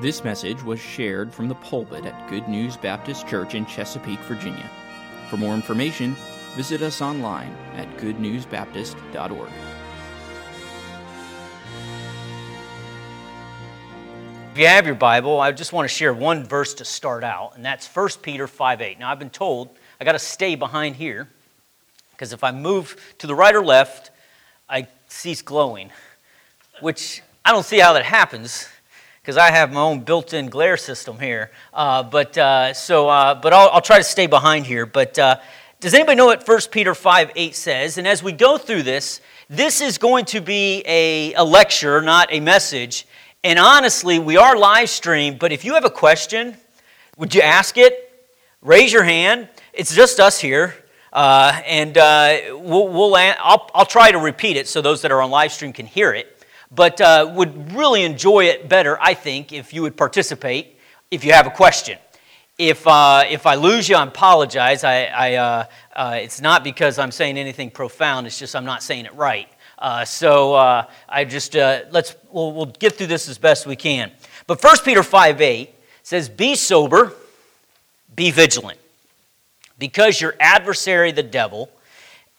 This 0.00 0.24
message 0.24 0.60
was 0.64 0.80
shared 0.80 1.32
from 1.32 1.46
the 1.48 1.54
pulpit 1.54 2.04
at 2.04 2.28
Good 2.28 2.48
News 2.48 2.76
Baptist 2.76 3.28
Church 3.28 3.54
in 3.54 3.64
Chesapeake, 3.64 4.18
Virginia. 4.20 4.68
For 5.30 5.36
more 5.36 5.54
information, 5.54 6.16
visit 6.56 6.82
us 6.82 7.00
online 7.00 7.54
at 7.76 7.88
goodnewsbaptist.org. 7.98 9.48
If 14.50 14.58
you 14.58 14.66
have 14.66 14.84
your 14.84 14.96
Bible, 14.96 15.40
I 15.40 15.52
just 15.52 15.72
want 15.72 15.88
to 15.88 15.94
share 15.94 16.12
one 16.12 16.44
verse 16.44 16.74
to 16.74 16.84
start 16.84 17.22
out, 17.22 17.52
and 17.54 17.64
that's 17.64 17.86
1 17.86 18.08
Peter 18.20 18.48
5 18.48 18.80
8. 18.80 18.98
Now, 18.98 19.12
I've 19.12 19.20
been 19.20 19.30
told 19.30 19.70
I 20.00 20.04
got 20.04 20.12
to 20.12 20.18
stay 20.18 20.56
behind 20.56 20.96
here 20.96 21.28
because 22.10 22.32
if 22.32 22.42
I 22.42 22.50
move 22.50 23.14
to 23.18 23.28
the 23.28 23.34
right 23.34 23.54
or 23.54 23.64
left, 23.64 24.10
I 24.68 24.88
cease 25.06 25.40
glowing, 25.40 25.90
which 26.80 27.22
I 27.44 27.52
don't 27.52 27.64
see 27.64 27.78
how 27.78 27.92
that 27.92 28.04
happens 28.04 28.68
because 29.24 29.38
I 29.38 29.52
have 29.52 29.72
my 29.72 29.80
own 29.80 30.00
built-in 30.00 30.50
glare 30.50 30.76
system 30.76 31.18
here. 31.18 31.50
Uh, 31.72 32.02
but 32.02 32.36
uh, 32.36 32.74
so, 32.74 33.08
uh, 33.08 33.34
but 33.34 33.54
I'll, 33.54 33.70
I'll, 33.70 33.80
try 33.80 33.96
to 33.96 34.04
stay 34.04 34.26
behind 34.26 34.66
here. 34.66 34.84
But 34.84 35.18
uh, 35.18 35.38
does 35.80 35.94
anybody 35.94 36.16
know 36.16 36.26
what 36.26 36.46
1 36.46 36.60
Peter 36.70 36.94
5 36.94 37.30
8 37.34 37.54
says? 37.54 37.96
And 37.96 38.06
as 38.06 38.22
we 38.22 38.32
go 38.32 38.58
through 38.58 38.82
this, 38.82 39.22
this 39.48 39.80
is 39.80 39.96
going 39.96 40.26
to 40.26 40.42
be 40.42 40.82
a, 40.84 41.32
a 41.32 41.42
lecture, 41.42 42.02
not 42.02 42.28
a 42.32 42.40
message. 42.40 43.06
And 43.42 43.58
honestly, 43.58 44.18
we 44.18 44.36
are 44.36 44.58
live 44.58 44.90
stream, 44.90 45.38
but 45.38 45.52
if 45.52 45.64
you 45.64 45.72
have 45.72 45.86
a 45.86 45.90
question, 45.90 46.58
would 47.16 47.34
you 47.34 47.40
ask 47.40 47.78
it? 47.78 48.28
Raise 48.60 48.92
your 48.92 49.04
hand. 49.04 49.48
It's 49.72 49.94
just 49.94 50.20
us 50.20 50.38
here. 50.38 50.74
Uh, 51.14 51.62
and 51.64 51.96
uh, 51.96 52.36
we'll, 52.50 52.88
we'll 52.88 53.14
I'll, 53.14 53.70
I'll, 53.74 53.86
try 53.86 54.10
to 54.10 54.18
repeat 54.18 54.58
it 54.58 54.68
so 54.68 54.82
those 54.82 55.00
that 55.00 55.12
are 55.12 55.22
on 55.22 55.30
live 55.30 55.50
stream 55.50 55.72
can 55.72 55.86
hear 55.86 56.12
it. 56.12 56.33
But 56.74 57.00
uh, 57.00 57.30
would 57.34 57.72
really 57.72 58.02
enjoy 58.02 58.46
it 58.46 58.68
better, 58.68 58.98
I 59.00 59.14
think, 59.14 59.52
if 59.52 59.72
you 59.72 59.82
would 59.82 59.96
participate 59.96 60.78
if 61.10 61.24
you 61.24 61.32
have 61.32 61.46
a 61.46 61.50
question. 61.50 61.98
If, 62.58 62.86
uh, 62.86 63.24
if 63.28 63.46
I 63.46 63.54
lose 63.56 63.88
you, 63.88 63.96
I 63.96 64.04
apologize. 64.04 64.84
I, 64.84 65.04
I 65.04 65.34
uh, 65.34 65.64
uh, 65.94 66.18
it's 66.20 66.40
not 66.40 66.64
because 66.64 66.98
I'm 66.98 67.10
saying 67.10 67.36
anything 67.36 67.70
profound, 67.70 68.26
it's 68.26 68.38
just 68.38 68.54
I'm 68.56 68.64
not 68.64 68.82
saying 68.82 69.06
it 69.06 69.14
right. 69.14 69.48
Uh, 69.78 70.04
so 70.04 70.54
uh, 70.54 70.86
I 71.08 71.24
just 71.24 71.54
let's 71.54 72.14
we'll, 72.30 72.52
we'll, 72.52 72.66
get 72.66 72.94
through 72.94 73.08
this 73.08 73.28
as 73.28 73.38
best 73.38 73.66
we 73.66 73.76
can. 73.76 74.10
But 74.46 74.62
1 74.62 74.76
Peter 74.84 75.02
5 75.02 75.40
8 75.40 75.74
says, 76.02 76.28
Be 76.28 76.54
sober, 76.54 77.12
be 78.14 78.30
vigilant, 78.30 78.78
because 79.78 80.20
your 80.20 80.34
adversary, 80.38 81.10
the 81.10 81.22
devil, 81.24 81.70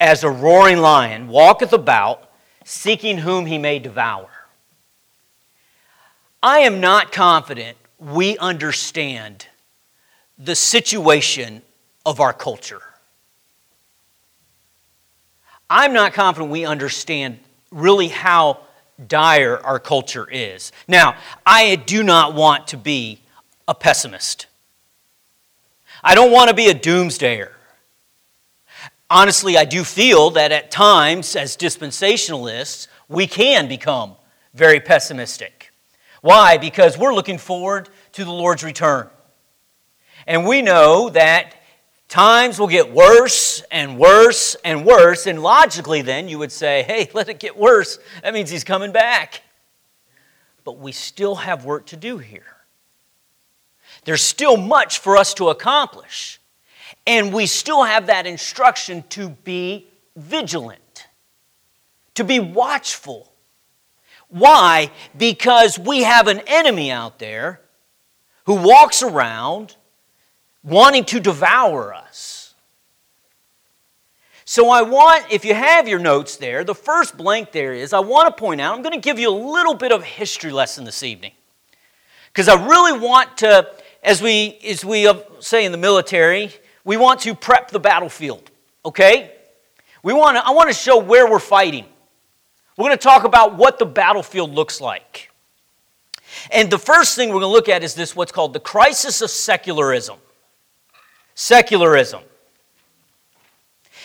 as 0.00 0.24
a 0.24 0.30
roaring 0.30 0.78
lion, 0.78 1.28
walketh 1.28 1.72
about, 1.72 2.25
seeking 2.68 3.18
whom 3.18 3.46
he 3.46 3.58
may 3.58 3.78
devour. 3.78 4.28
I 6.42 6.58
am 6.60 6.80
not 6.80 7.12
confident 7.12 7.78
we 7.96 8.36
understand 8.38 9.46
the 10.36 10.56
situation 10.56 11.62
of 12.04 12.18
our 12.18 12.32
culture. 12.32 12.82
I'm 15.70 15.92
not 15.92 16.12
confident 16.12 16.50
we 16.50 16.66
understand 16.66 17.38
really 17.70 18.08
how 18.08 18.58
dire 19.06 19.58
our 19.62 19.78
culture 19.78 20.28
is. 20.28 20.72
Now, 20.88 21.16
I 21.46 21.76
do 21.76 22.02
not 22.02 22.34
want 22.34 22.66
to 22.68 22.76
be 22.76 23.20
a 23.68 23.76
pessimist. 23.76 24.46
I 26.02 26.16
don't 26.16 26.32
want 26.32 26.48
to 26.48 26.54
be 26.54 26.68
a 26.68 26.74
doomsdayer. 26.74 27.50
Honestly, 29.08 29.56
I 29.56 29.64
do 29.64 29.84
feel 29.84 30.30
that 30.30 30.52
at 30.52 30.70
times, 30.70 31.36
as 31.36 31.56
dispensationalists, 31.56 32.88
we 33.08 33.26
can 33.26 33.68
become 33.68 34.16
very 34.54 34.80
pessimistic. 34.80 35.72
Why? 36.22 36.56
Because 36.56 36.98
we're 36.98 37.14
looking 37.14 37.38
forward 37.38 37.88
to 38.12 38.24
the 38.24 38.32
Lord's 38.32 38.64
return. 38.64 39.08
And 40.26 40.44
we 40.46 40.62
know 40.62 41.10
that 41.10 41.54
Times 42.08 42.60
will 42.60 42.68
get 42.68 42.92
worse 42.92 43.62
and 43.70 43.98
worse 43.98 44.54
and 44.64 44.86
worse, 44.86 45.26
and 45.26 45.42
logically, 45.42 46.02
then 46.02 46.28
you 46.28 46.38
would 46.38 46.52
say, 46.52 46.84
hey, 46.84 47.10
let 47.14 47.28
it 47.28 47.40
get 47.40 47.56
worse. 47.56 47.98
That 48.22 48.32
means 48.32 48.50
he's 48.50 48.64
coming 48.64 48.92
back. 48.92 49.42
But 50.64 50.78
we 50.78 50.92
still 50.92 51.36
have 51.36 51.64
work 51.64 51.86
to 51.86 51.96
do 51.96 52.18
here. 52.18 52.56
There's 54.04 54.22
still 54.22 54.56
much 54.56 55.00
for 55.00 55.16
us 55.16 55.34
to 55.34 55.48
accomplish, 55.48 56.40
and 57.06 57.32
we 57.32 57.46
still 57.46 57.84
have 57.84 58.06
that 58.08 58.26
instruction 58.26 59.04
to 59.10 59.28
be 59.28 59.86
vigilant, 60.16 61.06
to 62.14 62.24
be 62.24 62.40
watchful. 62.40 63.32
Why? 64.28 64.90
Because 65.16 65.78
we 65.78 66.02
have 66.02 66.26
an 66.26 66.40
enemy 66.46 66.90
out 66.90 67.18
there 67.18 67.60
who 68.44 68.54
walks 68.54 69.02
around 69.02 69.76
wanting 70.64 71.04
to 71.04 71.20
devour 71.20 71.94
us. 71.94 72.54
So, 74.48 74.70
I 74.70 74.82
want, 74.82 75.24
if 75.32 75.44
you 75.44 75.54
have 75.54 75.88
your 75.88 75.98
notes 75.98 76.36
there, 76.36 76.62
the 76.62 76.74
first 76.74 77.16
blank 77.16 77.50
there 77.50 77.72
is 77.72 77.92
I 77.92 77.98
want 77.98 78.28
to 78.28 78.40
point 78.40 78.60
out, 78.60 78.76
I'm 78.76 78.82
going 78.82 78.94
to 78.94 79.00
give 79.00 79.18
you 79.18 79.28
a 79.28 79.34
little 79.34 79.74
bit 79.74 79.90
of 79.90 80.02
a 80.02 80.04
history 80.04 80.52
lesson 80.52 80.84
this 80.84 81.02
evening. 81.02 81.32
Because 82.32 82.48
I 82.48 82.64
really 82.64 82.96
want 82.96 83.38
to, 83.38 83.68
as 84.04 84.22
we, 84.22 84.58
as 84.64 84.84
we 84.84 85.12
say 85.40 85.64
in 85.64 85.72
the 85.72 85.78
military, 85.78 86.52
we 86.86 86.96
want 86.96 87.20
to 87.20 87.34
prep 87.34 87.70
the 87.70 87.80
battlefield, 87.80 88.48
okay? 88.84 89.32
We 90.04 90.14
want 90.14 90.36
to, 90.36 90.46
I 90.46 90.52
want 90.52 90.70
to 90.70 90.74
show 90.74 90.98
where 90.98 91.28
we're 91.28 91.40
fighting. 91.40 91.84
We're 92.78 92.84
going 92.84 92.96
to 92.96 93.02
talk 93.02 93.24
about 93.24 93.56
what 93.56 93.80
the 93.80 93.84
battlefield 93.84 94.52
looks 94.52 94.80
like. 94.80 95.32
And 96.52 96.70
the 96.70 96.78
first 96.78 97.16
thing 97.16 97.30
we're 97.30 97.40
going 97.40 97.42
to 97.42 97.48
look 97.48 97.68
at 97.68 97.82
is 97.82 97.94
this 97.94 98.14
what's 98.14 98.30
called 98.30 98.52
the 98.52 98.60
crisis 98.60 99.20
of 99.20 99.30
secularism 99.30 100.16
secularism. 101.34 102.22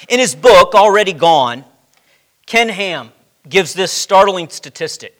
In 0.09 0.19
his 0.19 0.35
book, 0.35 0.75
Already 0.75 1.13
Gone, 1.13 1.63
Ken 2.45 2.67
Ham 2.67 3.11
gives 3.47 3.73
this 3.73 3.91
startling 3.91 4.49
statistic 4.49 5.15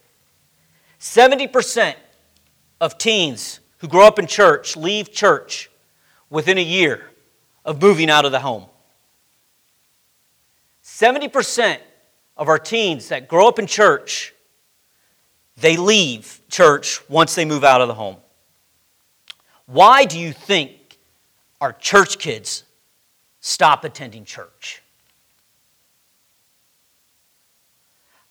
70% 0.99 1.95
of 2.81 2.97
teens 2.97 3.59
who 3.78 3.88
grow 3.88 4.05
up 4.05 4.19
in 4.19 4.28
church 4.28 4.75
leave 4.75 5.11
church 5.11 5.69
within 6.29 6.57
a 6.57 6.63
year 6.63 7.10
of 7.66 7.81
moving 7.81 8.09
out 8.09 8.25
of 8.25 8.31
the 8.31 8.39
home. 8.39 8.66
70% 10.83 11.77
of 12.38 12.49
our 12.49 12.59
teens 12.59 13.09
that 13.09 13.27
grow 13.27 13.47
up 13.47 13.59
in 13.59 13.67
church 13.67 14.33
they 15.57 15.77
leave 15.77 16.41
church 16.49 17.07
once 17.07 17.35
they 17.35 17.45
move 17.45 17.63
out 17.63 17.81
of 17.81 17.88
the 17.88 17.94
home. 17.94 18.16
Why 19.67 20.05
do 20.05 20.17
you 20.17 20.33
think 20.33 20.97
our 21.59 21.73
church 21.73 22.17
kids 22.17 22.63
stop 23.41 23.83
attending 23.83 24.23
church. 24.23 24.81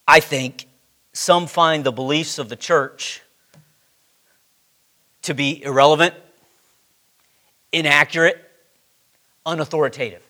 I 0.06 0.20
think 0.20 0.66
some 1.12 1.46
find 1.46 1.84
the 1.84 1.92
beliefs 1.92 2.38
of 2.38 2.48
the 2.48 2.56
church 2.56 3.22
to 5.22 5.34
be 5.34 5.62
irrelevant, 5.62 6.14
inaccurate, 7.72 8.49
unauthoritative. 9.46 10.22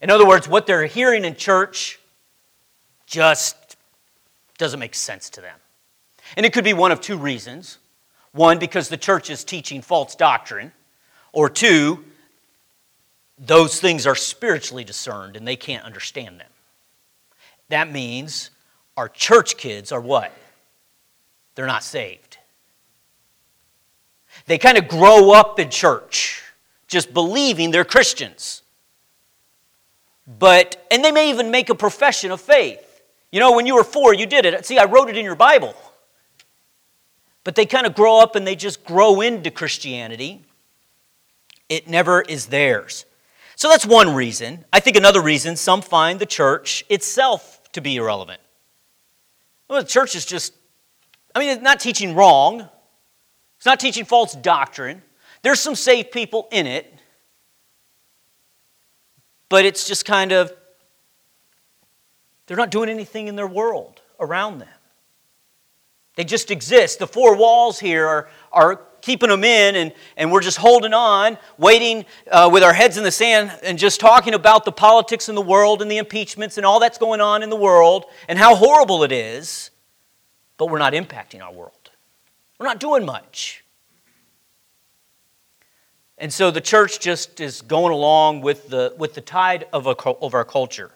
In 0.00 0.10
other 0.10 0.26
words, 0.26 0.48
what 0.48 0.66
they're 0.66 0.86
hearing 0.86 1.24
in 1.24 1.36
church 1.36 1.98
just 3.06 3.76
doesn't 4.58 4.80
make 4.80 4.94
sense 4.94 5.30
to 5.30 5.40
them. 5.40 5.56
And 6.36 6.44
it 6.44 6.52
could 6.52 6.64
be 6.64 6.74
one 6.74 6.92
of 6.92 7.00
two 7.00 7.16
reasons. 7.16 7.78
One, 8.32 8.58
because 8.58 8.88
the 8.88 8.96
church 8.96 9.30
is 9.30 9.44
teaching 9.44 9.80
false 9.80 10.14
doctrine. 10.14 10.72
Or 11.32 11.48
two, 11.48 12.04
those 13.38 13.80
things 13.80 14.06
are 14.06 14.14
spiritually 14.14 14.84
discerned 14.84 15.36
and 15.36 15.46
they 15.46 15.56
can't 15.56 15.84
understand 15.84 16.40
them. 16.40 16.50
That 17.68 17.90
means 17.90 18.50
our 18.96 19.08
church 19.08 19.56
kids 19.56 19.92
are 19.92 20.00
what? 20.00 20.32
They're 21.54 21.66
not 21.66 21.84
saved. 21.84 22.38
They 24.46 24.58
kind 24.58 24.78
of 24.78 24.88
grow 24.88 25.32
up 25.32 25.58
in 25.58 25.70
church 25.70 26.42
just 26.88 27.12
believing 27.12 27.70
they're 27.70 27.84
Christians. 27.84 28.62
But, 30.26 30.86
and 30.90 31.04
they 31.04 31.12
may 31.12 31.30
even 31.30 31.50
make 31.50 31.70
a 31.70 31.74
profession 31.74 32.30
of 32.30 32.40
faith. 32.40 33.02
You 33.30 33.40
know, 33.40 33.52
when 33.52 33.66
you 33.66 33.74
were 33.74 33.84
four, 33.84 34.14
you 34.14 34.26
did 34.26 34.44
it. 34.44 34.66
See, 34.66 34.78
I 34.78 34.84
wrote 34.84 35.08
it 35.08 35.16
in 35.16 35.24
your 35.24 35.36
Bible. 35.36 35.74
But 37.44 37.54
they 37.54 37.66
kind 37.66 37.86
of 37.86 37.94
grow 37.94 38.20
up 38.20 38.34
and 38.34 38.46
they 38.46 38.56
just 38.56 38.84
grow 38.84 39.20
into 39.20 39.50
Christianity. 39.50 40.44
It 41.68 41.88
never 41.88 42.22
is 42.22 42.46
theirs. 42.46 43.04
So 43.54 43.68
that's 43.68 43.86
one 43.86 44.14
reason. 44.14 44.64
I 44.72 44.80
think 44.80 44.96
another 44.96 45.22
reason 45.22 45.56
some 45.56 45.80
find 45.80 46.18
the 46.18 46.26
church 46.26 46.84
itself 46.88 47.60
to 47.72 47.80
be 47.80 47.96
irrelevant. 47.96 48.40
Well, 49.68 49.80
the 49.80 49.88
church 49.88 50.14
is 50.14 50.26
just, 50.26 50.52
I 51.34 51.38
mean, 51.38 51.50
it's 51.50 51.62
not 51.62 51.80
teaching 51.80 52.14
wrong, 52.14 52.68
it's 53.56 53.66
not 53.66 53.80
teaching 53.80 54.04
false 54.04 54.34
doctrine. 54.34 55.02
There's 55.42 55.60
some 55.60 55.74
saved 55.74 56.10
people 56.10 56.48
in 56.50 56.66
it, 56.66 56.92
but 59.48 59.64
it's 59.64 59.86
just 59.86 60.04
kind 60.04 60.32
of, 60.32 60.52
they're 62.46 62.56
not 62.56 62.70
doing 62.70 62.88
anything 62.88 63.28
in 63.28 63.36
their 63.36 63.46
world 63.46 64.00
around 64.18 64.58
them. 64.58 64.68
They 66.16 66.24
just 66.24 66.50
exist. 66.50 66.98
The 66.98 67.06
four 67.06 67.36
walls 67.36 67.78
here 67.78 68.06
are, 68.06 68.28
are 68.50 68.80
keeping 69.02 69.28
them 69.28 69.44
in, 69.44 69.76
and, 69.76 69.92
and 70.16 70.32
we're 70.32 70.40
just 70.40 70.56
holding 70.56 70.94
on, 70.94 71.36
waiting 71.58 72.06
uh, 72.30 72.48
with 72.50 72.62
our 72.62 72.72
heads 72.72 72.96
in 72.96 73.04
the 73.04 73.10
sand, 73.10 73.52
and 73.62 73.78
just 73.78 74.00
talking 74.00 74.32
about 74.32 74.64
the 74.64 74.72
politics 74.72 75.28
in 75.28 75.34
the 75.34 75.42
world 75.42 75.82
and 75.82 75.90
the 75.90 75.98
impeachments 75.98 76.56
and 76.56 76.64
all 76.64 76.80
that's 76.80 76.98
going 76.98 77.20
on 77.20 77.42
in 77.42 77.50
the 77.50 77.56
world 77.56 78.06
and 78.28 78.38
how 78.38 78.54
horrible 78.54 79.04
it 79.04 79.12
is, 79.12 79.70
but 80.56 80.70
we're 80.70 80.78
not 80.78 80.94
impacting 80.94 81.42
our 81.42 81.52
world. 81.52 81.90
We're 82.58 82.66
not 82.66 82.80
doing 82.80 83.04
much. 83.04 83.62
And 86.18 86.32
so 86.32 86.50
the 86.50 86.60
church 86.60 87.00
just 87.00 87.40
is 87.40 87.60
going 87.60 87.92
along 87.92 88.40
with 88.40 88.68
the, 88.68 88.94
with 88.96 89.14
the 89.14 89.20
tide 89.20 89.66
of, 89.72 89.86
a, 89.86 89.90
of 89.90 90.34
our 90.34 90.44
culture. 90.44 90.90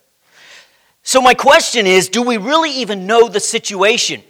So, 1.02 1.20
my 1.22 1.34
question 1.34 1.86
is 1.86 2.08
do 2.08 2.22
we 2.22 2.36
really 2.36 2.70
even 2.70 3.06
know 3.06 3.28
the 3.28 3.40
situation? 3.40 4.22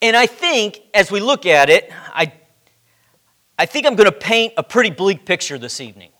And 0.00 0.16
I 0.16 0.26
think 0.26 0.80
as 0.94 1.10
we 1.10 1.20
look 1.20 1.46
at 1.46 1.70
it, 1.70 1.92
I, 2.12 2.32
I 3.58 3.66
think 3.66 3.86
I'm 3.86 3.96
going 3.96 4.10
to 4.10 4.16
paint 4.16 4.54
a 4.56 4.62
pretty 4.62 4.90
bleak 4.90 5.26
picture 5.26 5.58
this 5.58 5.80
evening. 5.80 6.10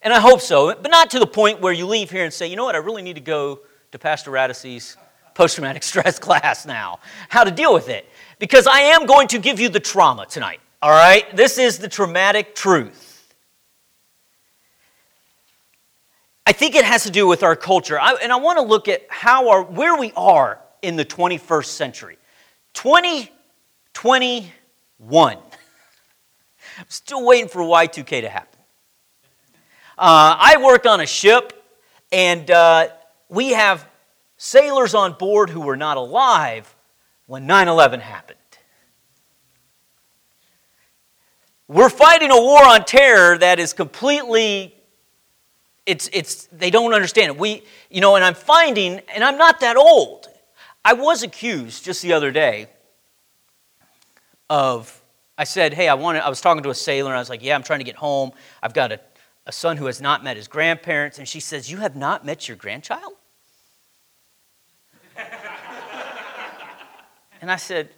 And 0.00 0.12
I 0.12 0.18
hope 0.18 0.40
so, 0.40 0.74
but 0.74 0.90
not 0.90 1.10
to 1.10 1.20
the 1.20 1.26
point 1.26 1.60
where 1.60 1.72
you 1.72 1.86
leave 1.86 2.10
here 2.10 2.24
and 2.24 2.32
say, 2.32 2.48
you 2.48 2.56
know 2.56 2.64
what, 2.64 2.74
I 2.74 2.78
really 2.78 3.02
need 3.02 3.14
to 3.14 3.20
go 3.20 3.60
to 3.92 3.98
Pastor 3.98 4.32
Radisey's 4.32 4.96
post 5.34 5.54
traumatic 5.54 5.82
stress 5.84 6.18
class 6.18 6.66
now, 6.66 6.98
how 7.28 7.44
to 7.44 7.52
deal 7.52 7.72
with 7.72 7.88
it. 7.88 8.08
Because 8.40 8.66
I 8.66 8.80
am 8.80 9.06
going 9.06 9.28
to 9.28 9.38
give 9.38 9.60
you 9.60 9.68
the 9.68 9.78
trauma 9.78 10.26
tonight, 10.26 10.60
all 10.82 10.90
right? 10.90 11.24
This 11.36 11.58
is 11.58 11.78
the 11.78 11.88
traumatic 11.88 12.56
truth. 12.56 13.32
I 16.44 16.50
think 16.52 16.74
it 16.74 16.84
has 16.84 17.04
to 17.04 17.10
do 17.10 17.28
with 17.28 17.44
our 17.44 17.54
culture. 17.54 18.00
I, 18.00 18.16
and 18.20 18.32
I 18.32 18.36
want 18.36 18.58
to 18.58 18.64
look 18.64 18.88
at 18.88 19.06
how 19.08 19.50
our, 19.50 19.62
where 19.62 19.96
we 19.96 20.12
are 20.16 20.58
in 20.82 20.96
the 20.96 21.04
21st 21.04 21.66
century. 21.66 22.18
2021. 22.74 25.38
I'm 26.78 26.86
still 26.88 27.24
waiting 27.24 27.48
for 27.48 27.60
Y2K 27.60 28.22
to 28.22 28.28
happen. 28.28 28.58
Uh, 29.96 30.34
I 30.38 30.56
work 30.60 30.84
on 30.84 31.00
a 31.00 31.06
ship, 31.06 31.52
and 32.10 32.50
uh, 32.50 32.88
we 33.28 33.50
have 33.50 33.86
sailors 34.36 34.94
on 34.94 35.12
board 35.12 35.48
who 35.48 35.60
were 35.60 35.76
not 35.76 35.96
alive 35.96 36.74
when 37.26 37.46
9 37.46 37.68
11 37.68 38.00
happened. 38.00 38.40
We're 41.72 41.88
fighting 41.88 42.30
a 42.30 42.36
war 42.36 42.62
on 42.62 42.84
terror 42.84 43.38
that 43.38 43.58
is 43.58 43.72
completely 43.72 44.74
it's 45.86 46.10
it's 46.12 46.44
they 46.52 46.68
don't 46.68 46.92
understand 46.92 47.28
it. 47.30 47.38
We 47.38 47.62
you 47.90 48.02
know, 48.02 48.14
and 48.14 48.22
I'm 48.22 48.34
finding, 48.34 49.00
and 49.14 49.24
I'm 49.24 49.38
not 49.38 49.60
that 49.60 49.78
old. 49.78 50.28
I 50.84 50.92
was 50.92 51.22
accused 51.22 51.82
just 51.82 52.02
the 52.02 52.12
other 52.12 52.30
day 52.30 52.66
of 54.50 55.02
I 55.38 55.44
said, 55.44 55.72
hey, 55.72 55.88
I 55.88 55.94
wanted 55.94 56.20
I 56.20 56.28
was 56.28 56.42
talking 56.42 56.62
to 56.62 56.68
a 56.68 56.74
sailor, 56.74 57.08
and 57.08 57.16
I 57.16 57.20
was 57.20 57.30
like, 57.30 57.42
yeah, 57.42 57.54
I'm 57.54 57.62
trying 57.62 57.80
to 57.80 57.86
get 57.86 57.96
home. 57.96 58.32
I've 58.62 58.74
got 58.74 58.92
a, 58.92 59.00
a 59.46 59.52
son 59.52 59.78
who 59.78 59.86
has 59.86 59.98
not 59.98 60.22
met 60.22 60.36
his 60.36 60.48
grandparents, 60.48 61.18
and 61.18 61.26
she 61.26 61.40
says, 61.40 61.70
You 61.70 61.78
have 61.78 61.96
not 61.96 62.22
met 62.22 62.48
your 62.48 62.58
grandchild? 62.58 63.14
and 67.40 67.50
I 67.50 67.56
said, 67.56 67.88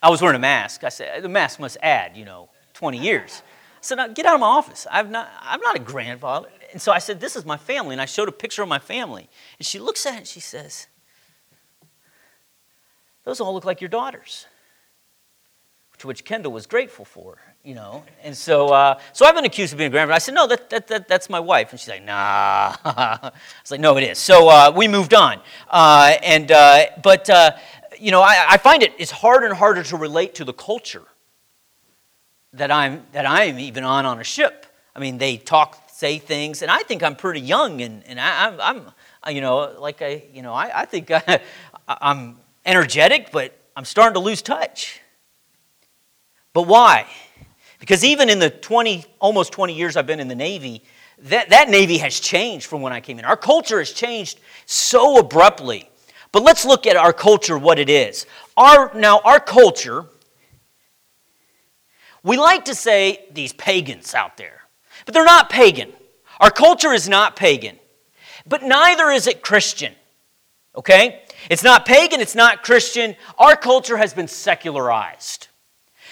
I 0.00 0.10
was 0.10 0.22
wearing 0.22 0.36
a 0.36 0.40
mask. 0.40 0.84
I 0.84 0.90
said, 0.90 1.24
the 1.24 1.28
mask 1.28 1.58
must 1.58 1.76
add, 1.82 2.16
you 2.16 2.24
know, 2.24 2.48
20 2.80 2.98
years. 2.98 3.42
I 3.44 3.82
said, 3.82 3.94
now, 3.96 4.08
get 4.08 4.26
out 4.26 4.34
of 4.34 4.40
my 4.40 4.46
office. 4.46 4.86
I've 4.90 5.10
not, 5.10 5.30
I'm 5.40 5.60
not 5.60 5.76
a 5.76 5.78
grandfather 5.78 6.48
and 6.72 6.80
so 6.80 6.92
I 6.92 6.98
said, 6.98 7.20
This 7.20 7.36
is 7.36 7.44
my 7.44 7.56
family. 7.56 7.94
And 7.94 8.00
I 8.00 8.06
showed 8.06 8.28
a 8.28 8.32
picture 8.32 8.62
of 8.62 8.68
my 8.68 8.78
family. 8.78 9.28
And 9.58 9.66
she 9.66 9.78
looks 9.78 10.06
at 10.06 10.14
it 10.14 10.18
and 10.18 10.26
she 10.26 10.40
says, 10.40 10.86
Those 13.24 13.40
all 13.40 13.54
look 13.54 13.64
like 13.64 13.80
your 13.80 13.88
daughters. 13.88 14.46
To 15.98 16.06
which 16.06 16.24
Kendall 16.24 16.52
was 16.52 16.66
grateful 16.66 17.04
for, 17.04 17.36
you 17.62 17.74
know. 17.74 18.04
And 18.22 18.34
so, 18.34 18.68
uh, 18.68 18.98
so 19.12 19.26
I've 19.26 19.34
been 19.34 19.44
accused 19.44 19.74
of 19.74 19.78
being 19.78 19.88
a 19.88 19.90
grandmother. 19.90 20.14
I 20.14 20.18
said, 20.18 20.34
No, 20.34 20.46
that, 20.46 20.70
that, 20.70 20.86
that, 20.88 21.08
that's 21.08 21.28
my 21.28 21.40
wife. 21.40 21.72
And 21.72 21.80
she's 21.80 21.88
like, 21.88 22.04
Nah. 22.04 22.76
I 22.84 23.32
was 23.62 23.70
like, 23.70 23.80
No, 23.80 23.96
it 23.96 24.04
is. 24.04 24.18
So 24.18 24.48
uh, 24.48 24.72
we 24.74 24.88
moved 24.88 25.14
on. 25.14 25.40
Uh, 25.68 26.16
and, 26.22 26.50
uh, 26.52 26.86
but, 27.02 27.28
uh, 27.28 27.52
you 27.98 28.10
know, 28.12 28.22
I, 28.22 28.46
I 28.50 28.56
find 28.56 28.82
it 28.82 28.92
it's 28.98 29.10
harder 29.10 29.46
and 29.46 29.54
harder 29.54 29.82
to 29.82 29.96
relate 29.96 30.36
to 30.36 30.44
the 30.44 30.54
culture 30.54 31.02
that 32.54 32.70
I'm, 32.70 33.04
that 33.12 33.26
I'm 33.26 33.58
even 33.58 33.84
on 33.84 34.06
on 34.06 34.20
a 34.20 34.24
ship. 34.24 34.66
I 34.94 34.98
mean, 34.98 35.18
they 35.18 35.36
talk 35.36 35.90
say 35.90 36.18
things, 36.18 36.62
and 36.62 36.70
I 36.70 36.78
think 36.78 37.02
I'm 37.02 37.14
pretty 37.14 37.40
young, 37.40 37.82
and, 37.82 38.02
and 38.06 38.18
I, 38.18 38.48
am 38.48 38.60
I'm, 38.60 38.92
I'm, 39.22 39.34
you 39.34 39.42
know, 39.42 39.76
like 39.78 40.00
I, 40.00 40.24
you 40.32 40.40
know, 40.40 40.54
I, 40.54 40.80
I 40.80 40.84
think 40.86 41.10
I, 41.12 41.40
I'm 41.86 42.38
energetic, 42.64 43.30
but 43.30 43.56
I'm 43.76 43.84
starting 43.84 44.14
to 44.14 44.20
lose 44.20 44.42
touch. 44.42 45.00
But 46.52 46.62
why? 46.62 47.06
Because 47.78 48.04
even 48.04 48.28
in 48.28 48.38
the 48.38 48.50
20, 48.50 49.04
almost 49.20 49.52
20 49.52 49.74
years 49.74 49.96
I've 49.96 50.06
been 50.06 50.20
in 50.20 50.28
the 50.28 50.34
Navy, 50.34 50.82
that, 51.24 51.50
that 51.50 51.68
Navy 51.68 51.98
has 51.98 52.18
changed 52.18 52.66
from 52.66 52.82
when 52.82 52.92
I 52.92 53.00
came 53.00 53.18
in. 53.18 53.24
Our 53.24 53.36
culture 53.36 53.78
has 53.78 53.92
changed 53.92 54.40
so 54.66 55.18
abruptly. 55.18 55.90
But 56.32 56.42
let's 56.42 56.64
look 56.64 56.86
at 56.86 56.96
our 56.96 57.12
culture, 57.12 57.58
what 57.58 57.78
it 57.78 57.90
is. 57.90 58.26
Our, 58.56 58.92
now, 58.94 59.20
our 59.24 59.40
culture, 59.40 60.06
we 62.22 62.36
like 62.36 62.66
to 62.66 62.74
say 62.74 63.26
these 63.32 63.52
pagans 63.52 64.14
out 64.14 64.36
there. 64.36 64.62
But 65.06 65.14
they're 65.14 65.24
not 65.24 65.50
pagan. 65.50 65.92
Our 66.40 66.50
culture 66.50 66.92
is 66.92 67.08
not 67.08 67.36
pagan. 67.36 67.78
But 68.46 68.62
neither 68.62 69.10
is 69.10 69.26
it 69.26 69.42
Christian. 69.42 69.94
Okay? 70.74 71.22
It's 71.48 71.62
not 71.62 71.86
pagan, 71.86 72.20
it's 72.20 72.34
not 72.34 72.62
Christian. 72.62 73.16
Our 73.38 73.56
culture 73.56 73.96
has 73.96 74.12
been 74.12 74.28
secularized. 74.28 75.48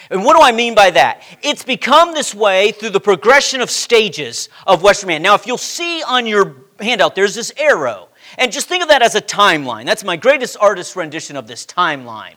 And 0.09 0.23
what 0.23 0.35
do 0.35 0.41
I 0.41 0.51
mean 0.51 0.73
by 0.75 0.89
that? 0.91 1.21
It's 1.43 1.63
become 1.63 2.13
this 2.13 2.33
way 2.33 2.71
through 2.71 2.91
the 2.91 2.99
progression 2.99 3.61
of 3.61 3.69
stages 3.69 4.49
of 4.65 4.81
Western 4.81 5.07
man. 5.07 5.21
Now, 5.21 5.35
if 5.35 5.45
you'll 5.45 5.57
see 5.57 6.01
on 6.03 6.25
your 6.25 6.55
handout, 6.79 7.15
there's 7.15 7.35
this 7.35 7.51
arrow. 7.57 8.09
And 8.37 8.51
just 8.51 8.67
think 8.67 8.81
of 8.81 8.89
that 8.89 9.01
as 9.01 9.15
a 9.15 9.21
timeline. 9.21 9.85
That's 9.85 10.03
my 10.03 10.15
greatest 10.15 10.57
artist 10.59 10.95
rendition 10.95 11.35
of 11.35 11.47
this 11.47 11.65
timeline. 11.65 12.35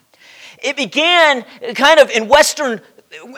It 0.62 0.76
began 0.76 1.44
kind 1.74 1.98
of 1.98 2.10
in 2.10 2.28
Western, 2.28 2.80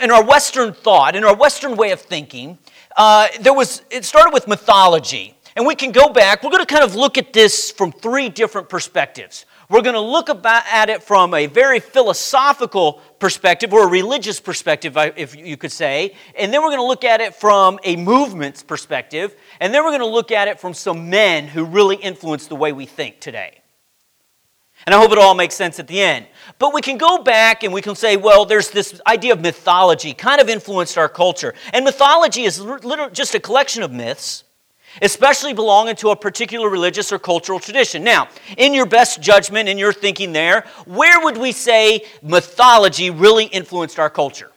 in 0.03 0.11
our 0.11 0.25
Western 0.25 0.73
thought, 0.73 1.17
in 1.17 1.25
our 1.25 1.35
Western 1.35 1.77
way 1.77 1.91
of 1.91 2.01
thinking, 2.01 2.59
uh, 2.97 3.29
there 3.41 3.55
was, 3.55 3.83
it 3.91 4.05
started 4.05 4.33
with 4.33 4.47
mythology. 4.47 5.35
And 5.57 5.67
we 5.67 5.77
can 5.77 5.93
go 5.93 6.09
back. 6.09 6.43
We're 6.43 6.51
going 6.51 6.65
to 6.65 6.73
kind 6.75 6.83
of 6.83 6.97
look 6.97 7.17
at 7.17 7.33
this 7.33 7.71
from 7.71 7.93
three 7.93 8.29
different 8.29 8.69
perspectives. 8.69 9.47
We're 9.71 9.83
going 9.83 9.95
to 9.95 10.01
look 10.01 10.29
about, 10.29 10.65
at 10.71 10.91
it 10.91 11.03
from 11.03 11.33
a 11.33 11.47
very 11.47 11.81
philosophical 11.81 13.01
perspective 13.19 13.73
or 13.73 13.87
a 13.87 13.91
religious 13.91 14.41
perspective, 14.41 14.97
if 15.17 15.37
you 15.37 15.57
could 15.57 15.73
say. 15.73 16.17
And 16.37 16.53
then 16.53 16.61
we're 16.61 16.71
going 16.71 16.81
to 16.81 16.87
look 16.87 17.05
at 17.05 17.21
it 17.21 17.37
from 17.37 17.79
a 17.85 17.97
movement's 17.97 18.63
perspective. 18.63 19.35
And 19.61 19.73
then 19.73 19.85
we're 19.85 19.91
going 19.91 20.01
to 20.01 20.07
look 20.07 20.33
at 20.33 20.49
it 20.49 20.61
from 20.61 20.75
some 20.75 21.09
men 21.09 21.47
who 21.47 21.65
really 21.65 21.97
influence 21.97 22.49
the 22.49 22.57
way 22.57 22.73
we 22.73 22.85
think 22.85 23.21
today. 23.21 23.61
And 24.87 24.95
I 24.95 24.99
hope 24.99 25.13
it 25.13 25.19
all 25.19 25.35
makes 25.35 25.55
sense 25.55 25.79
at 25.79 25.87
the 25.87 26.01
end. 26.01 26.27
But 26.59 26.75
we 26.75 26.83
can 26.83 26.99
go 26.99 27.23
back 27.23 27.63
and 27.63 27.73
we 27.73 27.81
can 27.81 27.95
say, 27.95 28.17
well, 28.17 28.45
there's 28.45 28.71
this 28.71 29.01
idea 29.07 29.33
of 29.33 29.41
mythology 29.41 30.13
kind 30.13 30.41
of 30.41 30.49
influenced 30.49 30.99
our 30.99 31.09
culture. 31.09 31.55
And 31.73 31.85
mythology 31.85 32.43
is 32.45 32.61
literally 32.61 33.11
just 33.13 33.35
a 33.35 33.41
collection 33.41 33.83
of 33.83 33.91
myths, 33.91 34.45
especially 35.01 35.55
belonging 35.55 35.97
to 35.97 36.11
a 36.11 36.17
particular 36.17 36.69
religious 36.69 37.13
or 37.13 37.19
cultural 37.19 37.59
tradition. 37.59 38.05
Now, 38.05 38.29
in 38.59 38.75
your 38.75 38.87
best 38.87 39.23
judgment, 39.23 39.69
in 39.69 39.79
your 39.79 39.93
thinking 39.93 40.33
there, 40.33 40.67
where 40.85 41.19
would 41.25 41.39
we 41.39 41.53
say 41.53 42.05
mythology 42.23 43.09
really 43.11 43.47
influenced 43.47 43.99
our 43.99 44.11
culture? 44.11 44.51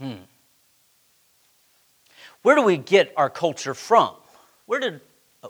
Hmm. 0.00 0.14
Where 2.42 2.56
do 2.56 2.62
we 2.62 2.78
get 2.78 3.12
our 3.16 3.30
culture 3.30 3.74
from? 3.74 4.14
Where 4.66 4.80
did 4.80 5.00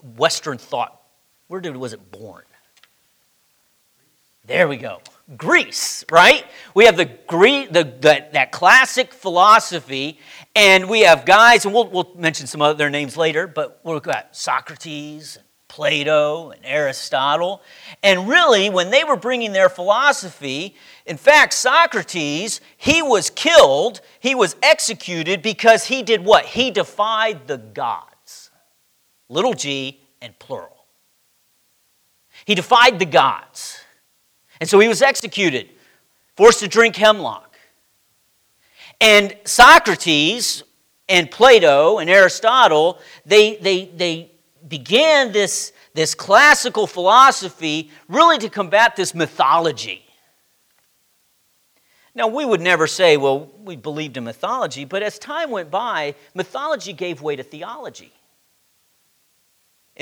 Western 0.01 0.59
thought. 0.59 1.01
Where 1.49 1.61
did, 1.61 1.77
was 1.77 1.93
it 1.93 2.11
born? 2.11 2.45
There 4.47 4.67
we 4.67 4.77
go. 4.77 5.01
Greece, 5.37 6.05
right? 6.11 6.45
We 6.75 6.87
have 6.87 6.97
the, 6.97 7.05
Greek, 7.05 7.73
the, 7.73 7.85
the, 7.85 8.27
that 8.33 8.51
classic 8.51 9.15
philosophy, 9.15 10.19
and 10.57 10.89
we 10.89 11.03
have 11.03 11.25
guys, 11.25 11.65
and 11.65 11.73
we'll, 11.73 11.89
we'll 11.89 12.11
mention 12.17 12.47
some 12.47 12.61
other 12.61 12.91
names 12.91 13.17
later, 13.17 13.47
but 13.47 13.81
we've 13.85 14.03
got 14.03 14.37
Socrates, 14.37 15.37
and 15.37 15.47
Plato, 15.69 16.51
and 16.51 16.61
Aristotle. 16.65 17.63
And 18.03 18.29
really, 18.29 18.69
when 18.69 18.91
they 18.91 19.05
were 19.05 19.17
bringing 19.17 19.53
their 19.53 19.71
philosophy, 19.71 20.75
in 21.07 21.17
fact, 21.17 21.55
Socrates, 21.55 22.61
he 22.77 23.01
was 23.01 23.31
killed, 23.31 24.01
he 24.21 24.35
was 24.35 24.57
executed 24.63 25.41
because 25.41 25.85
he 25.85 26.03
did 26.03 26.25
what? 26.25 26.45
He 26.45 26.71
defied 26.71 27.47
the 27.47 27.59
gods 27.59 28.12
little 29.33 29.55
g, 29.55 30.01
and 30.21 30.39
plural. 30.39 30.87
He 32.45 32.55
defied 32.55 32.99
the 32.99 33.07
gods. 33.07 33.81
And 34.61 34.69
so 34.69 34.79
he 34.79 34.89
was 34.89 35.03
executed, 35.03 35.71
forced 36.37 36.61
to 36.61 36.69
drink 36.69 36.97
hemlock. 36.97 37.57
And 39.01 39.37
Socrates 39.45 40.63
and 41.09 41.31
Plato 41.31 41.99
and 41.99 42.09
Aristotle, 42.09 43.01
they, 43.27 43.57
they, 43.57 43.87
they 43.87 44.31
began 44.69 45.33
this, 45.33 45.73
this 45.95 46.15
classical 46.15 46.87
philosophy 46.87 47.91
really 48.09 48.39
to 48.39 48.49
combat 48.49 48.95
this 48.95 49.15
mythology. 49.15 50.05
Now, 52.15 52.29
we 52.29 52.45
would 52.45 52.61
never 52.61 52.87
say, 52.87 53.17
well, 53.17 53.51
we 53.65 53.75
believed 53.75 54.19
in 54.19 54.25
mythology, 54.25 54.85
but 54.85 55.03
as 55.03 55.19
time 55.19 55.51
went 55.51 55.71
by, 55.71 56.15
mythology 56.35 56.93
gave 56.93 57.23
way 57.23 57.37
to 57.37 57.43
theology 57.43 58.13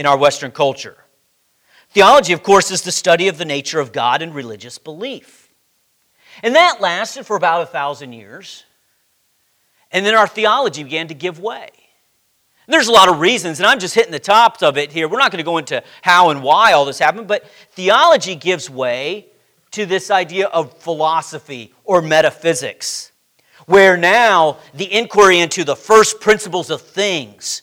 in 0.00 0.06
our 0.06 0.16
Western 0.16 0.50
culture. 0.50 0.96
Theology, 1.90 2.32
of 2.32 2.42
course, 2.42 2.70
is 2.70 2.80
the 2.80 2.90
study 2.90 3.28
of 3.28 3.36
the 3.36 3.44
nature 3.44 3.80
of 3.80 3.92
God 3.92 4.22
and 4.22 4.34
religious 4.34 4.78
belief. 4.78 5.52
And 6.42 6.56
that 6.56 6.80
lasted 6.80 7.26
for 7.26 7.36
about 7.36 7.60
a 7.60 7.66
thousand 7.66 8.14
years. 8.14 8.64
And 9.92 10.06
then 10.06 10.14
our 10.14 10.26
theology 10.26 10.84
began 10.84 11.08
to 11.08 11.14
give 11.14 11.38
way. 11.38 11.68
And 12.66 12.72
there's 12.72 12.88
a 12.88 12.92
lot 12.92 13.10
of 13.10 13.20
reasons, 13.20 13.60
and 13.60 13.66
I'm 13.66 13.78
just 13.78 13.94
hitting 13.94 14.10
the 14.10 14.18
tops 14.18 14.62
of 14.62 14.78
it 14.78 14.90
here. 14.90 15.06
We're 15.06 15.18
not 15.18 15.32
going 15.32 15.44
to 15.44 15.44
go 15.44 15.58
into 15.58 15.82
how 16.00 16.30
and 16.30 16.42
why 16.42 16.72
all 16.72 16.86
this 16.86 16.98
happened, 16.98 17.28
but 17.28 17.44
theology 17.72 18.36
gives 18.36 18.70
way 18.70 19.26
to 19.72 19.84
this 19.84 20.10
idea 20.10 20.46
of 20.46 20.78
philosophy 20.78 21.74
or 21.84 22.00
metaphysics, 22.00 23.12
where 23.66 23.98
now 23.98 24.60
the 24.72 24.90
inquiry 24.90 25.40
into 25.40 25.62
the 25.62 25.76
first 25.76 26.20
principles 26.20 26.70
of 26.70 26.80
things, 26.80 27.60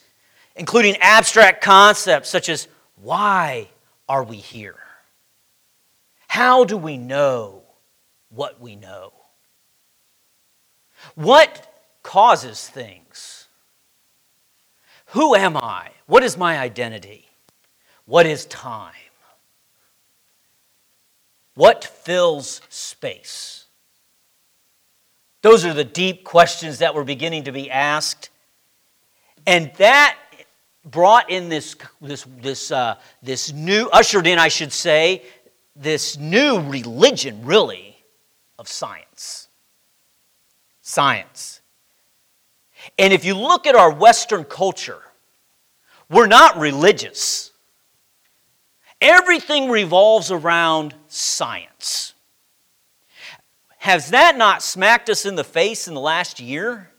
including 0.58 0.96
abstract 1.00 1.62
concepts 1.62 2.28
such 2.28 2.48
as 2.48 2.68
why 2.96 3.68
are 4.08 4.24
we 4.24 4.36
here? 4.36 4.76
How 6.26 6.64
do 6.64 6.76
we 6.76 6.96
know 6.96 7.62
what 8.30 8.60
we 8.60 8.76
know? 8.76 9.12
What 11.14 11.72
causes 12.02 12.68
things? 12.68 13.48
Who 15.12 15.34
am 15.34 15.56
I? 15.56 15.90
What 16.06 16.22
is 16.22 16.36
my 16.36 16.58
identity? 16.58 17.28
What 18.04 18.26
is 18.26 18.44
time? 18.46 18.92
What 21.54 21.84
fills 21.84 22.60
space? 22.68 23.66
Those 25.42 25.64
are 25.64 25.74
the 25.74 25.84
deep 25.84 26.24
questions 26.24 26.78
that 26.78 26.94
were 26.94 27.04
beginning 27.04 27.44
to 27.44 27.52
be 27.52 27.70
asked. 27.70 28.30
And 29.46 29.72
that 29.78 30.16
brought 30.84 31.30
in 31.30 31.48
this, 31.48 31.76
this, 32.00 32.26
this, 32.40 32.70
uh, 32.70 32.96
this 33.22 33.52
new, 33.52 33.88
ushered 33.92 34.26
in, 34.26 34.38
I 34.38 34.48
should 34.48 34.72
say, 34.72 35.22
this 35.76 36.16
new 36.16 36.60
religion, 36.60 37.44
really, 37.44 37.96
of 38.58 38.68
science. 38.68 39.48
Science. 40.82 41.60
And 42.98 43.12
if 43.12 43.24
you 43.24 43.34
look 43.34 43.66
at 43.66 43.74
our 43.74 43.92
Western 43.92 44.44
culture, 44.44 45.02
we're 46.10 46.26
not 46.26 46.58
religious. 46.58 47.52
Everything 49.00 49.70
revolves 49.70 50.30
around 50.30 50.94
science. 51.08 52.14
Has 53.78 54.10
that 54.10 54.36
not 54.36 54.62
smacked 54.62 55.08
us 55.08 55.24
in 55.24 55.36
the 55.36 55.44
face 55.44 55.86
in 55.86 55.94
the 55.94 56.00
last 56.00 56.40
year? 56.40 56.90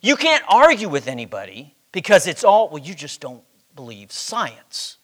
You 0.00 0.16
can't 0.16 0.42
argue 0.48 0.88
with 0.88 1.08
anybody 1.08 1.74
because 1.92 2.26
it's 2.26 2.44
all, 2.44 2.68
well, 2.68 2.82
you 2.82 2.94
just 2.94 3.20
don't 3.20 3.42
believe 3.74 4.12
science. 4.12 4.98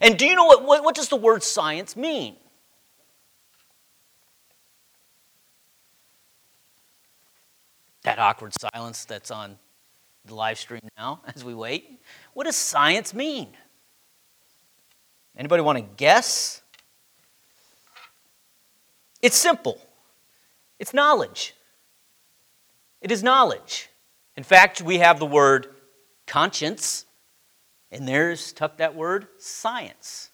And 0.00 0.18
do 0.18 0.26
you 0.26 0.34
know 0.34 0.44
what, 0.44 0.64
what, 0.64 0.84
what 0.84 0.94
does 0.94 1.08
the 1.08 1.16
word 1.16 1.42
science 1.42 1.96
mean? 1.96 2.36
That 8.02 8.18
awkward 8.18 8.54
silence 8.54 9.04
that's 9.04 9.30
on 9.30 9.58
the 10.24 10.34
live 10.34 10.58
stream 10.58 10.80
now 10.96 11.20
as 11.34 11.44
we 11.44 11.54
wait. 11.54 12.00
What 12.34 12.44
does 12.44 12.56
science 12.56 13.12
mean? 13.12 13.48
Anybody 15.36 15.62
want 15.62 15.78
to 15.78 15.84
guess? 15.96 16.62
It's 19.22 19.36
simple. 19.36 19.80
It's 20.78 20.94
knowledge. 20.94 21.54
It 23.00 23.10
is 23.10 23.22
knowledge. 23.22 23.88
In 24.36 24.44
fact, 24.44 24.80
we 24.82 24.98
have 24.98 25.18
the 25.18 25.26
word 25.26 25.68
conscience, 26.30 27.06
and 27.90 28.06
there's 28.06 28.52
tuck 28.52 28.76
that 28.76 28.94
word 28.94 29.26
science. 29.38 30.30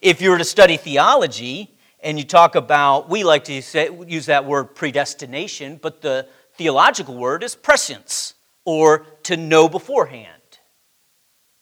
If 0.00 0.22
you 0.22 0.30
were 0.30 0.38
to 0.38 0.44
study 0.44 0.76
theology 0.76 1.76
and 2.00 2.18
you 2.18 2.24
talk 2.24 2.54
about, 2.54 3.10
we 3.10 3.24
like 3.24 3.42
to 3.44 3.60
say, 3.60 3.90
use 4.06 4.26
that 4.26 4.44
word 4.44 4.76
predestination, 4.76 5.80
but 5.82 6.02
the 6.02 6.28
theological 6.56 7.16
word 7.16 7.42
is 7.42 7.56
prescience, 7.56 8.34
or 8.64 9.06
to 9.24 9.36
know 9.36 9.68
beforehand. 9.68 10.30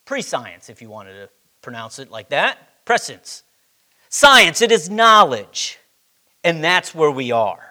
Prescience, 0.04 0.68
if 0.68 0.82
you 0.82 0.90
wanted 0.90 1.14
to 1.14 1.30
pronounce 1.62 1.98
it 1.98 2.10
like 2.10 2.28
that. 2.28 2.84
Prescience. 2.84 3.42
Science, 4.10 4.60
it 4.60 4.70
is 4.70 4.90
knowledge. 4.90 5.78
And 6.44 6.62
that's 6.62 6.94
where 6.94 7.10
we 7.10 7.32
are. 7.32 7.70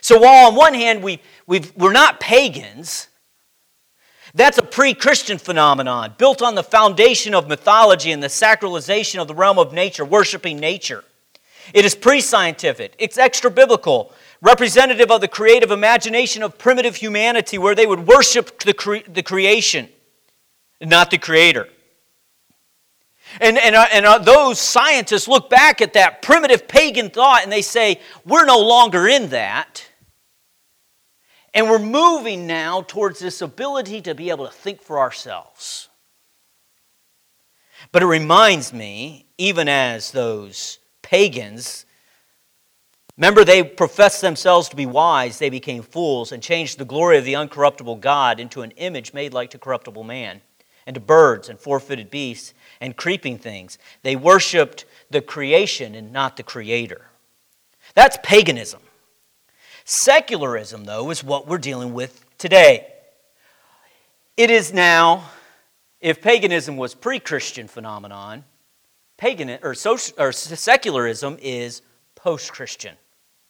So 0.00 0.18
while 0.18 0.48
on 0.48 0.56
one 0.56 0.74
hand 0.74 1.04
we, 1.04 1.20
we 1.46 1.62
we're 1.76 1.92
not 1.92 2.18
pagans, 2.18 3.08
that's 4.38 4.56
a 4.58 4.62
pre 4.62 4.94
Christian 4.94 5.36
phenomenon 5.36 6.14
built 6.16 6.42
on 6.42 6.54
the 6.54 6.62
foundation 6.62 7.34
of 7.34 7.48
mythology 7.48 8.12
and 8.12 8.22
the 8.22 8.28
sacralization 8.28 9.20
of 9.20 9.28
the 9.28 9.34
realm 9.34 9.58
of 9.58 9.72
nature, 9.72 10.04
worshiping 10.04 10.58
nature. 10.58 11.04
It 11.74 11.84
is 11.84 11.94
pre 11.94 12.20
scientific, 12.20 12.94
it's 12.98 13.18
extra 13.18 13.50
biblical, 13.50 14.12
representative 14.40 15.10
of 15.10 15.20
the 15.20 15.28
creative 15.28 15.70
imagination 15.70 16.42
of 16.42 16.56
primitive 16.56 16.96
humanity 16.96 17.58
where 17.58 17.74
they 17.74 17.86
would 17.86 18.06
worship 18.06 18.60
the, 18.60 18.74
cre- 18.74 19.08
the 19.08 19.22
creation, 19.22 19.88
not 20.80 21.10
the 21.10 21.18
creator. 21.18 21.68
And, 23.40 23.58
and, 23.58 23.74
uh, 23.74 23.86
and 23.92 24.06
uh, 24.06 24.18
those 24.18 24.58
scientists 24.58 25.28
look 25.28 25.50
back 25.50 25.82
at 25.82 25.92
that 25.92 26.22
primitive 26.22 26.66
pagan 26.66 27.10
thought 27.10 27.42
and 27.42 27.52
they 27.52 27.62
say, 27.62 28.00
we're 28.24 28.46
no 28.46 28.58
longer 28.58 29.06
in 29.06 29.28
that. 29.30 29.87
And 31.58 31.68
we're 31.68 31.80
moving 31.80 32.46
now 32.46 32.82
towards 32.86 33.18
this 33.18 33.42
ability 33.42 34.00
to 34.02 34.14
be 34.14 34.30
able 34.30 34.46
to 34.46 34.52
think 34.52 34.80
for 34.80 35.00
ourselves. 35.00 35.88
But 37.90 38.04
it 38.04 38.06
reminds 38.06 38.72
me, 38.72 39.26
even 39.38 39.68
as 39.68 40.12
those 40.12 40.78
pagans, 41.02 41.84
remember 43.16 43.44
they 43.44 43.64
professed 43.64 44.20
themselves 44.20 44.68
to 44.68 44.76
be 44.76 44.86
wise, 44.86 45.40
they 45.40 45.50
became 45.50 45.82
fools 45.82 46.30
and 46.30 46.40
changed 46.44 46.78
the 46.78 46.84
glory 46.84 47.18
of 47.18 47.24
the 47.24 47.32
uncorruptible 47.32 47.98
God 47.98 48.38
into 48.38 48.62
an 48.62 48.70
image 48.76 49.12
made 49.12 49.34
like 49.34 49.50
to 49.50 49.58
corruptible 49.58 50.04
man, 50.04 50.42
and 50.86 50.94
to 50.94 51.00
birds 51.00 51.48
and 51.48 51.58
four 51.58 51.80
footed 51.80 52.08
beasts 52.08 52.54
and 52.80 52.96
creeping 52.96 53.36
things. 53.36 53.78
They 54.04 54.14
worshiped 54.14 54.84
the 55.10 55.20
creation 55.20 55.96
and 55.96 56.12
not 56.12 56.36
the 56.36 56.44
creator. 56.44 57.06
That's 57.96 58.16
paganism. 58.22 58.82
Secularism, 59.90 60.84
though, 60.84 61.08
is 61.08 61.24
what 61.24 61.46
we're 61.46 61.56
dealing 61.56 61.94
with 61.94 62.22
today. 62.36 62.86
It 64.36 64.50
is 64.50 64.70
now, 64.70 65.30
if 65.98 66.20
paganism 66.20 66.76
was 66.76 66.94
pre-Christian 66.94 67.68
phenomenon, 67.68 68.44
pagan 69.16 69.58
or, 69.62 69.72
social, 69.72 70.14
or 70.18 70.30
secularism 70.30 71.38
is 71.40 71.80
post-Christian 72.16 72.96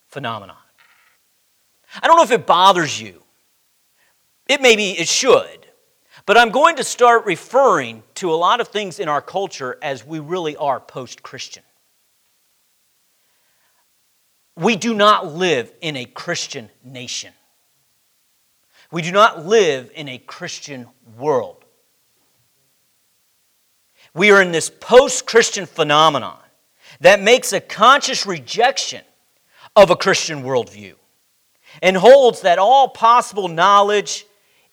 phenomenon. 0.07 0.55
I 2.01 2.07
don't 2.07 2.17
know 2.17 2.23
if 2.23 2.31
it 2.31 2.47
bothers 2.47 3.03
you. 3.03 3.21
It 4.49 4.63
maybe 4.63 4.93
it 4.93 5.09
should. 5.09 5.67
But 6.25 6.39
I'm 6.39 6.51
going 6.51 6.77
to 6.77 6.85
start 6.85 7.27
referring 7.27 8.05
to 8.15 8.33
a 8.33 8.37
lot 8.37 8.61
of 8.61 8.69
things 8.69 9.01
in 9.01 9.09
our 9.09 9.21
culture 9.21 9.77
as 9.83 10.07
we 10.07 10.21
really 10.21 10.55
are 10.55 10.79
post 10.79 11.25
Christian. 11.25 11.65
We 14.59 14.75
do 14.75 14.93
not 14.93 15.35
live 15.35 15.73
in 15.81 15.97
a 15.97 16.05
Christian 16.05 16.69
nation. 16.83 17.33
We 18.91 19.03
do 19.03 19.13
not 19.13 19.47
live 19.47 19.91
in 19.95 20.09
a 20.09 20.19
Christian 20.19 20.89
world. 21.17 21.65
We 24.15 24.33
are 24.33 24.43
in 24.43 24.51
this 24.51 24.69
post 24.69 25.27
Christian 25.27 25.65
phenomenon 25.65 26.39
that 27.01 27.23
makes 27.23 27.53
a 27.53 27.61
conscious 27.61 28.27
rejection 28.27 29.05
of 29.77 29.91
a 29.91 29.97
Christian 29.97 30.43
worldview 30.43 30.95
and 31.81 31.97
holds 31.97 32.41
that 32.41 32.59
all 32.59 32.89
possible 32.89 33.47
knowledge 33.47 34.27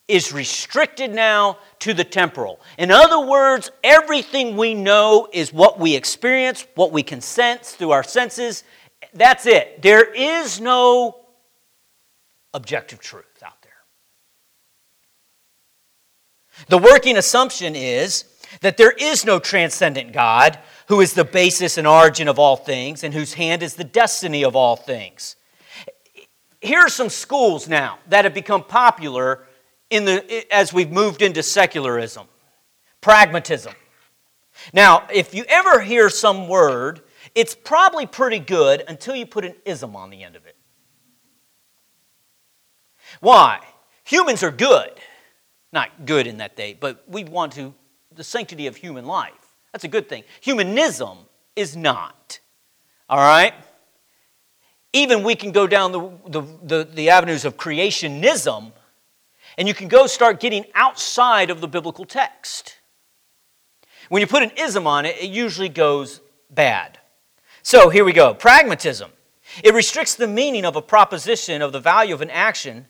is 0.08 0.32
restricted 0.32 1.12
now 1.12 1.58
to 1.80 1.94
the 1.94 2.04
temporal. 2.04 2.60
In 2.78 2.90
other 2.90 3.24
words, 3.24 3.70
everything 3.84 4.56
we 4.56 4.74
know 4.74 5.28
is 5.32 5.52
what 5.52 5.78
we 5.78 5.94
experience, 5.94 6.66
what 6.74 6.90
we 6.90 7.04
can 7.04 7.20
sense 7.20 7.72
through 7.72 7.90
our 7.90 8.04
senses. 8.04 8.64
That's 9.14 9.46
it. 9.46 9.82
There 9.82 10.04
is 10.04 10.60
no 10.60 11.16
objective 12.52 13.00
truth 13.00 13.42
out 13.44 13.60
there. 13.62 13.72
The 16.68 16.78
working 16.78 17.16
assumption 17.16 17.76
is 17.76 18.24
that 18.60 18.76
there 18.76 18.92
is 18.92 19.24
no 19.24 19.38
transcendent 19.38 20.12
God 20.12 20.58
who 20.88 21.00
is 21.00 21.12
the 21.12 21.24
basis 21.24 21.78
and 21.78 21.86
origin 21.86 22.28
of 22.28 22.38
all 22.38 22.56
things 22.56 23.04
and 23.04 23.12
whose 23.12 23.34
hand 23.34 23.62
is 23.62 23.74
the 23.74 23.84
destiny 23.84 24.44
of 24.44 24.56
all 24.56 24.76
things. 24.76 25.36
Here 26.60 26.80
are 26.80 26.88
some 26.88 27.10
schools 27.10 27.68
now 27.68 27.98
that 28.08 28.24
have 28.24 28.34
become 28.34 28.64
popular 28.64 29.46
in 29.90 30.04
the, 30.04 30.46
as 30.52 30.72
we've 30.72 30.90
moved 30.90 31.22
into 31.22 31.42
secularism, 31.42 32.26
pragmatism. 33.00 33.74
Now, 34.72 35.06
if 35.12 35.34
you 35.34 35.44
ever 35.48 35.80
hear 35.80 36.08
some 36.08 36.48
word, 36.48 37.02
it's 37.36 37.54
probably 37.54 38.06
pretty 38.06 38.38
good 38.38 38.82
until 38.88 39.14
you 39.14 39.26
put 39.26 39.44
an 39.44 39.54
ism 39.66 39.94
on 39.94 40.08
the 40.08 40.24
end 40.24 40.34
of 40.34 40.46
it. 40.46 40.56
Why? 43.20 43.60
Humans 44.04 44.42
are 44.42 44.50
good. 44.50 44.90
Not 45.70 46.06
good 46.06 46.26
in 46.26 46.38
that 46.38 46.56
day, 46.56 46.76
but 46.78 47.04
we 47.06 47.24
want 47.24 47.52
to, 47.52 47.74
the 48.14 48.24
sanctity 48.24 48.66
of 48.66 48.76
human 48.76 49.04
life. 49.04 49.34
That's 49.72 49.84
a 49.84 49.88
good 49.88 50.08
thing. 50.08 50.24
Humanism 50.40 51.18
is 51.54 51.76
not. 51.76 52.40
All 53.10 53.18
right? 53.18 53.52
Even 54.94 55.22
we 55.22 55.34
can 55.34 55.52
go 55.52 55.66
down 55.66 55.92
the, 55.92 56.10
the, 56.26 56.42
the, 56.62 56.88
the 56.90 57.10
avenues 57.10 57.44
of 57.44 57.58
creationism, 57.58 58.72
and 59.58 59.68
you 59.68 59.74
can 59.74 59.88
go 59.88 60.06
start 60.06 60.40
getting 60.40 60.64
outside 60.74 61.50
of 61.50 61.60
the 61.60 61.68
biblical 61.68 62.06
text. 62.06 62.78
When 64.08 64.20
you 64.20 64.26
put 64.26 64.42
an 64.42 64.52
ism 64.56 64.86
on 64.86 65.04
it, 65.04 65.16
it 65.20 65.28
usually 65.28 65.68
goes 65.68 66.22
bad. 66.48 66.98
So 67.66 67.88
here 67.88 68.04
we 68.04 68.12
go 68.12 68.32
pragmatism. 68.32 69.10
It 69.64 69.74
restricts 69.74 70.14
the 70.14 70.28
meaning 70.28 70.64
of 70.64 70.76
a 70.76 70.80
proposition 70.80 71.62
of 71.62 71.72
the 71.72 71.80
value 71.80 72.14
of 72.14 72.20
an 72.20 72.30
action 72.30 72.86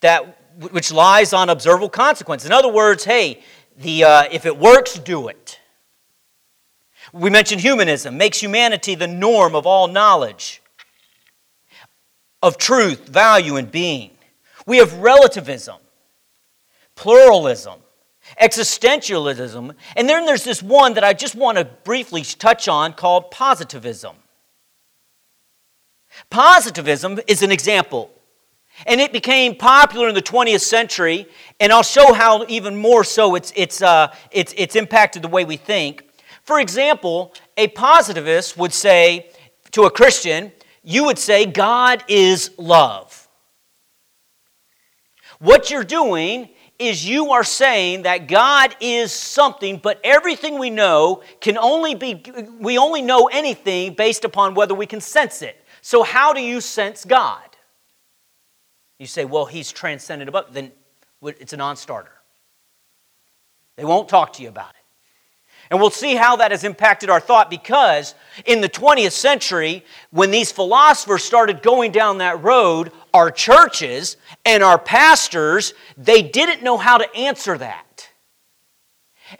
that 0.00 0.36
which 0.72 0.90
lies 0.90 1.32
on 1.32 1.48
observable 1.48 1.88
consequence. 1.88 2.44
In 2.44 2.50
other 2.50 2.66
words, 2.66 3.04
hey, 3.04 3.44
the, 3.78 4.02
uh, 4.02 4.24
if 4.32 4.44
it 4.44 4.58
works, 4.58 4.98
do 4.98 5.28
it. 5.28 5.60
We 7.12 7.30
mentioned 7.30 7.60
humanism 7.60 8.18
makes 8.18 8.42
humanity 8.42 8.96
the 8.96 9.06
norm 9.06 9.54
of 9.54 9.64
all 9.64 9.86
knowledge, 9.86 10.60
of 12.42 12.58
truth, 12.58 13.08
value, 13.08 13.54
and 13.54 13.70
being. 13.70 14.10
We 14.66 14.78
have 14.78 14.92
relativism, 14.94 15.76
pluralism, 16.96 17.78
existentialism, 18.40 19.74
and 19.96 20.08
then 20.08 20.26
there's 20.26 20.44
this 20.44 20.62
one 20.62 20.94
that 20.94 21.04
I 21.04 21.12
just 21.12 21.34
want 21.34 21.58
to 21.58 21.64
briefly 21.64 22.22
touch 22.22 22.68
on 22.68 22.92
called 22.92 23.30
positivism. 23.30 24.16
Positivism 26.30 27.20
is 27.26 27.42
an 27.42 27.52
example 27.52 28.10
and 28.84 29.00
it 29.00 29.12
became 29.12 29.54
popular 29.54 30.08
in 30.08 30.14
the 30.14 30.22
20th 30.22 30.60
century, 30.60 31.26
and 31.60 31.72
I'll 31.72 31.82
show 31.82 32.12
how 32.12 32.44
even 32.48 32.76
more 32.76 33.04
so 33.04 33.34
it's, 33.34 33.52
it's, 33.56 33.80
uh, 33.80 34.12
it's, 34.30 34.52
it's 34.56 34.76
impacted 34.76 35.22
the 35.22 35.28
way 35.28 35.44
we 35.44 35.56
think. 35.56 36.04
For 36.42 36.60
example, 36.60 37.32
a 37.56 37.68
positivist 37.68 38.58
would 38.58 38.74
say 38.74 39.30
to 39.70 39.84
a 39.84 39.90
Christian, 39.90 40.52
you 40.82 41.04
would 41.04 41.18
say, 41.18 41.46
God 41.46 42.04
is 42.06 42.50
love. 42.58 43.28
What 45.38 45.70
you're 45.70 45.84
doing 45.84 46.50
is 46.78 47.06
you 47.06 47.32
are 47.32 47.44
saying 47.44 48.02
that 48.02 48.28
God 48.28 48.76
is 48.80 49.12
something, 49.12 49.78
but 49.78 50.00
everything 50.04 50.58
we 50.58 50.70
know 50.70 51.22
can 51.40 51.56
only 51.56 51.94
be, 51.94 52.22
we 52.58 52.78
only 52.78 53.02
know 53.02 53.26
anything 53.26 53.94
based 53.94 54.24
upon 54.24 54.54
whether 54.54 54.74
we 54.74 54.86
can 54.86 55.00
sense 55.00 55.42
it. 55.42 55.62
So, 55.80 56.02
how 56.02 56.32
do 56.32 56.40
you 56.40 56.60
sense 56.60 57.04
God? 57.04 57.40
You 58.98 59.06
say, 59.06 59.24
well, 59.24 59.46
he's 59.46 59.72
transcendent 59.72 60.28
above, 60.28 60.52
then 60.52 60.72
it's 61.22 61.52
a 61.52 61.56
non 61.56 61.76
starter. 61.76 62.12
They 63.76 63.84
won't 63.84 64.08
talk 64.08 64.32
to 64.34 64.42
you 64.42 64.48
about 64.48 64.70
it. 64.70 64.76
And 65.70 65.80
we'll 65.80 65.90
see 65.90 66.14
how 66.14 66.36
that 66.36 66.52
has 66.52 66.64
impacted 66.64 67.10
our 67.10 67.20
thought 67.20 67.50
because 67.50 68.14
in 68.44 68.60
the 68.60 68.68
20th 68.68 69.12
century, 69.12 69.84
when 70.10 70.30
these 70.30 70.52
philosophers 70.52 71.24
started 71.24 71.62
going 71.62 71.90
down 71.90 72.18
that 72.18 72.42
road, 72.42 72.92
our 73.12 73.30
churches 73.30 74.16
and 74.46 74.62
our 74.62 74.78
pastors, 74.78 75.74
they 75.98 76.22
didn't 76.22 76.62
know 76.62 76.78
how 76.78 76.96
to 76.98 77.14
answer 77.14 77.58
that. 77.58 78.08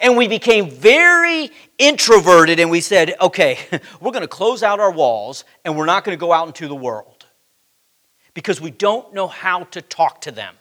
And 0.00 0.16
we 0.16 0.26
became 0.26 0.68
very 0.68 1.52
introverted 1.78 2.58
and 2.58 2.70
we 2.70 2.80
said, 2.80 3.14
okay, 3.20 3.58
we're 4.00 4.10
going 4.10 4.22
to 4.22 4.28
close 4.28 4.64
out 4.64 4.80
our 4.80 4.90
walls 4.90 5.44
and 5.64 5.76
we're 5.76 5.86
not 5.86 6.04
going 6.04 6.16
to 6.16 6.20
go 6.20 6.32
out 6.32 6.48
into 6.48 6.66
the 6.66 6.74
world 6.74 7.24
because 8.34 8.60
we 8.60 8.72
don't 8.72 9.14
know 9.14 9.28
how 9.28 9.62
to 9.64 9.80
talk 9.80 10.22
to 10.22 10.32
them. 10.32 10.54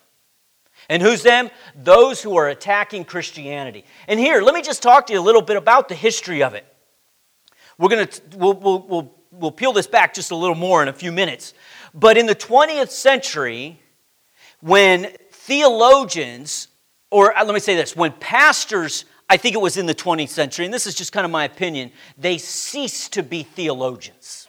And 0.89 1.02
who's 1.02 1.24
them? 1.24 1.50
Those 1.76 2.22
who 2.22 2.38
are 2.38 2.48
attacking 2.48 3.06
Christianity. 3.06 3.84
And 4.08 4.19
here, 4.19 4.43
let 4.43 4.54
me 4.54 4.62
just 4.62 4.84
talk 4.84 5.08
to 5.08 5.13
you 5.13 5.19
a 5.19 5.22
little 5.22 5.41
bit 5.41 5.58
about 5.58 5.89
the 5.89 5.96
history 5.96 6.43
of 6.43 6.54
it. 6.54 6.65
We're 7.80 7.89
going 7.89 8.08
to, 8.08 8.22
we'll, 8.38 8.54
we'll, 8.54 8.80
we'll, 8.88 9.15
we'll 9.32 9.52
peel 9.52 9.74
this 9.74 9.88
back 9.88 10.13
just 10.13 10.30
a 10.30 10.36
little 10.36 10.56
more 10.56 10.84
in 10.84 10.88
a 10.88 10.93
few 10.93 11.12
minutes. 11.12 11.56
But 11.96 12.17
in 12.17 12.28
the 12.28 12.36
20th 12.36 12.91
century, 12.91 13.80
when 14.65 15.12
theologians, 15.32 16.69
or 17.12 17.38
uh, 17.38 17.45
let 17.45 17.54
me 17.54 17.60
say 17.60 17.75
this, 17.75 17.95
when 17.95 18.12
pastors, 18.13 19.06
I 19.30 19.38
think 19.38 19.54
it 19.54 19.62
was 19.62 19.78
in 19.78 19.86
the 19.86 19.93
20th 19.93 20.30
century, 20.30 20.65
and 20.65 20.73
this 20.73 20.88
is 20.88 20.95
just 20.95 21.12
kind 21.12 21.23
of 21.23 21.30
my 21.30 21.43
opinion, 21.43 21.91
they 22.17 22.39
ceased 22.39 23.13
to 23.13 23.21
be 23.21 23.43
theologians. 23.43 24.47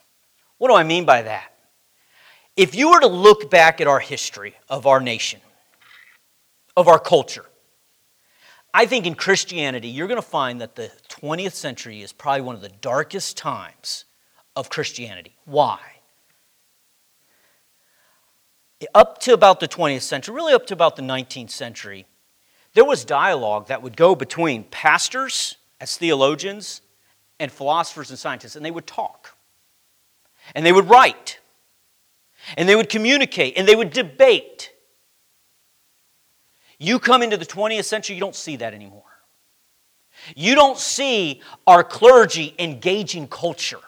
What 0.57 0.69
do 0.69 0.75
I 0.75 0.85
mean 0.85 1.05
by 1.05 1.21
that? 1.21 1.53
If 2.57 2.75
you 2.75 2.93
were 2.93 3.01
to 3.01 3.07
look 3.07 3.51
back 3.51 3.83
at 3.83 3.87
our 3.87 4.01
history 4.01 4.55
of 4.71 4.87
our 4.87 5.01
nation, 5.01 5.41
of 6.79 6.89
our 6.89 6.99
culture, 6.99 7.45
I 8.73 8.87
think 8.87 9.05
in 9.05 9.17
Christianity, 9.17 9.89
you're 9.89 10.09
going 10.09 10.17
to 10.17 10.27
find 10.27 10.63
that 10.63 10.77
the 10.77 10.91
20th 11.11 11.53
century 11.53 12.01
is 12.01 12.15
probably 12.15 12.41
one 12.41 12.55
of 12.55 12.63
the 12.63 12.71
darkest 12.71 13.37
times 13.37 14.07
of 14.55 14.71
Christianity. 14.71 15.37
Why? 15.45 15.79
Up 18.95 19.19
to 19.21 19.33
about 19.33 19.61
the 19.61 19.69
20th 19.69 20.03
century, 20.03 20.35
really 20.35 20.53
up 20.53 20.67
to 20.67 20.75
about 20.75 20.97
the 20.97 21.03
19th 21.03 21.51
century, 21.51 22.07
there 22.75 22.85
was 22.85 23.05
dialogue 23.05 23.69
that 23.69 23.83
would 23.83 23.97
go 23.97 24.15
between 24.15 24.65
pastors 24.65 25.57
as 25.81 25.97
theologians 25.97 26.83
and 27.41 27.51
philosophers 27.51 28.11
and 28.11 28.19
scientists, 28.19 28.57
and 28.57 28.65
they 28.65 28.71
would 28.71 28.87
talk. 28.87 29.37
And 30.55 30.65
they 30.65 30.73
would 30.73 30.89
write 30.89 31.41
and 32.57 32.69
they 32.69 32.77
would 32.77 32.89
communicate 32.89 33.55
and 33.57 33.67
they 33.67 33.75
would 33.75 33.91
debate. 33.91 34.73
You 36.79 36.99
come 36.99 37.23
into 37.23 37.37
the 37.37 37.47
20th 37.47 37.85
century, 37.85 38.15
you 38.15 38.21
don't 38.21 38.35
see 38.35 38.57
that 38.57 38.75
anymore. 38.75 39.03
You 40.35 40.55
don't 40.55 40.79
see 40.79 41.41
our 41.67 41.83
clergy 41.83 42.55
engaging 42.59 43.29
culture 43.29 43.81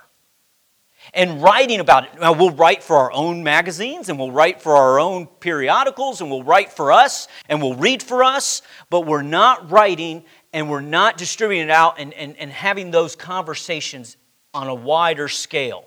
and 1.18 1.42
writing 1.42 1.80
about 1.80 2.04
it. 2.04 2.20
Now, 2.20 2.32
we'll 2.32 2.52
write 2.52 2.80
for 2.80 2.96
our 2.96 3.10
own 3.10 3.42
magazines 3.42 4.08
and 4.08 4.16
we'll 4.20 4.30
write 4.30 4.62
for 4.62 4.76
our 4.76 5.00
own 5.00 5.26
periodicals 5.26 6.20
and 6.20 6.30
we'll 6.30 6.44
write 6.44 6.72
for 6.72 6.92
us 6.92 7.26
and 7.48 7.60
we'll 7.60 7.74
read 7.74 8.04
for 8.04 8.22
us, 8.22 8.62
but 8.88 9.00
we're 9.00 9.22
not 9.22 9.68
writing 9.68 10.24
and 10.52 10.70
we're 10.70 10.80
not 10.80 11.18
distributing 11.18 11.64
it 11.64 11.70
out 11.70 11.98
and, 11.98 12.14
and, 12.14 12.36
and 12.36 12.52
having 12.52 12.92
those 12.92 13.16
conversations 13.16 14.16
on 14.54 14.68
a 14.68 14.74
wider 14.74 15.26
scale. 15.26 15.86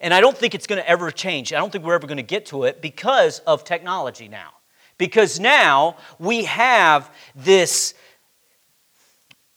And 0.00 0.14
I 0.14 0.20
don't 0.20 0.38
think 0.38 0.54
it's 0.54 0.68
going 0.68 0.80
to 0.80 0.88
ever 0.88 1.10
change. 1.10 1.52
I 1.52 1.56
don't 1.56 1.72
think 1.72 1.84
we're 1.84 1.94
ever 1.94 2.06
going 2.06 2.18
to 2.18 2.22
get 2.22 2.46
to 2.46 2.62
it 2.62 2.80
because 2.80 3.40
of 3.40 3.64
technology 3.64 4.28
now. 4.28 4.52
Because 4.98 5.40
now 5.40 5.96
we 6.20 6.44
have 6.44 7.12
this, 7.34 7.94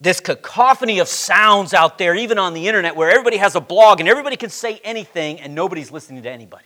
this 0.01 0.19
cacophony 0.19 0.99
of 0.99 1.07
sounds 1.07 1.73
out 1.73 1.97
there, 1.97 2.15
even 2.15 2.37
on 2.37 2.53
the 2.53 2.67
internet, 2.67 2.95
where 2.95 3.09
everybody 3.09 3.37
has 3.37 3.55
a 3.55 3.61
blog 3.61 3.99
and 4.01 4.09
everybody 4.09 4.35
can 4.35 4.49
say 4.49 4.81
anything 4.83 5.39
and 5.39 5.55
nobody's 5.55 5.91
listening 5.91 6.23
to 6.23 6.29
anybody. 6.29 6.65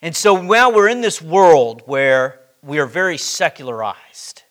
And 0.00 0.14
so 0.14 0.40
now 0.40 0.70
we're 0.70 0.88
in 0.88 1.00
this 1.00 1.20
world 1.20 1.82
where 1.86 2.40
we 2.62 2.78
are 2.78 2.86
very 2.86 3.18
secularized. 3.18 4.42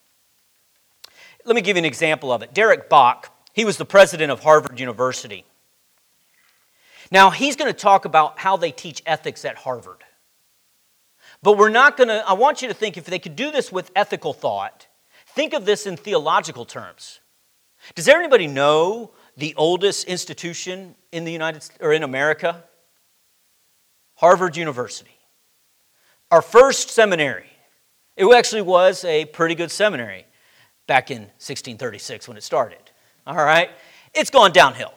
Let 1.45 1.55
me 1.55 1.61
give 1.61 1.77
you 1.77 1.81
an 1.81 1.85
example 1.85 2.33
of 2.33 2.41
it. 2.41 2.53
Derek 2.53 2.89
Bok 2.89 3.33
he 3.53 3.65
was 3.65 3.77
the 3.77 3.85
president 3.85 4.31
of 4.31 4.41
Harvard 4.41 4.79
University. 4.79 5.45
Now, 7.11 7.29
he's 7.29 7.55
going 7.55 7.71
to 7.71 7.77
talk 7.77 8.05
about 8.05 8.39
how 8.39 8.57
they 8.57 8.71
teach 8.71 9.03
ethics 9.05 9.45
at 9.45 9.57
Harvard. 9.57 10.02
But 11.43 11.57
we're 11.57 11.69
not 11.69 11.97
going 11.97 12.07
to, 12.07 12.27
I 12.27 12.33
want 12.33 12.61
you 12.61 12.67
to 12.69 12.73
think 12.73 12.97
if 12.97 13.05
they 13.05 13.19
could 13.19 13.35
do 13.35 13.51
this 13.51 13.71
with 13.71 13.91
ethical 13.95 14.33
thought, 14.33 14.87
think 15.27 15.53
of 15.53 15.65
this 15.65 15.85
in 15.85 15.97
theological 15.97 16.65
terms. 16.65 17.19
Does 17.95 18.07
anybody 18.07 18.47
know 18.47 19.11
the 19.37 19.53
oldest 19.55 20.07
institution 20.07 20.95
in 21.11 21.25
the 21.25 21.31
United 21.31 21.69
or 21.81 21.93
in 21.93 22.03
America? 22.03 22.63
Harvard 24.15 24.55
University. 24.55 25.17
Our 26.31 26.41
first 26.41 26.89
seminary. 26.89 27.49
It 28.15 28.25
actually 28.33 28.61
was 28.61 29.03
a 29.03 29.25
pretty 29.25 29.55
good 29.55 29.69
seminary 29.69 30.25
back 30.87 31.11
in 31.11 31.21
1636 31.21 32.27
when 32.27 32.37
it 32.37 32.43
started 32.43 32.91
all 33.25 33.35
right? 33.35 33.69
It's 34.13 34.29
gone 34.29 34.51
downhill. 34.51 34.93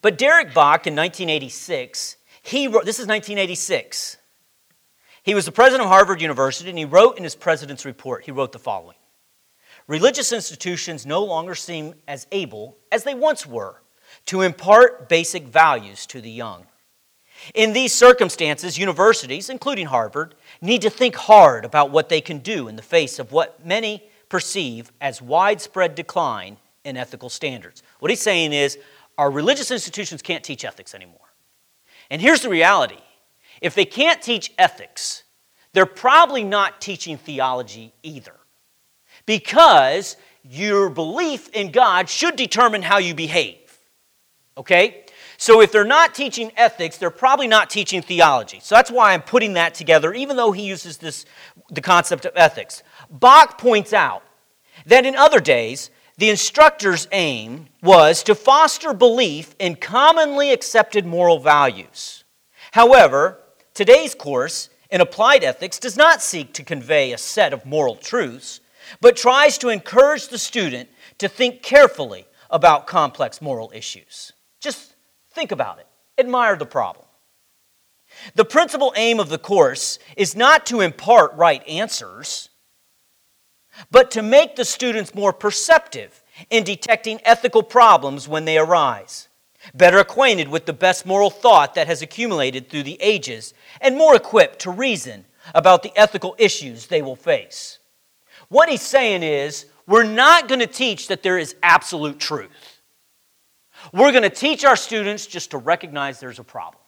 But 0.00 0.18
Derek 0.18 0.54
Bok 0.54 0.86
in 0.86 0.96
1986, 0.96 2.16
he 2.42 2.66
wrote, 2.66 2.84
this 2.84 2.98
is 2.98 3.06
1986. 3.06 4.16
He 5.22 5.34
was 5.34 5.44
the 5.44 5.52
president 5.52 5.84
of 5.84 5.88
Harvard 5.88 6.20
University, 6.20 6.68
and 6.68 6.78
he 6.78 6.84
wrote 6.84 7.16
in 7.16 7.24
his 7.24 7.36
president's 7.36 7.84
report, 7.84 8.24
he 8.24 8.32
wrote 8.32 8.52
the 8.52 8.58
following 8.58 8.96
Religious 9.86 10.32
institutions 10.32 11.06
no 11.06 11.24
longer 11.24 11.54
seem 11.54 11.94
as 12.06 12.26
able 12.32 12.76
as 12.90 13.04
they 13.04 13.14
once 13.14 13.46
were 13.46 13.82
to 14.26 14.42
impart 14.42 15.08
basic 15.08 15.44
values 15.44 16.06
to 16.06 16.20
the 16.20 16.30
young. 16.30 16.66
In 17.54 17.72
these 17.72 17.92
circumstances, 17.92 18.78
universities, 18.78 19.50
including 19.50 19.86
Harvard, 19.86 20.34
need 20.60 20.82
to 20.82 20.90
think 20.90 21.16
hard 21.16 21.64
about 21.64 21.90
what 21.90 22.08
they 22.08 22.20
can 22.20 22.38
do 22.38 22.68
in 22.68 22.76
the 22.76 22.82
face 22.82 23.18
of 23.18 23.32
what 23.32 23.64
many 23.66 24.04
perceive 24.28 24.92
as 25.00 25.20
widespread 25.20 25.94
decline 25.94 26.56
in 26.84 26.96
ethical 26.96 27.28
standards. 27.28 27.82
What 27.98 28.10
he's 28.10 28.20
saying 28.20 28.52
is 28.52 28.78
our 29.18 29.30
religious 29.30 29.70
institutions 29.70 30.22
can't 30.22 30.44
teach 30.44 30.64
ethics 30.64 30.94
anymore. 30.94 31.18
And 32.10 32.22
here's 32.22 32.42
the 32.42 32.48
reality 32.48 32.98
if 33.62 33.74
they 33.74 33.84
can't 33.84 34.20
teach 34.20 34.52
ethics, 34.58 35.22
they're 35.72 35.86
probably 35.86 36.44
not 36.44 36.80
teaching 36.80 37.16
theology 37.16 37.94
either. 38.02 38.34
Because 39.24 40.16
your 40.42 40.90
belief 40.90 41.48
in 41.50 41.70
God 41.70 42.08
should 42.08 42.36
determine 42.36 42.82
how 42.82 42.98
you 42.98 43.14
behave. 43.14 43.78
Okay? 44.58 45.04
So 45.38 45.60
if 45.60 45.72
they're 45.72 45.84
not 45.84 46.14
teaching 46.14 46.52
ethics, 46.56 46.98
they're 46.98 47.10
probably 47.10 47.46
not 47.46 47.70
teaching 47.70 48.02
theology. 48.02 48.60
So 48.60 48.74
that's 48.74 48.90
why 48.90 49.12
I'm 49.12 49.22
putting 49.22 49.54
that 49.54 49.74
together, 49.74 50.12
even 50.12 50.36
though 50.36 50.52
he 50.52 50.62
uses 50.62 50.98
this 50.98 51.24
the 51.70 51.80
concept 51.80 52.24
of 52.24 52.32
ethics. 52.36 52.82
Bok 53.10 53.58
points 53.58 53.92
out 53.92 54.22
that 54.86 55.06
in 55.06 55.16
other 55.16 55.40
days, 55.40 55.90
the 56.18 56.30
instructor's 56.30 57.08
aim 57.12 57.66
was 57.82 58.22
to 58.24 58.34
foster 58.34 58.92
belief 58.92 59.54
in 59.58 59.76
commonly 59.76 60.52
accepted 60.52 61.06
moral 61.06 61.38
values. 61.38 62.24
However, 62.72 63.41
today's 63.74 64.14
course 64.14 64.70
in 64.90 65.00
applied 65.00 65.42
ethics 65.42 65.78
does 65.78 65.96
not 65.96 66.22
seek 66.22 66.52
to 66.54 66.62
convey 66.62 67.12
a 67.12 67.18
set 67.18 67.52
of 67.52 67.64
moral 67.64 67.96
truths, 67.96 68.60
but 69.00 69.16
tries 69.16 69.58
to 69.58 69.68
encourage 69.68 70.28
the 70.28 70.38
student 70.38 70.88
to 71.18 71.28
think 71.28 71.62
carefully 71.62 72.26
about 72.50 72.86
complex 72.86 73.40
moral 73.40 73.72
issues. 73.74 74.32
Just 74.60 74.94
think 75.32 75.50
about 75.50 75.78
it, 75.78 75.86
admire 76.18 76.56
the 76.56 76.66
problem. 76.66 77.06
The 78.34 78.44
principal 78.44 78.92
aim 78.96 79.18
of 79.18 79.30
the 79.30 79.38
course 79.38 79.98
is 80.16 80.36
not 80.36 80.66
to 80.66 80.80
impart 80.80 81.32
right 81.34 81.66
answers, 81.66 82.50
but 83.90 84.10
to 84.10 84.22
make 84.22 84.56
the 84.56 84.64
students 84.64 85.14
more 85.14 85.32
perceptive 85.32 86.22
in 86.50 86.64
detecting 86.64 87.20
ethical 87.24 87.62
problems 87.62 88.28
when 88.28 88.44
they 88.44 88.58
arise, 88.58 89.28
better 89.74 89.98
acquainted 89.98 90.48
with 90.48 90.66
the 90.66 90.72
best 90.72 91.06
moral 91.06 91.30
thought 91.30 91.74
that 91.74 91.86
has 91.86 92.02
accumulated 92.02 92.68
through 92.68 92.82
the 92.82 93.00
ages, 93.00 93.54
and 93.80 93.96
more 93.96 94.14
equipped 94.16 94.60
to 94.60 94.70
reason 94.70 95.24
about 95.54 95.82
the 95.82 95.92
ethical 95.96 96.34
issues 96.38 96.86
they 96.86 97.02
will 97.02 97.16
face. 97.16 97.78
What 98.48 98.68
he's 98.68 98.82
saying 98.82 99.22
is, 99.22 99.66
we're 99.86 100.04
not 100.04 100.48
going 100.48 100.60
to 100.60 100.66
teach 100.66 101.08
that 101.08 101.22
there 101.22 101.38
is 101.38 101.56
absolute 101.62 102.18
truth. 102.18 102.80
We're 103.92 104.12
going 104.12 104.22
to 104.22 104.30
teach 104.30 104.64
our 104.64 104.76
students 104.76 105.26
just 105.26 105.50
to 105.50 105.58
recognize 105.58 106.20
there's 106.20 106.38
a 106.38 106.44
problem 106.44 106.80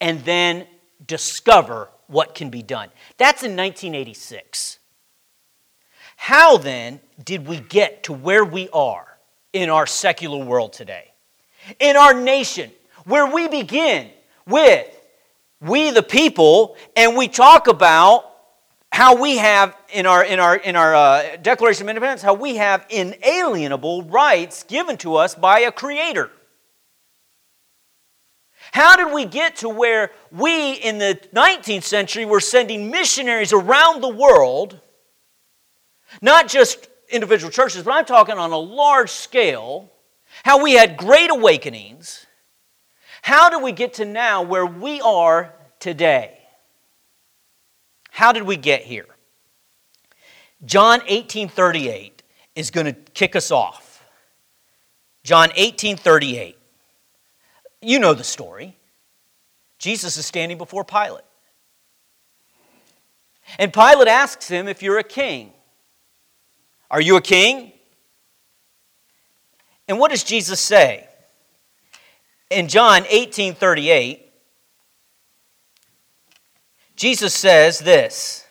and 0.00 0.20
then 0.24 0.66
discover 1.06 1.90
what 2.06 2.34
can 2.34 2.48
be 2.48 2.62
done. 2.62 2.88
That's 3.18 3.42
in 3.42 3.56
1986. 3.56 4.78
How 6.16 6.56
then 6.56 7.00
did 7.22 7.46
we 7.46 7.60
get 7.60 8.04
to 8.04 8.12
where 8.12 8.44
we 8.44 8.68
are 8.70 9.07
in 9.52 9.70
our 9.70 9.86
secular 9.86 10.44
world 10.44 10.72
today? 10.72 11.12
In 11.80 11.96
our 11.96 12.14
nation, 12.14 12.70
where 13.04 13.26
we 13.26 13.48
begin 13.48 14.10
with 14.46 14.94
we 15.60 15.90
the 15.90 16.02
people 16.02 16.76
and 16.96 17.16
we 17.16 17.28
talk 17.28 17.66
about 17.66 18.24
how 18.92 19.20
we 19.20 19.36
have 19.36 19.76
in 19.92 20.06
our 20.06 20.24
in 20.24 20.40
our 20.40 20.56
in 20.56 20.76
our 20.76 20.94
uh, 20.94 21.36
declaration 21.42 21.84
of 21.84 21.88
independence 21.90 22.22
how 22.22 22.34
we 22.34 22.56
have 22.56 22.86
inalienable 22.90 24.02
rights 24.04 24.62
given 24.64 24.96
to 24.96 25.16
us 25.16 25.34
by 25.34 25.60
a 25.60 25.72
creator 25.72 26.30
how 28.72 28.96
did 28.96 29.12
we 29.12 29.24
get 29.24 29.56
to 29.56 29.68
where 29.68 30.10
we 30.30 30.72
in 30.74 30.98
the 30.98 31.18
19th 31.34 31.82
century 31.82 32.24
were 32.24 32.40
sending 32.40 32.90
missionaries 32.90 33.52
around 33.52 34.00
the 34.00 34.08
world 34.08 34.80
not 36.22 36.48
just 36.48 36.88
individual 37.10 37.50
churches, 37.50 37.82
but 37.82 37.92
I'm 37.92 38.04
talking 38.04 38.36
on 38.36 38.52
a 38.52 38.58
large 38.58 39.10
scale, 39.10 39.90
how 40.44 40.62
we 40.62 40.72
had 40.72 40.96
great 40.96 41.30
awakenings. 41.30 42.26
How 43.22 43.50
did 43.50 43.62
we 43.62 43.72
get 43.72 43.94
to 43.94 44.04
now 44.04 44.42
where 44.42 44.66
we 44.66 45.00
are 45.00 45.54
today? 45.80 46.38
How 48.10 48.32
did 48.32 48.44
we 48.44 48.56
get 48.56 48.82
here? 48.82 49.06
John 50.64 51.00
18:38 51.02 52.22
is 52.54 52.70
going 52.70 52.86
to 52.86 52.92
kick 52.92 53.36
us 53.36 53.50
off. 53.50 54.04
John 55.22 55.50
18:38. 55.50 56.56
You 57.80 57.98
know 57.98 58.14
the 58.14 58.24
story. 58.24 58.76
Jesus 59.78 60.16
is 60.16 60.26
standing 60.26 60.58
before 60.58 60.84
Pilate. 60.84 61.24
And 63.58 63.72
Pilate 63.72 64.08
asks 64.08 64.48
him 64.48 64.66
if 64.68 64.82
you're 64.82 64.98
a 64.98 65.04
king. 65.04 65.52
Are 66.90 67.00
you 67.00 67.16
a 67.16 67.20
king? 67.20 67.72
And 69.86 69.98
what 69.98 70.10
does 70.10 70.24
Jesus 70.24 70.60
say? 70.60 71.06
In 72.50 72.68
John 72.68 73.04
18 73.08 73.54
38, 73.54 74.26
Jesus 76.96 77.34
says 77.34 77.78
this. 77.78 78.44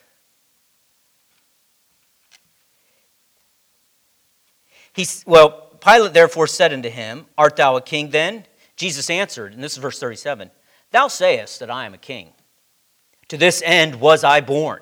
He's, 4.94 5.24
well, 5.28 5.68
Pilate 5.80 6.14
therefore 6.14 6.48
said 6.48 6.74
unto 6.74 6.90
him, 6.90 7.26
Art 7.38 7.56
thou 7.56 7.76
a 7.76 7.82
king 7.82 8.10
then? 8.10 8.46
Jesus 8.76 9.10
answered, 9.10 9.54
and 9.54 9.64
this 9.64 9.74
is 9.74 9.78
verse 9.80 10.00
37 10.00 10.50
Thou 10.92 11.08
sayest 11.08 11.60
that 11.60 11.70
I 11.70 11.86
am 11.86 11.94
a 11.94 12.00
king. 12.00 12.30
To 13.28 13.38
this 13.38 13.62
end 13.66 14.00
was 14.00 14.24
I 14.24 14.42
born, 14.42 14.80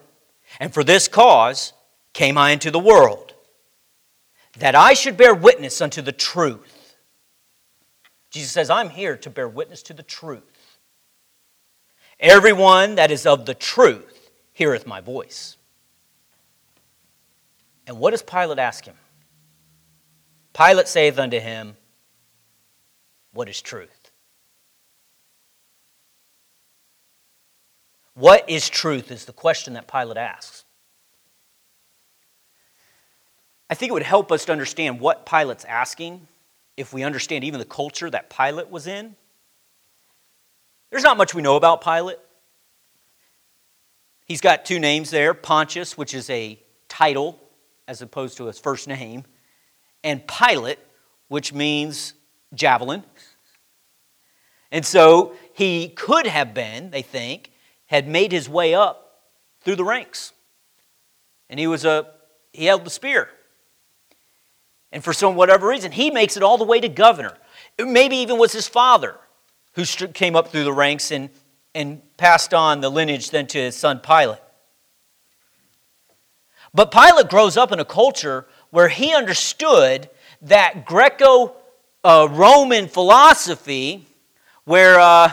and 0.59 0.73
for 0.73 0.83
this 0.83 1.07
cause 1.07 1.73
came 2.13 2.37
I 2.37 2.51
into 2.51 2.69
the 2.69 2.79
world 2.79 3.24
that 4.57 4.75
I 4.75 4.93
should 4.93 5.17
bear 5.17 5.33
witness 5.33 5.81
unto 5.81 6.01
the 6.01 6.11
truth. 6.11 6.95
Jesus 8.29 8.51
says, 8.51 8.69
I'm 8.69 8.89
here 8.89 9.17
to 9.17 9.29
bear 9.29 9.47
witness 9.47 9.81
to 9.83 9.93
the 9.93 10.03
truth. 10.03 10.79
Everyone 12.19 12.95
that 12.95 13.11
is 13.11 13.25
of 13.25 13.45
the 13.45 13.53
truth 13.53 14.31
heareth 14.53 14.85
my 14.85 15.01
voice. 15.01 15.57
And 17.87 17.99
what 17.99 18.11
does 18.11 18.23
Pilate 18.23 18.59
ask 18.59 18.85
him? 18.85 18.95
Pilate 20.53 20.87
saith 20.87 21.19
unto 21.19 21.39
him, 21.39 21.77
What 23.33 23.47
is 23.49 23.61
truth? 23.61 24.11
What 28.15 28.49
is 28.49 28.69
truth 28.69 29.11
is 29.11 29.25
the 29.25 29.33
question 29.33 29.73
that 29.73 29.87
Pilate 29.87 30.17
asks. 30.17 30.64
I 33.69 33.73
think 33.73 33.89
it 33.89 33.93
would 33.93 34.03
help 34.03 34.31
us 34.31 34.45
to 34.45 34.51
understand 34.51 34.99
what 34.99 35.25
Pilate's 35.25 35.65
asking 35.65 36.27
if 36.77 36.93
we 36.93 37.03
understand 37.03 37.43
even 37.43 37.59
the 37.59 37.65
culture 37.65 38.09
that 38.09 38.29
Pilate 38.29 38.69
was 38.69 38.85
in. 38.85 39.15
There's 40.91 41.03
not 41.03 41.17
much 41.17 41.33
we 41.33 41.41
know 41.41 41.55
about 41.55 41.83
Pilate. 41.83 42.19
He's 44.25 44.41
got 44.41 44.65
two 44.65 44.79
names 44.79 45.09
there 45.09 45.33
Pontius, 45.33 45.97
which 45.97 46.13
is 46.13 46.29
a 46.29 46.59
title 46.87 47.39
as 47.87 48.01
opposed 48.01 48.37
to 48.37 48.45
his 48.45 48.59
first 48.59 48.87
name, 48.87 49.23
and 50.03 50.25
Pilate, 50.27 50.79
which 51.27 51.53
means 51.53 52.13
javelin. 52.53 53.03
And 54.71 54.85
so 54.85 55.33
he 55.53 55.89
could 55.89 56.27
have 56.27 56.53
been, 56.53 56.89
they 56.89 57.01
think, 57.01 57.51
had 57.85 58.07
made 58.07 58.31
his 58.31 58.49
way 58.49 58.73
up 58.73 59.21
through 59.61 59.75
the 59.75 59.83
ranks. 59.83 60.33
And 61.49 61.59
he 61.59 61.67
was 61.67 61.85
a 61.85 62.07
he 62.51 62.65
held 62.65 62.85
the 62.85 62.89
spear. 62.89 63.29
And 64.95 65.03
for 65.03 65.11
some 65.11 65.35
whatever 65.35 65.67
reason, 65.67 65.91
he 65.91 66.09
makes 66.09 66.37
it 66.37 66.41
all 66.41 66.57
the 66.57 66.63
way 66.63 66.79
to 66.79 66.87
governor. 66.87 67.37
Maybe 67.77 68.15
even 68.15 68.37
was 68.37 68.53
his 68.53 68.69
father 68.69 69.17
who 69.73 69.83
came 69.83 70.37
up 70.37 70.47
through 70.47 70.63
the 70.63 70.71
ranks 70.71 71.11
and, 71.11 71.29
and 71.75 72.01
passed 72.15 72.53
on 72.53 72.79
the 72.79 72.87
lineage 72.89 73.29
then 73.29 73.45
to 73.47 73.57
his 73.57 73.75
son 73.75 73.99
Pilate. 73.99 74.39
But 76.73 76.91
Pilate 76.91 77.27
grows 77.27 77.57
up 77.57 77.73
in 77.73 77.81
a 77.81 77.85
culture 77.85 78.45
where 78.69 78.87
he 78.87 79.13
understood 79.13 80.09
that 80.43 80.85
Greco 80.85 81.57
uh, 82.05 82.29
Roman 82.31 82.87
philosophy, 82.87 84.07
where 84.63 84.97
uh, 84.97 85.29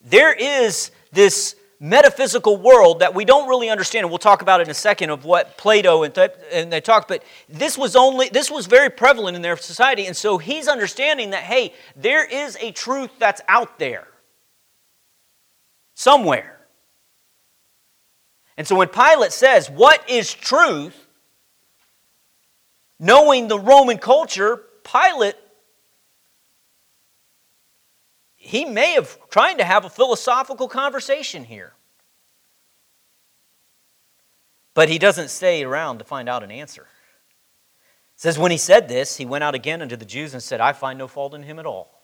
there 0.00 0.32
is 0.32 0.90
this 1.12 1.56
metaphysical 1.84 2.56
world 2.56 3.00
that 3.00 3.14
we 3.14 3.24
don't 3.24 3.48
really 3.48 3.68
understand. 3.68 4.04
And 4.04 4.10
we'll 4.10 4.18
talk 4.18 4.40
about 4.40 4.60
in 4.60 4.70
a 4.70 4.74
second 4.74 5.10
of 5.10 5.24
what 5.24 5.58
plato 5.58 6.02
and, 6.02 6.14
th- 6.14 6.32
and 6.50 6.72
they 6.72 6.80
talk 6.80 7.06
but 7.08 7.22
this 7.48 7.76
was 7.76 7.94
only 7.94 8.28
this 8.30 8.50
was 8.50 8.66
very 8.66 8.88
prevalent 8.88 9.36
in 9.36 9.42
their 9.42 9.56
society 9.56 10.06
and 10.06 10.16
so 10.16 10.38
he's 10.38 10.66
understanding 10.66 11.30
that 11.30 11.42
hey 11.42 11.74
there 11.94 12.24
is 12.24 12.56
a 12.60 12.72
truth 12.72 13.10
that's 13.18 13.42
out 13.48 13.78
there. 13.78 14.08
Somewhere. 15.94 16.58
And 18.56 18.66
so 18.66 18.76
when 18.76 18.88
pilate 18.88 19.32
says 19.32 19.70
what 19.70 20.08
is 20.08 20.32
truth? 20.32 21.04
knowing 22.98 23.48
the 23.48 23.58
roman 23.58 23.98
culture 23.98 24.62
pilate 24.82 25.34
he 28.44 28.66
may 28.66 28.92
have 28.92 29.18
trying 29.30 29.56
to 29.56 29.64
have 29.64 29.86
a 29.86 29.90
philosophical 29.90 30.68
conversation 30.68 31.44
here. 31.44 31.72
But 34.74 34.90
he 34.90 34.98
doesn't 34.98 35.30
stay 35.30 35.64
around 35.64 35.98
to 35.98 36.04
find 36.04 36.28
out 36.28 36.42
an 36.42 36.50
answer. 36.50 36.82
It 36.82 38.20
says, 38.20 38.38
When 38.38 38.50
he 38.50 38.58
said 38.58 38.86
this, 38.86 39.16
he 39.16 39.24
went 39.24 39.44
out 39.44 39.54
again 39.54 39.80
unto 39.80 39.96
the 39.96 40.04
Jews 40.04 40.34
and 40.34 40.42
said, 40.42 40.60
I 40.60 40.74
find 40.74 40.98
no 40.98 41.08
fault 41.08 41.32
in 41.34 41.42
him 41.42 41.58
at 41.58 41.64
all. 41.64 42.02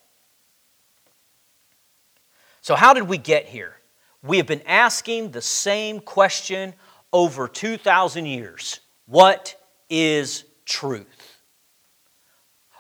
So, 2.62 2.74
how 2.74 2.94
did 2.94 3.03
we 3.03 3.18
get 3.18 3.44
here? 3.44 3.74
We 4.22 4.38
have 4.38 4.46
been 4.46 4.62
asking 4.66 5.33
the 5.33 5.42
same 5.42 6.00
question 6.00 6.72
over 7.12 7.48
2,000 7.48 8.24
years 8.24 8.81
What 9.05 9.57
is 9.90 10.44
truth? 10.64 11.42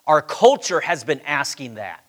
Our 0.06 0.22
culture 0.22 0.80
has 0.80 1.04
been 1.04 1.20
asking 1.20 1.74
that. 1.74 2.06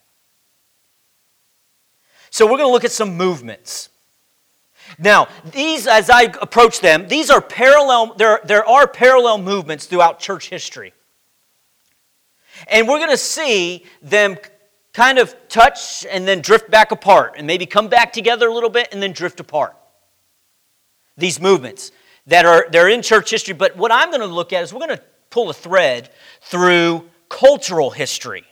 So, 2.32 2.46
we're 2.46 2.58
going 2.58 2.70
to 2.70 2.74
look 2.74 2.86
at 2.86 2.91
some 2.91 3.15
movements. 3.15 3.89
Now, 4.98 5.28
these, 5.52 5.86
as 5.86 6.10
I 6.10 6.24
approach 6.24 6.80
them, 6.80 7.08
these 7.08 7.30
are 7.30 7.41
parallel, 7.41 8.15
there, 8.15 8.39
there 8.44 8.67
are 8.67 8.88
parallel 8.88 9.38
movements 9.38 9.86
throughout 9.86 10.20
church 10.20 10.50
history. 10.50 10.94
And 12.67 12.88
we're 12.88 12.98
going 13.00 13.12
to 13.12 13.17
see 13.17 13.86
them 14.02 14.38
kind 14.94 15.17
of 15.17 15.36
touch 15.48 16.06
and 16.10 16.28
then 16.28 16.41
drift 16.41 16.70
back 16.70 16.91
apart, 16.91 17.36
and 17.38 17.48
maybe 17.48 17.65
come 17.65 17.88
back 17.88 18.12
together 18.13 18.48
a 18.48 18.54
little 18.54 18.70
bit 18.70 18.89
and 18.91 19.02
then 19.02 19.13
drift 19.13 19.39
apart. 19.39 19.76
These 21.17 21.39
movements 21.39 21.91
that 22.28 22.46
are 22.46 22.67
they're 22.72 22.89
in 22.89 23.02
church 23.02 23.32
history, 23.32 23.54
but 23.54 23.76
what 23.78 23.91
I'm 23.91 24.10
going 24.10 24.22
to 24.22 24.28
look 24.28 24.54
at 24.54 24.63
is 24.63 24.74
we're 24.74 24.86
going 24.86 24.98
to 24.98 25.04
pull 25.30 25.50
a 25.50 25.54
thread 25.54 26.10
through 26.41 27.10
cultural 27.30 27.91
history. 27.91 28.44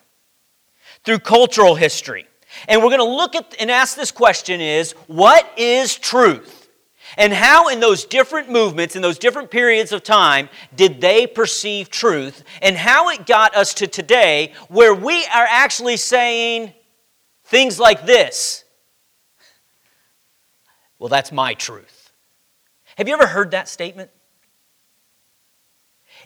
Through 1.03 1.19
cultural 1.19 1.75
history. 1.75 2.25
And 2.67 2.81
we're 2.81 2.89
going 2.89 2.99
to 2.99 3.03
look 3.03 3.35
at 3.35 3.55
and 3.59 3.71
ask 3.71 3.95
this 3.95 4.11
question 4.11 4.61
is 4.61 4.91
what 5.07 5.51
is 5.57 5.95
truth? 5.95 6.59
And 7.17 7.33
how, 7.33 7.69
in 7.69 7.79
those 7.79 8.05
different 8.05 8.51
movements, 8.51 8.95
in 8.95 9.01
those 9.01 9.17
different 9.17 9.49
periods 9.49 9.91
of 9.91 10.03
time, 10.03 10.47
did 10.75 11.01
they 11.01 11.25
perceive 11.25 11.89
truth? 11.89 12.43
And 12.61 12.77
how 12.77 13.09
it 13.09 13.25
got 13.25 13.55
us 13.55 13.73
to 13.75 13.87
today, 13.87 14.53
where 14.67 14.93
we 14.93 15.25
are 15.25 15.47
actually 15.49 15.97
saying 15.97 16.73
things 17.45 17.79
like 17.79 18.05
this 18.05 18.63
Well, 20.99 21.09
that's 21.09 21.31
my 21.31 21.55
truth. 21.55 22.11
Have 22.95 23.07
you 23.07 23.13
ever 23.13 23.27
heard 23.27 23.51
that 23.51 23.67
statement? 23.67 24.11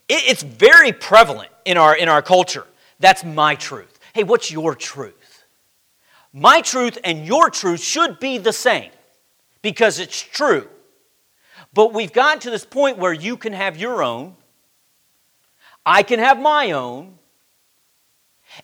It's 0.10 0.44
very 0.44 0.92
prevalent 0.92 1.52
in 1.66 1.78
our, 1.78 1.96
in 1.96 2.10
our 2.10 2.22
culture. 2.22 2.68
That's 3.00 3.24
my 3.24 3.56
truth. 3.56 4.00
Hey, 4.14 4.24
what's 4.24 4.52
your 4.52 4.76
truth? 4.76 5.23
My 6.34 6.62
truth 6.62 6.98
and 7.04 7.28
your 7.28 7.52
truth 7.52 7.82
should 7.82 8.20
be 8.20 8.40
the 8.40 8.54
same 8.54 8.90
because 9.62 10.00
it's 10.00 10.20
true. 10.20 10.68
But 11.74 11.94
we've 11.94 12.12
gotten 12.12 12.40
to 12.42 12.50
this 12.50 12.66
point 12.66 12.98
where 12.98 13.14
you 13.14 13.38
can 13.38 13.54
have 13.54 13.78
your 13.78 14.04
own, 14.04 14.36
I 15.86 16.02
can 16.02 16.20
have 16.20 16.40
my 16.40 16.72
own, 16.72 17.20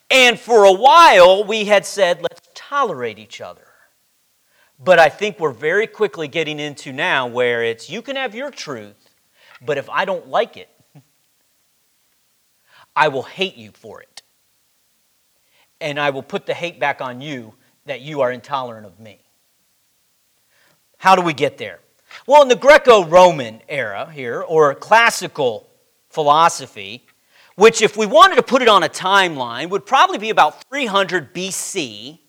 and 0.10 0.40
for 0.40 0.64
a 0.64 0.74
while 0.74 1.44
we 1.44 1.66
had 1.66 1.86
said, 1.86 2.22
let's 2.22 2.42
tolerate 2.56 3.20
each 3.20 3.40
other. 3.40 3.66
But 4.80 4.98
I 4.98 5.10
think 5.10 5.40
we're 5.40 5.52
very 5.52 5.88
quickly 5.88 6.28
getting 6.28 6.60
into 6.60 6.92
now 6.94 7.28
where 7.28 7.64
it's 7.64 7.90
you 7.90 8.02
can 8.02 8.16
have 8.16 8.34
your 8.34 8.50
truth, 8.50 9.10
but 9.62 9.78
if 9.78 9.90
I 9.90 10.06
don't 10.06 10.28
like 10.28 10.58
it, 10.58 10.70
I 12.96 13.10
will 13.10 13.24
hate 13.24 13.56
you 13.56 13.72
for 13.72 14.02
it. 14.02 14.22
And 15.82 16.00
I 16.00 16.10
will 16.10 16.24
put 16.24 16.46
the 16.46 16.54
hate 16.54 16.80
back 16.80 17.02
on 17.02 17.22
you 17.22 17.54
that 17.90 18.02
you 18.02 18.22
are 18.22 18.32
intolerant 18.32 18.86
of 18.86 19.00
me. 19.00 19.20
How 20.98 21.16
do 21.16 21.24
we 21.24 21.34
get 21.34 21.58
there? 21.58 21.80
Well, 22.28 22.44
in 22.44 22.48
the 22.48 22.56
Greco 22.56 23.04
Roman 23.04 23.62
era 23.68 24.12
here, 24.12 24.42
or 24.42 24.76
classical 24.76 25.68
philosophy, 26.12 27.08
which, 27.56 27.82
if 27.82 27.98
we 27.98 28.06
wanted 28.06 28.36
to 28.36 28.44
put 28.44 28.62
it 28.62 28.68
on 28.68 28.84
a 28.84 28.90
timeline, 28.90 29.70
would 29.72 29.88
probably 29.88 30.20
be 30.20 30.30
about 30.30 30.64
300 30.70 31.34
BC 31.34 32.20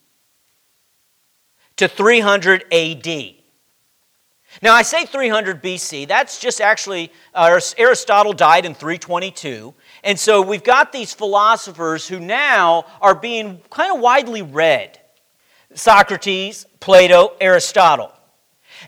to 1.76 1.88
300 1.88 2.64
AD. 2.72 3.34
Now, 4.62 4.72
I 4.72 4.80
say 4.80 5.04
300 5.04 5.62
BC, 5.62 6.08
that's 6.08 6.40
just 6.40 6.62
actually, 6.62 7.12
uh, 7.34 7.60
Aristotle 7.76 8.32
died 8.32 8.64
in 8.64 8.74
322. 8.74 9.74
And 10.04 10.18
so 10.18 10.40
we've 10.40 10.64
got 10.64 10.90
these 10.90 11.12
philosophers 11.12 12.08
who 12.08 12.18
now 12.18 12.86
are 13.02 13.14
being 13.14 13.60
kind 13.68 13.94
of 13.94 14.00
widely 14.00 14.40
read 14.40 14.99
Socrates, 15.74 16.66
Plato, 16.80 17.32
Aristotle. 17.40 18.12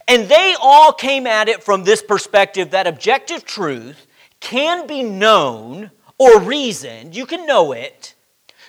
And 0.08 0.28
they 0.28 0.56
all 0.60 0.92
came 0.92 1.26
at 1.26 1.48
it 1.48 1.62
from 1.62 1.84
this 1.84 2.02
perspective 2.02 2.70
that 2.70 2.86
objective 2.86 3.44
truth 3.44 4.06
can 4.40 4.86
be 4.86 5.02
known 5.02 5.90
or 6.18 6.40
reasoned, 6.40 7.16
you 7.16 7.26
can 7.26 7.46
know 7.46 7.72
it, 7.72 8.14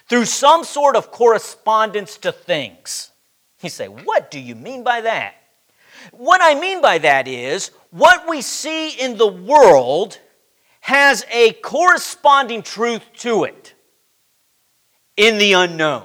through 0.10 0.26
some 0.26 0.63
sort 0.63 0.95
of 0.95 1.12
correspondence 1.12 2.17
to 2.17 2.32
things. 2.32 3.12
You 3.62 3.69
say, 3.69 3.88
what 3.88 4.32
do 4.32 4.39
you 4.39 4.56
mean 4.56 4.84
by 4.84 5.02
that? 5.02 5.36
What 6.12 6.41
I 6.43 6.60
mean 6.60 6.82
by 6.82 6.97
that 6.99 7.28
is 7.28 7.71
what 7.91 8.28
we 8.28 8.41
see 8.41 8.89
in 8.89 9.17
the 9.17 9.28
world 9.28 10.19
has 10.82 11.26
a 11.32 11.54
corresponding 11.54 12.62
truth 12.62 13.04
to 13.19 13.45
it 13.45 13.73
in 15.15 15.38
the 15.38 15.54
unknown. 15.54 16.04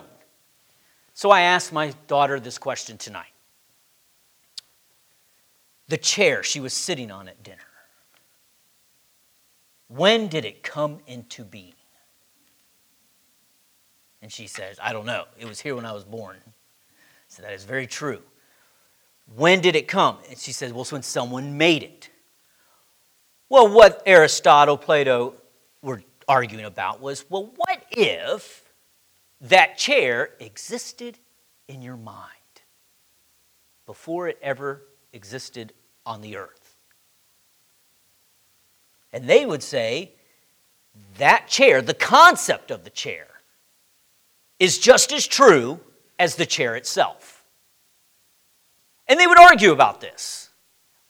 So 1.18 1.32
I 1.32 1.40
asked 1.40 1.72
my 1.72 1.92
daughter 2.06 2.38
this 2.38 2.58
question 2.58 2.96
tonight. 2.96 3.32
The 5.88 5.96
chair 5.96 6.44
she 6.44 6.60
was 6.60 6.72
sitting 6.72 7.10
on 7.10 7.26
at 7.26 7.42
dinner. 7.42 7.58
When 9.88 10.28
did 10.28 10.44
it 10.44 10.62
come 10.62 11.00
into 11.08 11.42
being? 11.42 11.74
And 14.22 14.30
she 14.30 14.46
says, 14.46 14.78
I 14.80 14.92
don't 14.92 15.06
know. 15.06 15.24
It 15.36 15.46
was 15.46 15.58
here 15.58 15.74
when 15.74 15.84
I 15.84 15.90
was 15.90 16.04
born. 16.04 16.36
So 17.26 17.42
that 17.42 17.52
is 17.52 17.64
very 17.64 17.88
true. 17.88 18.22
When 19.34 19.60
did 19.60 19.74
it 19.74 19.88
come? 19.88 20.18
And 20.28 20.38
she 20.38 20.52
says, 20.52 20.72
Well, 20.72 20.82
it's 20.82 20.92
when 20.92 21.02
someone 21.02 21.58
made 21.58 21.82
it. 21.82 22.10
Well, 23.48 23.66
what 23.66 24.04
Aristotle, 24.06 24.76
Plato 24.76 25.34
were 25.82 26.00
arguing 26.28 26.64
about 26.64 27.00
was 27.00 27.24
well, 27.28 27.50
what 27.56 27.84
if 27.90 28.67
that 29.40 29.78
chair 29.78 30.30
existed 30.40 31.18
in 31.68 31.82
your 31.82 31.96
mind 31.96 32.24
before 33.86 34.28
it 34.28 34.38
ever 34.42 34.82
existed 35.12 35.72
on 36.04 36.20
the 36.20 36.36
earth. 36.36 36.76
And 39.12 39.28
they 39.28 39.46
would 39.46 39.62
say 39.62 40.12
that 41.18 41.48
chair, 41.48 41.80
the 41.80 41.94
concept 41.94 42.70
of 42.70 42.84
the 42.84 42.90
chair, 42.90 43.26
is 44.58 44.78
just 44.78 45.12
as 45.12 45.26
true 45.26 45.80
as 46.18 46.34
the 46.34 46.46
chair 46.46 46.76
itself. 46.76 47.44
And 49.06 49.18
they 49.18 49.26
would 49.26 49.38
argue 49.38 49.72
about 49.72 50.00
this. 50.00 50.50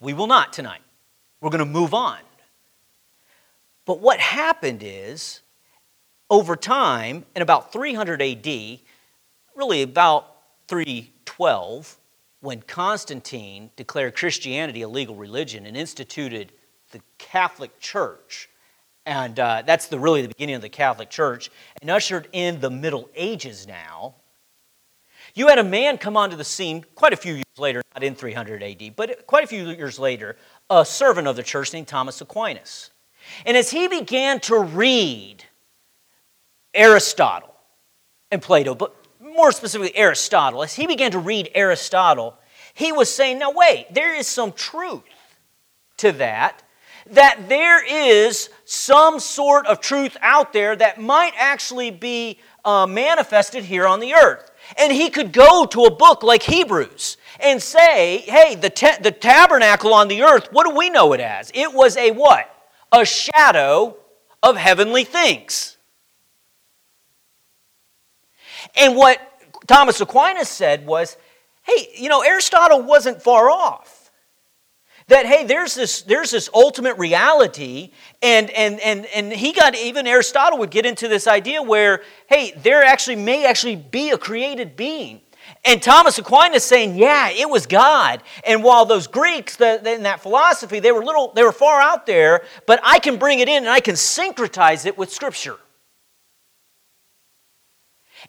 We 0.01 0.12
will 0.12 0.27
not 0.27 0.53
tonight. 0.53 0.83
We're 1.41 1.51
going 1.51 1.59
to 1.61 1.64
move 1.64 1.95
on. 1.95 2.19
But 3.85 4.01
what 4.01 4.21
happened 4.21 4.83
is 4.85 5.41
over 6.31 6.57
time, 6.57 7.25
in 7.35 7.43
about 7.43 7.73
300 7.73 8.21
AD, 8.21 8.79
really 9.55 9.83
about 9.83 10.37
312, 10.69 11.97
when 12.41 12.62
Constantine 12.62 13.71
declared 13.77 14.14
Christianity 14.14 14.83
a 14.83 14.88
legal 14.88 15.17
religion 15.17 15.67
and 15.67 15.77
instituted 15.77 16.53
the 16.93 17.01
Catholic 17.19 17.79
Church, 17.81 18.49
and 19.07 19.41
uh, 19.41 19.62
that's 19.67 19.88
the, 19.88 19.99
really 19.99 20.23
the 20.23 20.29
beginning 20.29 20.55
of 20.55 20.62
the 20.62 20.69
Catholic 20.69 21.11
Church, 21.11 21.51
and 21.81 21.91
ushered 21.91 22.29
in 22.33 22.61
the 22.61 22.71
Middle 22.71 23.09
Ages 23.17 23.67
now, 23.67 24.14
you 25.35 25.49
had 25.49 25.59
a 25.59 25.64
man 25.64 25.99
come 25.99 26.17
onto 26.17 26.37
the 26.37 26.45
scene 26.45 26.85
quite 26.95 27.12
a 27.12 27.17
few 27.17 27.35
years 27.35 27.45
later, 27.59 27.83
not 27.95 28.03
in 28.03 28.14
300 28.14 28.62
AD, 28.62 28.97
but 28.97 29.27
quite 29.27 29.45
a 29.45 29.47
few 29.47 29.69
years 29.69 29.99
later, 29.99 30.37
a 30.71 30.85
servant 30.85 31.27
of 31.29 31.37
the 31.37 31.43
church 31.43 31.73
named 31.73 31.87
Thomas 31.87 32.21
Aquinas. 32.21 32.91
And 33.45 33.57
as 33.57 33.71
he 33.71 33.88
began 33.88 34.41
to 34.41 34.59
read 34.59 35.45
Aristotle 36.74 37.54
and 38.31 38.42
Plato, 38.42 38.74
but 38.74 38.94
more 39.20 39.52
specifically 39.52 39.96
Aristotle, 39.96 40.62
as 40.62 40.74
he 40.74 40.87
began 40.87 41.11
to 41.12 41.18
read 41.18 41.50
Aristotle, 41.54 42.37
he 42.74 42.92
was 42.92 43.12
saying, 43.12 43.38
now 43.38 43.50
wait, 43.50 43.87
there 43.92 44.14
is 44.14 44.26
some 44.26 44.52
truth 44.52 45.02
to 45.98 46.12
that, 46.12 46.62
that 47.11 47.48
there 47.48 47.85
is 47.85 48.50
some 48.64 49.18
sort 49.18 49.66
of 49.66 49.81
truth 49.81 50.16
out 50.20 50.52
there 50.52 50.76
that 50.76 51.00
might 51.00 51.33
actually 51.37 51.90
be 51.90 52.38
uh, 52.64 52.87
manifested 52.87 53.64
here 53.64 53.87
on 53.87 54.00
the 54.00 54.14
earth. 54.14 54.50
And 54.76 54.92
he 54.92 55.09
could 55.09 55.33
go 55.33 55.64
to 55.66 55.85
a 55.85 55.90
book 55.90 56.22
like 56.22 56.42
Hebrews 56.42 57.16
and 57.40 57.62
say, 57.62 58.18
hey, 58.18 58.54
the, 58.54 58.98
the 59.00 59.11
tabernacle 59.11 59.94
on 59.94 60.09
the 60.09 60.22
earth, 60.22 60.48
what 60.52 60.66
do 60.66 60.74
we 60.74 60.90
know 60.90 61.14
it 61.14 61.20
as? 61.20 61.50
It 61.54 61.72
was 61.72 61.96
a 61.96 62.11
what? 62.11 62.54
A 62.92 63.07
shadow 63.07 63.96
of 64.42 64.57
heavenly 64.57 65.04
things. 65.04 65.78
And 68.77 68.97
what 68.97 69.21
Thomas 69.66 70.01
Aquinas 70.01 70.49
said 70.49 70.87
was 70.87 71.16
hey, 71.62 71.88
you 71.97 72.09
know, 72.09 72.23
Aristotle 72.23 72.83
wasn't 72.83 73.21
far 73.23 73.51
off. 73.51 74.11
that 75.09 75.27
hey 75.27 75.44
there's 75.44 75.75
this 75.75 76.03
there's 76.03 76.31
this 76.31 76.49
ultimate 76.55 76.97
reality 76.99 77.90
and 78.23 78.51
and 78.51 78.79
and 78.81 79.07
and 79.07 79.33
he 79.33 79.53
got 79.53 79.75
even 79.75 80.07
aristotle 80.07 80.59
would 80.59 80.71
get 80.71 80.85
into 80.87 81.09
this 81.09 81.27
idea 81.27 81.62
where 81.62 82.03
hey 82.29 82.53
there 82.62 82.85
actually 82.85 83.16
may 83.16 83.47
actually 83.47 83.77
be 83.77 84.11
a 84.11 84.18
created 84.18 84.77
being. 84.77 85.21
And 85.64 85.83
thomas 85.83 86.18
aquinas 86.18 86.64
saying 86.64 86.97
yeah 86.97 87.31
it 87.31 87.49
was 87.49 87.66
god. 87.66 88.23
And 88.44 88.62
while 88.62 88.85
those 88.85 89.07
greeks 89.07 89.57
the, 89.57 89.81
in 89.94 90.03
that 90.05 90.21
philosophy 90.21 90.79
they 90.81 90.92
were 90.92 91.05
little 91.05 91.33
they 91.35 91.42
were 91.42 91.53
far 91.53 91.81
out 91.81 92.05
there 92.07 92.44
but 92.66 92.79
i 92.83 92.99
can 92.99 93.16
bring 93.18 93.40
it 93.40 93.49
in 93.49 93.59
and 93.64 93.68
i 93.71 93.81
can 93.81 93.94
syncretize 93.94 94.85
it 94.87 94.99
with 94.99 95.11
scripture 95.11 95.57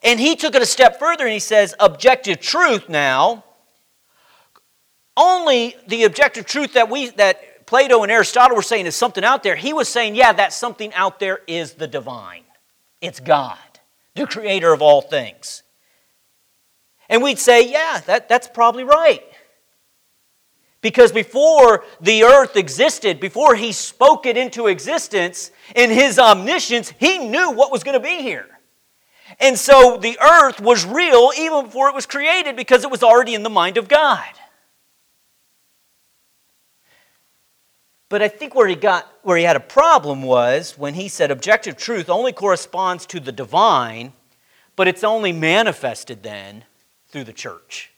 and 0.03 0.19
he 0.19 0.35
took 0.35 0.55
it 0.55 0.61
a 0.61 0.65
step 0.65 0.99
further 0.99 1.25
and 1.25 1.33
he 1.33 1.39
says 1.39 1.75
objective 1.79 2.39
truth 2.39 2.89
now 2.89 3.43
only 5.17 5.75
the 5.87 6.03
objective 6.05 6.45
truth 6.45 6.73
that 6.73 6.89
we 6.89 7.09
that 7.11 7.65
Plato 7.69 8.01
and 8.01 8.11
Aristotle 8.11 8.55
were 8.55 8.63
saying 8.63 8.87
is 8.87 8.95
something 8.95 9.23
out 9.23 9.43
there. 9.43 9.55
He 9.55 9.73
was 9.73 9.87
saying, 9.87 10.15
yeah, 10.15 10.33
that 10.33 10.53
something 10.53 10.91
out 10.95 11.19
there 11.19 11.41
is 11.45 11.73
the 11.73 11.85
divine. 11.85 12.41
It's 12.99 13.19
God, 13.19 13.59
the 14.15 14.25
creator 14.25 14.73
of 14.73 14.81
all 14.81 15.01
things. 15.01 15.61
And 17.09 17.21
we'd 17.21 17.37
say, 17.37 17.69
yeah, 17.71 18.01
that, 18.07 18.27
that's 18.27 18.47
probably 18.47 18.83
right. 18.83 19.21
Because 20.81 21.11
before 21.11 21.83
the 22.01 22.23
earth 22.23 22.55
existed, 22.55 23.19
before 23.19 23.53
he 23.53 23.71
spoke 23.71 24.25
it 24.25 24.35
into 24.35 24.65
existence, 24.65 25.51
in 25.75 25.91
his 25.91 26.17
omniscience, 26.17 26.91
he 26.97 27.19
knew 27.19 27.51
what 27.51 27.71
was 27.71 27.83
going 27.83 27.93
to 27.93 28.03
be 28.03 28.23
here. 28.23 28.47
And 29.39 29.57
so 29.57 29.97
the 29.97 30.17
earth 30.19 30.59
was 30.59 30.85
real 30.85 31.31
even 31.37 31.65
before 31.65 31.89
it 31.89 31.95
was 31.95 32.05
created 32.05 32.55
because 32.55 32.83
it 32.83 32.91
was 32.91 33.03
already 33.03 33.35
in 33.35 33.43
the 33.43 33.49
mind 33.49 33.77
of 33.77 33.87
God. 33.87 34.25
But 38.09 38.23
I 38.23 38.27
think 38.27 38.55
where 38.55 38.67
he 38.67 38.75
got 38.75 39.07
where 39.21 39.37
he 39.37 39.43
had 39.43 39.55
a 39.55 39.61
problem 39.61 40.23
was 40.23 40.77
when 40.77 40.95
he 40.95 41.07
said 41.07 41.29
objective 41.29 41.77
truth 41.77 42.09
only 42.09 42.33
corresponds 42.33 43.05
to 43.07 43.19
the 43.19 43.31
divine, 43.31 44.13
but 44.75 44.87
it's 44.87 45.03
only 45.03 45.31
manifested 45.31 46.23
then 46.23 46.65
through 47.09 47.25
the 47.25 47.33
church. 47.33 47.91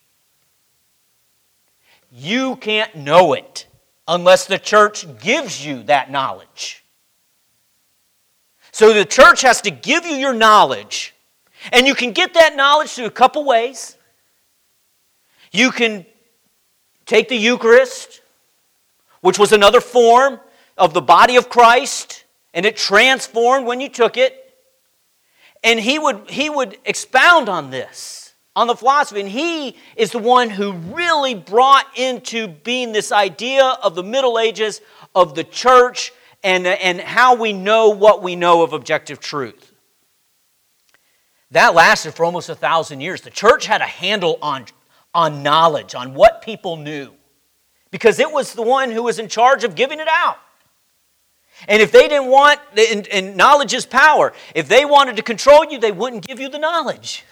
You 2.12 2.58
can't 2.58 2.94
know 2.94 3.32
it 3.32 3.67
unless 4.06 4.46
the 4.46 4.60
church 4.60 5.06
gives 5.22 5.65
you 5.65 5.84
that 5.84 6.12
knowledge. 6.12 6.84
So 8.74 8.94
the 8.94 9.06
church 9.06 9.41
has 9.41 9.62
to 9.62 9.72
give 9.72 10.06
you 10.06 10.15
your 10.15 10.34
knowledge, 10.34 11.13
and 11.71 11.86
you 11.86 11.95
can 11.95 12.12
get 12.12 12.34
that 12.34 12.56
knowledge 12.56 12.91
through 12.91 13.06
a 13.06 13.12
couple 13.12 13.43
ways. 13.45 13.97
You 15.52 15.71
can 15.71 16.06
take 17.06 17.30
the 17.30 17.36
Eucharist, 17.36 18.21
which 19.21 19.38
was 19.38 19.52
another 19.52 19.82
form 19.82 20.39
of 20.78 20.93
the 20.93 21.02
body 21.02 21.36
of 21.36 21.50
Christ, 21.50 22.24
and 22.54 22.65
it 22.65 22.78
transformed 22.78 23.65
when 23.65 23.82
you 23.82 23.89
took 23.89 24.17
it. 24.17 24.38
And 25.63 25.80
he 25.80 26.00
would, 26.00 26.30
he 26.30 26.50
would 26.50 26.78
expound 26.86 27.47
on 27.47 27.69
this, 27.69 28.34
on 28.56 28.67
the 28.67 28.76
philosophy, 28.76 29.21
and 29.21 29.30
he 29.30 29.78
is 29.95 30.12
the 30.12 30.19
one 30.19 30.50
who 30.50 30.71
really 30.71 31.36
brought 31.36 31.86
into 31.95 32.47
being 32.47 32.91
this 32.91 33.12
idea 33.12 33.63
of 33.84 33.93
the 33.93 34.04
Middle 34.04 34.39
Ages, 34.39 34.82
of 35.13 35.36
the 35.36 35.43
church, 35.43 36.12
and, 36.43 36.65
and 36.65 37.00
how 37.00 37.36
we 37.36 37.54
know 37.54 37.89
what 37.89 38.24
we 38.24 38.36
know 38.36 38.63
of 38.63 38.74
objective 38.74 39.19
truth. 39.19 39.70
That 41.52 41.76
lasted 41.76 42.14
for 42.14 42.26
almost 42.26 42.50
a 42.50 42.56
thousand 42.56 43.02
years. 43.02 43.22
The 43.22 43.30
church 43.30 43.66
had 43.66 43.82
a 43.82 43.86
handle 43.86 44.40
on, 44.42 44.66
on 45.14 45.44
knowledge, 45.44 45.96
on 45.96 46.14
what 46.14 46.42
people 46.42 46.78
knew 46.78 47.14
because 47.92 48.20
it 48.20 48.32
was 48.32 48.54
the 48.54 48.62
one 48.62 48.90
who 48.90 49.04
was 49.04 49.20
in 49.20 49.28
charge 49.28 49.64
of 49.66 49.76
giving 49.76 50.00
it 50.00 50.08
out. 50.10 50.38
And 51.68 51.82
if 51.82 51.92
they 51.92 52.08
didn't 52.08 52.28
want, 52.28 52.60
and, 52.76 53.08
and, 53.10 53.38
knowledge 53.38 53.74
is 53.74 53.86
power, 53.86 54.34
if 54.56 54.68
they 54.68 54.84
wanted 54.84 55.18
to 55.18 55.22
control 55.22 55.64
you, 55.66 55.78
they 55.78 55.92
wouldn't 55.92 56.26
give 56.26 56.40
you 56.40 56.50
the 56.50 56.58
knowledge. 56.58 57.24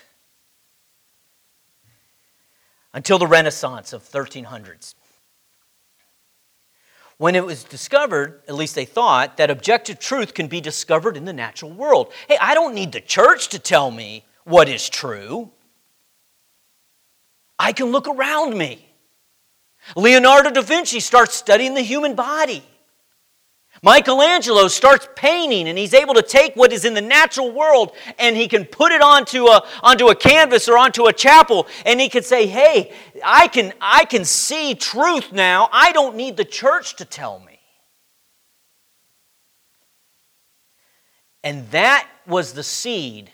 Until 2.93 3.17
the 3.17 3.25
Renaissance 3.25 3.93
of 3.93 4.03
1300s. 4.03 4.93
When 7.19 7.35
it 7.35 7.45
was 7.45 7.65
discovered, 7.65 8.41
at 8.47 8.55
least 8.55 8.75
they 8.75 8.85
thought, 8.85 9.35
that 9.35 9.51
objective 9.51 9.99
truth 9.99 10.33
can 10.33 10.47
be 10.47 10.61
discovered 10.61 11.17
in 11.17 11.25
the 11.25 11.33
natural 11.33 11.69
world. 11.69 12.13
Hey, 12.29 12.37
I 12.39 12.53
don't 12.53 12.73
need 12.73 12.93
the 12.93 13.01
church 13.01 13.49
to 13.49 13.59
tell 13.59 13.91
me 13.91 14.23
what 14.45 14.69
is 14.69 14.87
true. 14.87 15.51
I 17.59 17.73
can 17.73 17.87
look 17.87 18.07
around 18.07 18.57
me. 18.57 18.87
Leonardo 19.97 20.49
da 20.49 20.61
Vinci 20.61 21.01
starts 21.01 21.35
studying 21.35 21.73
the 21.73 21.81
human 21.81 22.15
body. 22.15 22.63
Michelangelo 23.81 24.67
starts 24.67 25.07
painting 25.15 25.67
and 25.69 25.77
he's 25.77 25.93
able 25.93 26.13
to 26.13 26.21
take 26.21 26.55
what 26.55 26.73
is 26.73 26.83
in 26.83 26.93
the 26.93 27.01
natural 27.01 27.51
world 27.51 27.93
and 28.17 28.35
he 28.35 28.47
can 28.47 28.65
put 28.65 28.91
it 28.91 29.01
onto 29.01 29.45
a, 29.45 29.65
onto 29.81 30.07
a 30.07 30.15
canvas 30.15 30.67
or 30.67 30.77
onto 30.77 31.05
a 31.05 31.13
chapel 31.13 31.65
and 31.85 32.01
he 32.01 32.09
can 32.09 32.23
say, 32.23 32.45
hey, 32.45 32.91
I 33.23 33.47
can, 33.47 33.73
I 33.79 34.05
can 34.05 34.25
see 34.25 34.75
truth 34.75 35.31
now. 35.31 35.69
I 35.71 35.93
don't 35.93 36.15
need 36.15 36.35
the 36.35 36.45
church 36.45 36.97
to 36.97 37.05
tell 37.05 37.39
me. 37.39 37.59
And 41.41 41.69
that 41.71 42.07
was 42.27 42.53
the 42.53 42.63
seed 42.63 43.31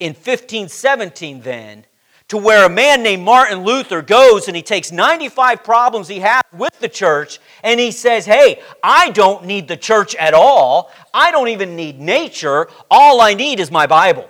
in 0.00 0.14
1517 0.14 1.42
then 1.42 1.84
to 2.32 2.38
where 2.38 2.64
a 2.64 2.70
man 2.70 3.02
named 3.02 3.22
Martin 3.22 3.62
Luther 3.62 4.00
goes 4.00 4.48
and 4.48 4.56
he 4.56 4.62
takes 4.62 4.90
95 4.90 5.62
problems 5.62 6.08
he 6.08 6.20
has 6.20 6.40
with 6.50 6.72
the 6.80 6.88
church 6.88 7.38
and 7.62 7.78
he 7.78 7.90
says, 7.90 8.24
Hey, 8.24 8.62
I 8.82 9.10
don't 9.10 9.44
need 9.44 9.68
the 9.68 9.76
church 9.76 10.14
at 10.14 10.32
all. 10.32 10.90
I 11.12 11.30
don't 11.30 11.48
even 11.48 11.76
need 11.76 12.00
nature. 12.00 12.68
All 12.90 13.20
I 13.20 13.34
need 13.34 13.60
is 13.60 13.70
my 13.70 13.86
Bible. 13.86 14.26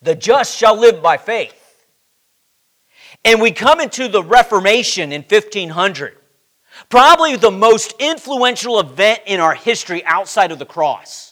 The 0.00 0.14
just 0.14 0.56
shall 0.56 0.78
live 0.78 1.02
by 1.02 1.16
faith. 1.16 1.84
And 3.24 3.42
we 3.42 3.50
come 3.50 3.80
into 3.80 4.06
the 4.06 4.22
Reformation 4.22 5.10
in 5.10 5.22
1500, 5.22 6.16
probably 6.88 7.34
the 7.34 7.50
most 7.50 7.94
influential 7.98 8.78
event 8.78 9.22
in 9.26 9.40
our 9.40 9.54
history 9.54 10.04
outside 10.04 10.52
of 10.52 10.60
the 10.60 10.66
cross. 10.66 11.25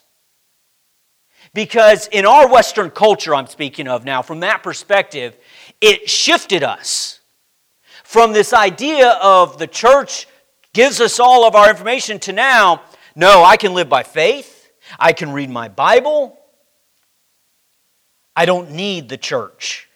Because 1.55 2.09
in 2.09 2.27
our 2.27 2.49
Western 2.49 2.91
culture, 2.91 3.35
I'm 3.35 3.47
speaking 3.47 3.89
of 3.89 4.05
now, 4.05 4.21
from 4.21 4.41
that 4.41 4.63
perspective, 4.63 5.39
it 5.81 6.11
shifted 6.11 6.63
us 6.63 7.21
from 8.03 8.33
this 8.33 8.53
idea 8.53 9.19
of 9.23 9.59
the 9.59 9.67
church 9.67 10.29
gives 10.73 11.01
us 11.01 11.19
all 11.19 11.47
of 11.47 11.55
our 11.55 11.71
information 11.71 12.19
to 12.21 12.33
now, 12.33 12.83
no, 13.17 13.43
I 13.43 13.57
can 13.57 13.75
live 13.75 13.89
by 13.89 14.03
faith, 14.03 14.71
I 14.99 15.13
can 15.13 15.33
read 15.33 15.49
my 15.49 15.69
Bible, 15.69 16.39
I 18.37 18.45
don't 18.45 18.73
need 18.73 19.09
the 19.09 19.17
church. 19.17 19.89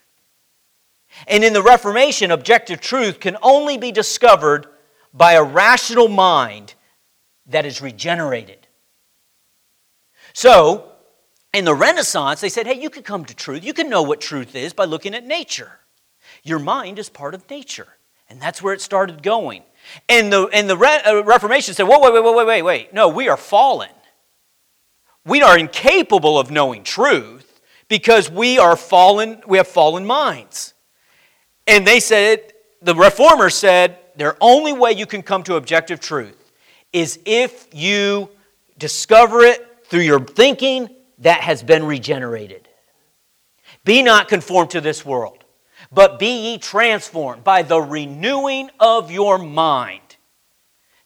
And 1.27 1.43
in 1.43 1.53
the 1.53 1.61
Reformation, 1.61 2.31
objective 2.31 2.79
truth 2.79 3.19
can 3.19 3.37
only 3.41 3.77
be 3.77 3.91
discovered 3.91 4.67
by 5.13 5.33
a 5.33 5.43
rational 5.43 6.07
mind 6.07 6.73
that 7.45 7.65
is 7.65 7.81
regenerated. 7.81 8.67
So, 10.33 10.91
in 11.53 11.65
the 11.65 11.73
Renaissance, 11.73 12.41
they 12.41 12.49
said, 12.49 12.67
hey, 12.67 12.79
you 12.79 12.89
can 12.89 13.03
come 13.03 13.25
to 13.25 13.35
truth. 13.35 13.63
You 13.63 13.73
can 13.73 13.89
know 13.89 14.03
what 14.03 14.21
truth 14.21 14.55
is 14.55 14.73
by 14.73 14.85
looking 14.85 15.15
at 15.15 15.25
nature. 15.25 15.79
Your 16.43 16.59
mind 16.59 16.99
is 16.99 17.09
part 17.09 17.33
of 17.33 17.49
nature. 17.49 17.87
And 18.29 18.39
that's 18.39 18.61
where 18.61 18.73
it 18.73 18.81
started 18.81 19.23
going. 19.23 19.63
And 20.07 20.31
the, 20.31 20.47
and 20.53 20.69
the 20.69 20.77
Re- 20.77 21.01
uh, 21.03 21.23
Reformation 21.23 21.73
said, 21.73 21.87
whoa, 21.87 21.99
wait, 21.99 22.13
wait, 22.13 22.23
wait, 22.23 22.35
wait, 22.35 22.45
wait, 22.45 22.61
wait. 22.61 22.93
No, 22.93 23.07
we 23.07 23.27
are 23.27 23.37
fallen. 23.37 23.89
We 25.25 25.41
are 25.41 25.57
incapable 25.57 26.39
of 26.39 26.51
knowing 26.51 26.83
truth 26.83 27.61
because 27.87 28.29
we 28.29 28.59
are 28.59 28.75
fallen, 28.75 29.41
we 29.47 29.57
have 29.57 29.67
fallen 29.67 30.05
minds. 30.05 30.75
And 31.65 31.85
they 31.85 31.99
said, 31.99 32.53
the 32.81 32.95
reformers 32.95 33.55
said, 33.55 33.97
the 34.15 34.37
only 34.39 34.73
way 34.73 34.91
you 34.91 35.05
can 35.05 35.23
come 35.23 35.43
to 35.43 35.55
objective 35.55 35.99
truth 35.99 36.51
is 36.93 37.19
if 37.25 37.67
you 37.73 38.29
discover 38.77 39.41
it 39.41 39.85
through 39.85 40.01
your 40.01 40.19
thinking 40.19 40.89
that 41.19 41.41
has 41.41 41.63
been 41.63 41.85
regenerated. 41.85 42.67
Be 43.83 44.01
not 44.01 44.27
conformed 44.27 44.71
to 44.71 44.81
this 44.81 45.05
world, 45.05 45.43
but 45.91 46.19
be 46.19 46.51
ye 46.51 46.57
transformed 46.57 47.43
by 47.43 47.61
the 47.61 47.81
renewing 47.81 48.69
of 48.79 49.11
your 49.11 49.37
mind, 49.37 50.17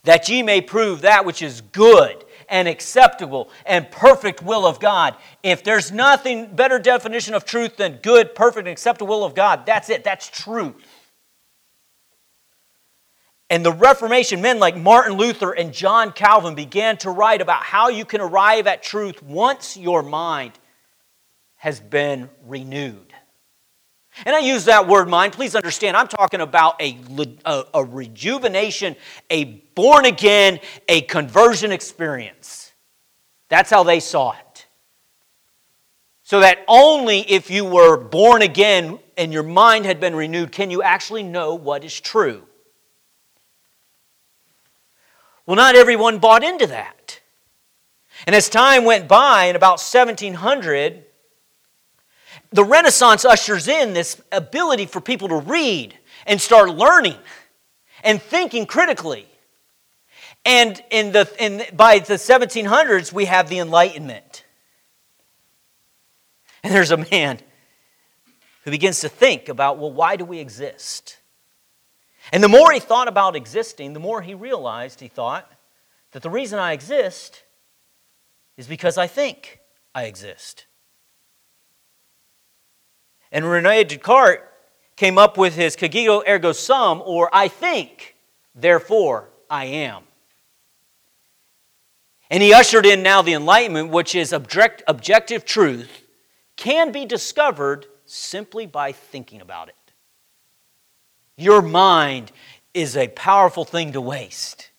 that 0.03 0.29
ye 0.29 0.43
may 0.43 0.61
prove 0.61 1.01
that 1.01 1.25
which 1.25 1.41
is 1.41 1.61
good 1.61 2.23
and 2.49 2.67
acceptable 2.67 3.49
and 3.65 3.89
perfect 3.89 4.43
will 4.43 4.65
of 4.65 4.79
God. 4.79 5.15
If 5.41 5.63
there's 5.63 5.91
nothing 5.91 6.55
better 6.55 6.79
definition 6.79 7.33
of 7.33 7.45
truth 7.45 7.77
than 7.77 7.97
good, 7.97 8.35
perfect, 8.35 8.67
and 8.67 8.73
acceptable 8.73 9.07
will 9.07 9.25
of 9.25 9.35
God, 9.35 9.65
that's 9.65 9.89
it. 9.89 10.03
That's 10.03 10.27
truth. 10.27 10.75
And 13.53 13.63
the 13.63 13.71
Reformation 13.71 14.41
men 14.41 14.57
like 14.57 14.75
Martin 14.75 15.13
Luther 15.13 15.51
and 15.51 15.71
John 15.71 16.11
Calvin 16.11 16.55
began 16.55 16.97
to 16.97 17.11
write 17.11 17.39
about 17.39 17.61
how 17.61 17.89
you 17.89 18.03
can 18.03 18.19
arrive 18.19 18.65
at 18.65 18.81
truth 18.81 19.21
once 19.21 19.77
your 19.77 20.01
mind 20.01 20.53
has 21.57 21.79
been 21.79 22.31
renewed. 22.47 23.13
And 24.25 24.35
I 24.35 24.39
use 24.39 24.65
that 24.65 24.87
word 24.87 25.07
mind. 25.07 25.33
Please 25.33 25.53
understand, 25.53 25.95
I'm 25.95 26.07
talking 26.07 26.41
about 26.41 26.81
a, 26.81 26.97
a, 27.45 27.63
a 27.75 27.85
rejuvenation, 27.85 28.95
a 29.29 29.43
born 29.75 30.05
again, 30.05 30.59
a 30.89 31.01
conversion 31.01 31.71
experience. 31.71 32.73
That's 33.49 33.69
how 33.69 33.83
they 33.83 33.99
saw 33.99 34.31
it. 34.31 34.65
So 36.23 36.39
that 36.39 36.57
only 36.67 37.19
if 37.19 37.51
you 37.51 37.65
were 37.65 37.97
born 37.97 38.41
again 38.41 38.97
and 39.15 39.31
your 39.31 39.43
mind 39.43 39.85
had 39.85 39.99
been 39.99 40.15
renewed 40.15 40.51
can 40.51 40.71
you 40.71 40.81
actually 40.81 41.21
know 41.21 41.53
what 41.53 41.83
is 41.83 42.01
true. 42.01 42.47
Well, 45.45 45.55
not 45.55 45.75
everyone 45.75 46.19
bought 46.19 46.43
into 46.43 46.67
that. 46.67 47.19
And 48.25 48.35
as 48.35 48.47
time 48.47 48.85
went 48.85 49.07
by, 49.07 49.45
in 49.45 49.55
about 49.55 49.79
1700, 49.79 51.03
the 52.51 52.63
Renaissance 52.63 53.25
ushers 53.25 53.67
in 53.67 53.93
this 53.93 54.21
ability 54.31 54.85
for 54.85 55.01
people 55.01 55.27
to 55.29 55.37
read 55.37 55.97
and 56.25 56.39
start 56.39 56.69
learning 56.69 57.17
and 58.03 58.21
thinking 58.21 58.65
critically. 58.65 59.27
And 60.45 60.81
in 60.91 61.11
the, 61.11 61.29
in, 61.39 61.63
by 61.75 61.99
the 61.99 62.15
1700s, 62.15 63.11
we 63.11 63.25
have 63.25 63.49
the 63.49 63.59
Enlightenment. 63.59 64.45
And 66.63 66.73
there's 66.73 66.91
a 66.91 67.05
man 67.11 67.39
who 68.63 68.71
begins 68.71 69.01
to 69.01 69.09
think 69.09 69.49
about, 69.49 69.77
well, 69.77 69.91
why 69.91 70.15
do 70.15 70.23
we 70.23 70.39
exist? 70.39 71.17
And 72.31 72.43
the 72.43 72.47
more 72.47 72.71
he 72.71 72.79
thought 72.79 73.07
about 73.07 73.35
existing, 73.35 73.93
the 73.93 73.99
more 73.99 74.21
he 74.21 74.33
realized, 74.33 74.99
he 74.99 75.07
thought, 75.07 75.51
that 76.11 76.23
the 76.23 76.29
reason 76.29 76.59
I 76.59 76.71
exist 76.73 77.43
is 78.57 78.67
because 78.67 78.97
I 78.97 79.07
think 79.07 79.59
I 79.93 80.05
exist. 80.05 80.65
And 83.31 83.45
Rene 83.45 83.83
Descartes 83.83 84.43
came 84.95 85.17
up 85.17 85.37
with 85.37 85.55
his 85.55 85.75
cogito 85.75 86.23
ergo 86.27 86.51
sum, 86.51 87.01
or 87.03 87.29
I 87.33 87.47
think, 87.47 88.15
therefore 88.53 89.29
I 89.49 89.65
am. 89.65 90.03
And 92.29 92.41
he 92.41 92.53
ushered 92.53 92.85
in 92.85 93.03
now 93.03 93.21
the 93.21 93.33
Enlightenment, 93.33 93.89
which 93.89 94.15
is 94.15 94.31
object, 94.33 94.81
objective 94.87 95.45
truth, 95.45 96.03
can 96.55 96.91
be 96.91 97.05
discovered 97.05 97.87
simply 98.05 98.65
by 98.65 98.91
thinking 98.91 99.41
about 99.41 99.69
it. 99.69 99.82
Your 101.37 101.61
mind 101.61 102.31
is 102.73 102.95
a 102.95 103.07
powerful 103.09 103.65
thing 103.65 103.93
to 103.93 104.01
waste. 104.01 104.69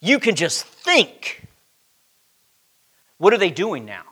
You 0.00 0.18
can 0.18 0.34
just 0.34 0.64
think. 0.64 1.46
What 3.18 3.32
are 3.32 3.38
they 3.38 3.50
doing 3.50 3.84
now? 3.84 4.04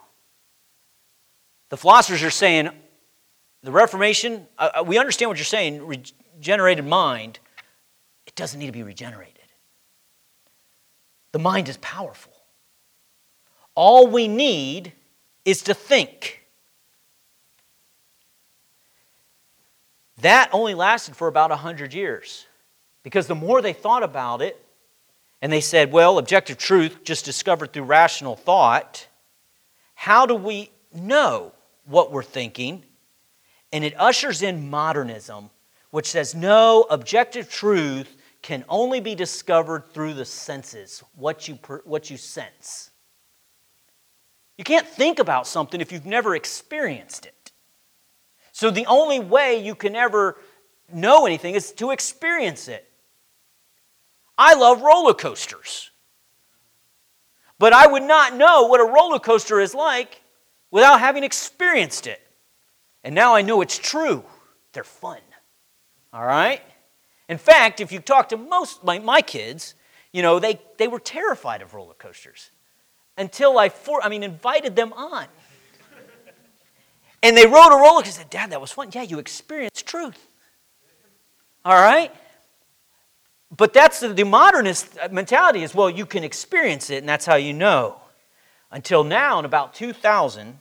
The 1.68 1.76
philosophers 1.76 2.22
are 2.22 2.30
saying, 2.30 2.70
the 3.62 3.72
Reformation, 3.72 4.46
uh, 4.58 4.70
uh, 4.80 4.84
we 4.84 4.98
understand 4.98 5.28
what 5.28 5.38
you're 5.38 5.44
saying, 5.44 5.84
regenerated 5.84 6.86
mind, 6.86 7.38
it 8.26 8.34
doesn't 8.34 8.58
need 8.58 8.66
to 8.66 8.72
be 8.72 8.82
regenerated. 8.82 9.32
The 11.32 11.38
mind 11.38 11.68
is 11.68 11.76
powerful. 11.78 12.32
All 13.74 14.06
we 14.06 14.28
need 14.28 14.92
is 15.44 15.62
to 15.62 15.74
think. 15.74 16.45
That 20.22 20.50
only 20.52 20.74
lasted 20.74 21.16
for 21.16 21.28
about 21.28 21.50
100 21.50 21.92
years 21.92 22.46
because 23.02 23.26
the 23.26 23.34
more 23.34 23.62
they 23.62 23.72
thought 23.72 24.02
about 24.02 24.42
it, 24.42 24.60
and 25.42 25.52
they 25.52 25.60
said, 25.60 25.92
well, 25.92 26.18
objective 26.18 26.58
truth 26.58 27.04
just 27.04 27.24
discovered 27.24 27.72
through 27.72 27.84
rational 27.84 28.36
thought, 28.36 29.06
how 29.94 30.26
do 30.26 30.34
we 30.34 30.70
know 30.94 31.52
what 31.84 32.10
we're 32.10 32.22
thinking? 32.22 32.82
And 33.72 33.84
it 33.84 33.94
ushers 33.98 34.42
in 34.42 34.70
modernism, 34.70 35.50
which 35.90 36.10
says 36.10 36.34
no, 36.34 36.86
objective 36.90 37.50
truth 37.50 38.16
can 38.42 38.64
only 38.68 39.00
be 39.00 39.14
discovered 39.14 39.92
through 39.92 40.14
the 40.14 40.24
senses, 40.24 41.04
what 41.14 41.46
you, 41.46 41.58
what 41.84 42.10
you 42.10 42.16
sense. 42.16 42.90
You 44.58 44.64
can't 44.64 44.88
think 44.88 45.18
about 45.18 45.46
something 45.46 45.80
if 45.80 45.92
you've 45.92 46.06
never 46.06 46.34
experienced 46.34 47.26
it. 47.26 47.35
So 48.56 48.70
the 48.70 48.86
only 48.86 49.20
way 49.20 49.62
you 49.62 49.74
can 49.74 49.94
ever 49.94 50.38
know 50.90 51.26
anything 51.26 51.54
is 51.54 51.72
to 51.72 51.90
experience 51.90 52.68
it. 52.68 52.90
I 54.38 54.54
love 54.54 54.80
roller 54.80 55.12
coasters. 55.12 55.90
But 57.58 57.74
I 57.74 57.86
would 57.86 58.02
not 58.02 58.34
know 58.34 58.66
what 58.66 58.80
a 58.80 58.90
roller 58.90 59.18
coaster 59.18 59.60
is 59.60 59.74
like 59.74 60.22
without 60.70 61.00
having 61.00 61.22
experienced 61.22 62.06
it. 62.06 62.18
And 63.04 63.14
now 63.14 63.34
I 63.34 63.42
know 63.42 63.60
it's 63.60 63.76
true. 63.76 64.24
They're 64.72 64.84
fun. 64.84 65.20
All 66.14 66.24
right? 66.24 66.62
In 67.28 67.36
fact, 67.36 67.82
if 67.82 67.92
you 67.92 68.00
talk 68.00 68.30
to 68.30 68.38
most 68.38 68.82
my, 68.82 68.98
my 69.00 69.20
kids, 69.20 69.74
you 70.14 70.22
know, 70.22 70.38
they, 70.38 70.58
they 70.78 70.88
were 70.88 70.98
terrified 70.98 71.60
of 71.60 71.74
roller 71.74 71.92
coasters 71.92 72.52
until 73.18 73.58
I, 73.58 73.68
for, 73.68 74.02
I 74.02 74.08
mean, 74.08 74.22
invited 74.22 74.76
them 74.76 74.94
on. 74.94 75.26
And 77.22 77.36
they 77.36 77.46
rode 77.46 77.72
a 77.72 77.76
roller 77.76 78.02
coaster. 78.02 78.20
Said, 78.20 78.30
Dad, 78.30 78.50
that 78.50 78.60
was 78.60 78.72
fun. 78.72 78.90
Yeah, 78.92 79.02
you 79.02 79.18
experienced 79.18 79.86
truth. 79.86 80.28
All 81.64 81.74
right? 81.74 82.12
But 83.56 83.72
that's 83.72 84.00
the, 84.00 84.08
the 84.08 84.24
modernist 84.24 84.96
mentality 85.10 85.62
is, 85.62 85.74
well, 85.74 85.88
you 85.88 86.06
can 86.06 86.24
experience 86.24 86.90
it, 86.90 86.98
and 86.98 87.08
that's 87.08 87.26
how 87.26 87.36
you 87.36 87.52
know. 87.52 88.00
Until 88.70 89.04
now, 89.04 89.38
in 89.38 89.44
about 89.44 89.74
2000, 89.74 90.60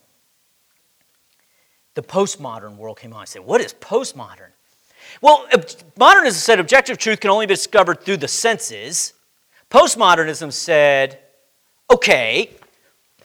the 1.96 2.04
postmodern 2.04 2.78
world 2.78 3.00
came 3.00 3.14
on. 3.14 3.22
I 3.22 3.26
said, 3.26 3.44
What 3.44 3.62
is 3.62 3.74
postmodern? 3.74 4.50
Well, 5.22 5.48
modernism 5.98 6.40
said 6.40 6.60
objective 6.60 6.98
truth 6.98 7.20
can 7.20 7.30
only 7.30 7.46
be 7.46 7.54
discovered 7.54 8.02
through 8.02 8.18
the 8.18 8.28
senses. 8.28 9.14
Postmodernism 9.70 10.52
said, 10.52 11.20
okay, 11.92 12.52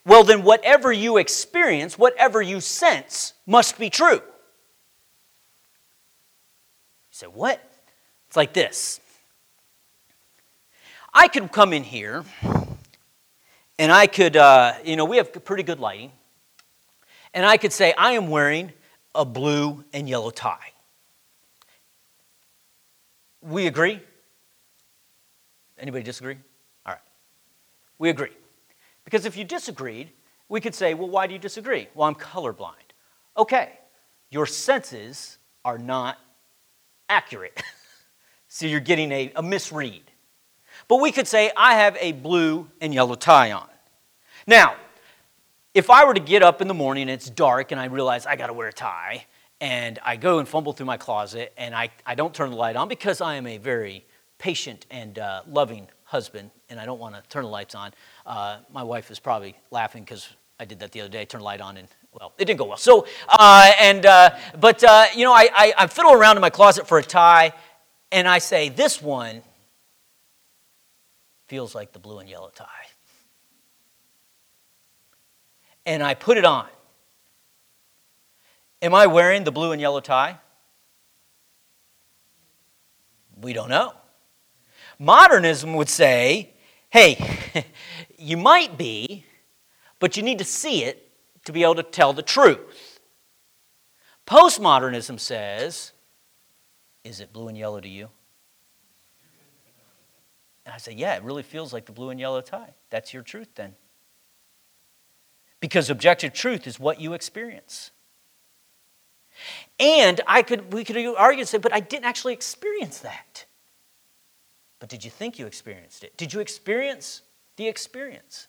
well, 0.04 0.24
then 0.24 0.42
whatever 0.42 0.92
you 0.92 1.18
experience, 1.18 1.98
whatever 1.98 2.40
you 2.40 2.60
sense, 2.60 3.34
must 3.46 3.78
be 3.78 3.90
true. 3.90 4.14
You 4.14 4.20
say, 7.10 7.26
what? 7.26 7.60
It's 8.28 8.36
like 8.36 8.52
this 8.52 9.00
I 11.12 11.28
could 11.28 11.50
come 11.52 11.72
in 11.72 11.82
here 11.82 12.24
and 13.78 13.90
I 13.90 14.06
could, 14.06 14.36
uh, 14.36 14.74
you 14.84 14.96
know, 14.96 15.04
we 15.04 15.16
have 15.16 15.32
pretty 15.44 15.64
good 15.64 15.80
lighting 15.80 16.12
and 17.34 17.44
I 17.44 17.56
could 17.56 17.72
say, 17.72 17.92
I 17.96 18.12
am 18.12 18.28
wearing 18.28 18.72
a 19.14 19.24
blue 19.24 19.84
and 19.92 20.08
yellow 20.08 20.30
tie. 20.30 20.72
We 23.42 23.66
agree? 23.66 24.00
Anybody 25.78 26.04
disagree? 26.04 26.36
All 26.84 26.92
right. 26.92 27.02
We 27.98 28.10
agree. 28.10 28.30
Because 29.10 29.26
if 29.26 29.36
you 29.36 29.42
disagreed, 29.42 30.12
we 30.48 30.60
could 30.60 30.74
say, 30.74 30.94
well, 30.94 31.08
why 31.08 31.26
do 31.26 31.32
you 31.32 31.38
disagree? 31.40 31.88
Well, 31.94 32.06
I'm 32.06 32.14
colorblind. 32.14 32.94
Okay, 33.36 33.72
your 34.30 34.46
senses 34.46 35.38
are 35.64 35.78
not 35.78 36.16
accurate. 37.08 37.60
so 38.48 38.66
you're 38.66 38.78
getting 38.78 39.10
a, 39.10 39.32
a 39.34 39.42
misread. 39.42 40.02
But 40.86 41.00
we 41.00 41.10
could 41.10 41.26
say, 41.26 41.50
I 41.56 41.74
have 41.74 41.96
a 42.00 42.12
blue 42.12 42.68
and 42.80 42.94
yellow 42.94 43.16
tie 43.16 43.50
on. 43.50 43.68
Now, 44.46 44.76
if 45.74 45.90
I 45.90 46.04
were 46.04 46.14
to 46.14 46.20
get 46.20 46.44
up 46.44 46.62
in 46.62 46.68
the 46.68 46.74
morning 46.74 47.02
and 47.02 47.10
it's 47.10 47.28
dark 47.28 47.72
and 47.72 47.80
I 47.80 47.86
realize 47.86 48.26
I 48.26 48.36
got 48.36 48.46
to 48.46 48.52
wear 48.52 48.68
a 48.68 48.72
tie, 48.72 49.26
and 49.60 49.98
I 50.04 50.16
go 50.16 50.38
and 50.38 50.46
fumble 50.46 50.72
through 50.72 50.86
my 50.86 50.96
closet 50.96 51.52
and 51.58 51.74
I, 51.74 51.90
I 52.06 52.14
don't 52.14 52.32
turn 52.32 52.50
the 52.50 52.56
light 52.56 52.76
on 52.76 52.88
because 52.88 53.20
I 53.20 53.34
am 53.34 53.48
a 53.48 53.58
very 53.58 54.06
patient 54.38 54.86
and 54.88 55.18
uh, 55.18 55.42
loving 55.48 55.88
husband 56.10 56.50
and 56.68 56.80
I 56.80 56.84
don't 56.84 56.98
want 56.98 57.14
to 57.14 57.22
turn 57.28 57.44
the 57.44 57.48
lights 57.48 57.74
on. 57.74 57.92
Uh, 58.26 58.58
my 58.72 58.82
wife 58.82 59.10
is 59.10 59.20
probably 59.20 59.54
laughing 59.70 60.02
because 60.02 60.28
I 60.58 60.64
did 60.64 60.80
that 60.80 60.90
the 60.90 61.00
other 61.00 61.08
day, 61.08 61.24
turned 61.24 61.42
the 61.42 61.44
light 61.44 61.60
on 61.60 61.76
and 61.76 61.86
well, 62.12 62.32
it 62.36 62.46
didn't 62.46 62.58
go 62.58 62.64
well. 62.64 62.76
So, 62.76 63.06
uh, 63.28 63.70
and, 63.78 64.04
uh, 64.04 64.36
but, 64.58 64.82
uh, 64.82 65.06
you 65.14 65.24
know, 65.24 65.32
I, 65.32 65.48
I, 65.54 65.72
I 65.78 65.86
fiddle 65.86 66.12
around 66.12 66.36
in 66.36 66.40
my 66.40 66.50
closet 66.50 66.88
for 66.88 66.98
a 66.98 67.02
tie 67.02 67.52
and 68.10 68.26
I 68.26 68.38
say, 68.38 68.68
this 68.68 69.00
one 69.00 69.42
feels 71.46 71.74
like 71.74 71.92
the 71.92 72.00
blue 72.00 72.18
and 72.18 72.28
yellow 72.28 72.50
tie 72.52 72.66
and 75.86 76.02
I 76.02 76.14
put 76.14 76.36
it 76.36 76.44
on. 76.44 76.66
Am 78.82 78.94
I 78.94 79.06
wearing 79.06 79.44
the 79.44 79.52
blue 79.52 79.72
and 79.72 79.80
yellow 79.80 80.00
tie? 80.00 80.38
We 83.40 83.52
don't 83.52 83.68
know. 83.68 83.99
Modernism 85.00 85.72
would 85.74 85.88
say, 85.88 86.50
hey, 86.90 87.64
you 88.18 88.36
might 88.36 88.76
be, 88.76 89.24
but 89.98 90.14
you 90.18 90.22
need 90.22 90.36
to 90.38 90.44
see 90.44 90.84
it 90.84 91.10
to 91.46 91.52
be 91.52 91.62
able 91.62 91.76
to 91.76 91.82
tell 91.82 92.12
the 92.12 92.22
truth. 92.22 93.00
Postmodernism 94.26 95.18
says, 95.18 95.92
is 97.02 97.20
it 97.20 97.32
blue 97.32 97.48
and 97.48 97.56
yellow 97.56 97.80
to 97.80 97.88
you? 97.88 98.10
And 100.66 100.74
I 100.74 100.76
say, 100.76 100.92
yeah, 100.92 101.16
it 101.16 101.22
really 101.22 101.42
feels 101.42 101.72
like 101.72 101.86
the 101.86 101.92
blue 101.92 102.10
and 102.10 102.20
yellow 102.20 102.42
tie. 102.42 102.74
That's 102.90 103.14
your 103.14 103.22
truth 103.22 103.48
then. 103.54 103.74
Because 105.60 105.88
objective 105.88 106.34
truth 106.34 106.66
is 106.66 106.78
what 106.78 107.00
you 107.00 107.14
experience. 107.14 107.90
And 109.78 110.20
I 110.26 110.42
could, 110.42 110.74
we 110.74 110.84
could 110.84 110.98
argue 111.16 111.40
and 111.40 111.48
say, 111.48 111.56
but 111.56 111.72
I 111.72 111.80
didn't 111.80 112.04
actually 112.04 112.34
experience 112.34 112.98
that. 112.98 113.46
But 114.80 114.88
did 114.88 115.04
you 115.04 115.10
think 115.10 115.38
you 115.38 115.46
experienced 115.46 116.02
it? 116.02 116.16
Did 116.16 116.32
you 116.32 116.40
experience 116.40 117.22
the 117.56 117.68
experience? 117.68 118.48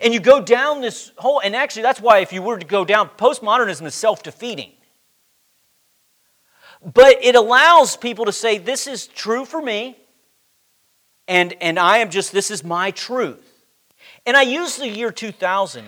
And 0.00 0.12
you 0.12 0.20
go 0.20 0.42
down 0.42 0.80
this 0.80 1.12
whole, 1.16 1.40
and 1.40 1.54
actually, 1.54 1.82
that's 1.82 2.00
why 2.00 2.18
if 2.18 2.32
you 2.32 2.42
were 2.42 2.58
to 2.58 2.66
go 2.66 2.84
down, 2.84 3.08
postmodernism 3.10 3.86
is 3.86 3.94
self 3.94 4.22
defeating. 4.22 4.72
But 6.82 7.22
it 7.22 7.34
allows 7.34 7.96
people 7.96 8.24
to 8.24 8.32
say, 8.32 8.58
This 8.58 8.86
is 8.86 9.06
true 9.06 9.44
for 9.44 9.60
me, 9.60 9.96
and, 11.28 11.54
and 11.60 11.78
I 11.78 11.98
am 11.98 12.10
just, 12.10 12.32
this 12.32 12.50
is 12.50 12.64
my 12.64 12.90
truth. 12.90 13.46
And 14.26 14.36
I 14.36 14.42
use 14.42 14.76
the 14.76 14.88
year 14.88 15.10
2000 15.10 15.84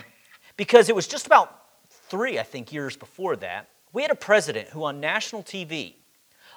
because 0.57 0.89
it 0.89 0.95
was 0.95 1.07
just 1.07 1.27
about 1.27 1.59
three, 1.89 2.39
I 2.39 2.43
think, 2.43 2.73
years 2.73 2.97
before 2.97 3.37
that. 3.37 3.69
We 3.93 4.03
had 4.03 4.11
a 4.11 4.17
president 4.17 4.69
who 4.69 4.85
on 4.85 5.01
national 5.01 5.43
TV 5.43 5.95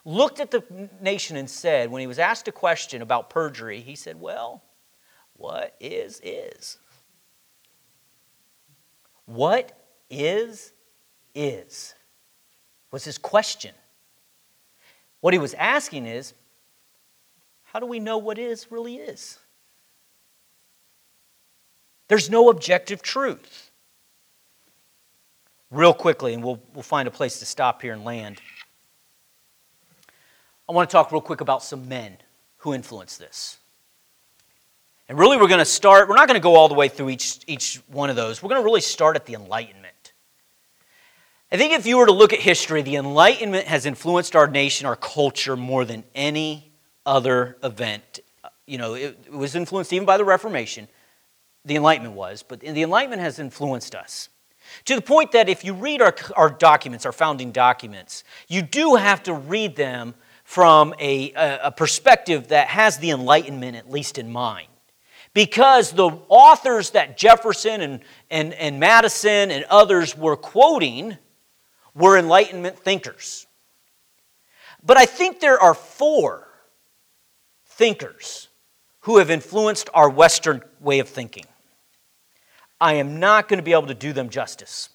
looked 0.06 0.40
at 0.40 0.52
the 0.52 0.64
nation 1.02 1.36
and 1.36 1.50
said, 1.50 1.92
when 1.92 2.00
he 2.00 2.08
was 2.08 2.20
asked 2.20 2.48
a 2.48 2.52
question 2.52 3.02
about 3.02 3.30
perjury, 3.30 3.82
he 3.82 3.96
said, 3.96 4.22
Well, 4.22 4.64
what 5.34 5.76
is, 5.80 6.22
is. 6.24 6.78
What 9.26 9.78
is, 10.10 10.72
is, 11.34 11.96
was 12.92 13.04
his 13.04 13.18
question. 13.18 13.74
What 15.20 15.34
he 15.34 15.40
was 15.40 15.56
asking 15.56 16.06
is, 16.06 16.36
how 17.64 17.80
do 17.80 17.88
we 17.88 18.00
know 18.00 18.20
what 18.20 18.38
is 18.38 18.72
really 18.72 18.98
is? 18.98 19.40
There's 22.08 22.30
no 22.30 22.50
objective 22.50 23.02
truth. 23.02 23.72
Real 25.72 25.94
quickly, 25.94 26.36
and 26.36 26.44
we'll, 26.44 26.62
we'll 26.74 26.84
find 26.84 27.08
a 27.08 27.12
place 27.12 27.40
to 27.40 27.46
stop 27.46 27.82
here 27.82 27.94
and 27.94 28.06
land. 28.06 28.40
I 30.68 30.72
want 30.72 30.90
to 30.90 30.92
talk 30.92 31.12
real 31.12 31.22
quick 31.22 31.42
about 31.42 31.64
some 31.64 31.88
men 31.88 32.18
who 32.58 32.74
influenced 32.74 33.20
this. 33.20 33.58
And 35.08 35.20
really, 35.20 35.38
we're 35.38 35.48
going 35.48 35.60
to 35.60 35.66
start, 35.66 36.10
we're 36.10 36.16
not 36.16 36.28
going 36.28 36.40
to 36.40 36.44
go 36.44 36.56
all 36.56 36.68
the 36.68 36.74
way 36.74 36.88
through 36.88 37.10
each, 37.10 37.40
each 37.46 37.80
one 37.88 38.10
of 38.10 38.16
those. 38.16 38.42
We're 38.42 38.50
going 38.50 38.62
to 38.62 38.66
really 38.66 38.82
start 38.82 39.16
at 39.16 39.26
the 39.26 39.36
Enlightenment. 39.36 40.14
I 41.52 41.58
think 41.58 41.74
if 41.74 41.86
you 41.86 41.98
were 41.98 42.08
to 42.08 42.12
look 42.12 42.34
at 42.34 42.40
history, 42.40 42.82
the 42.82 42.96
Enlightenment 42.96 43.68
has 43.68 43.86
influenced 43.86 44.36
our 44.36 44.48
nation, 44.48 44.88
our 44.88 44.96
culture, 44.96 45.56
more 45.56 45.86
than 45.86 46.04
any 46.16 46.72
other 47.06 47.58
event. 47.64 48.20
You 48.66 48.80
know, 48.80 48.96
it, 48.96 49.20
it 49.28 49.32
was 49.32 49.54
influenced 49.54 49.94
even 49.94 50.08
by 50.08 50.18
the 50.18 50.26
Reformation. 50.26 50.88
The 51.66 51.76
Enlightenment 51.76 52.16
was, 52.16 52.42
but 52.42 52.62
the 52.62 52.82
Enlightenment 52.82 53.22
has 53.22 53.38
influenced 53.38 53.94
us. 53.94 54.30
To 54.86 54.96
the 54.96 55.02
point 55.02 55.34
that 55.34 55.48
if 55.48 55.64
you 55.64 55.74
read 55.76 56.02
our, 56.02 56.16
our 56.36 56.50
documents, 56.50 57.06
our 57.06 57.12
founding 57.12 57.52
documents, 57.52 58.24
you 58.48 58.64
do 58.64 58.96
have 58.96 59.22
to 59.24 59.34
read 59.34 59.76
them 59.76 60.16
from 60.46 60.94
a, 61.00 61.34
a 61.34 61.72
perspective 61.72 62.48
that 62.50 62.70
has 62.70 63.00
the 63.00 63.10
Enlightenment 63.10 63.76
at 63.76 63.92
least 63.92 64.18
in 64.18 64.32
mind 64.32 64.68
because 65.34 65.92
the 65.92 66.10
authors 66.30 66.92
that 66.92 67.18
Jefferson 67.18 67.82
and, 67.82 68.00
and, 68.32 68.54
and 68.54 68.80
Madison 68.80 69.52
and 69.52 69.66
others 69.70 70.18
were 70.18 70.38
quoting 70.38 71.18
were 71.94 72.18
Enlightenment 72.18 72.80
thinkers. 72.80 73.46
But 74.82 74.98
I 74.98 75.06
think 75.06 75.42
there 75.42 75.60
are 75.60 75.74
four 75.74 76.48
thinkers 77.66 78.48
who 79.02 79.18
have 79.18 79.30
influenced 79.30 79.90
our 79.94 80.10
Western 80.10 80.64
way 80.80 81.00
of 81.00 81.10
thinking. 81.10 81.46
I 82.80 82.94
am 82.94 83.20
not 83.20 83.50
going 83.50 83.58
to 83.58 83.64
be 83.64 83.74
able 83.74 83.88
to 83.88 83.94
do 83.94 84.14
them 84.14 84.30
justice. 84.30 84.90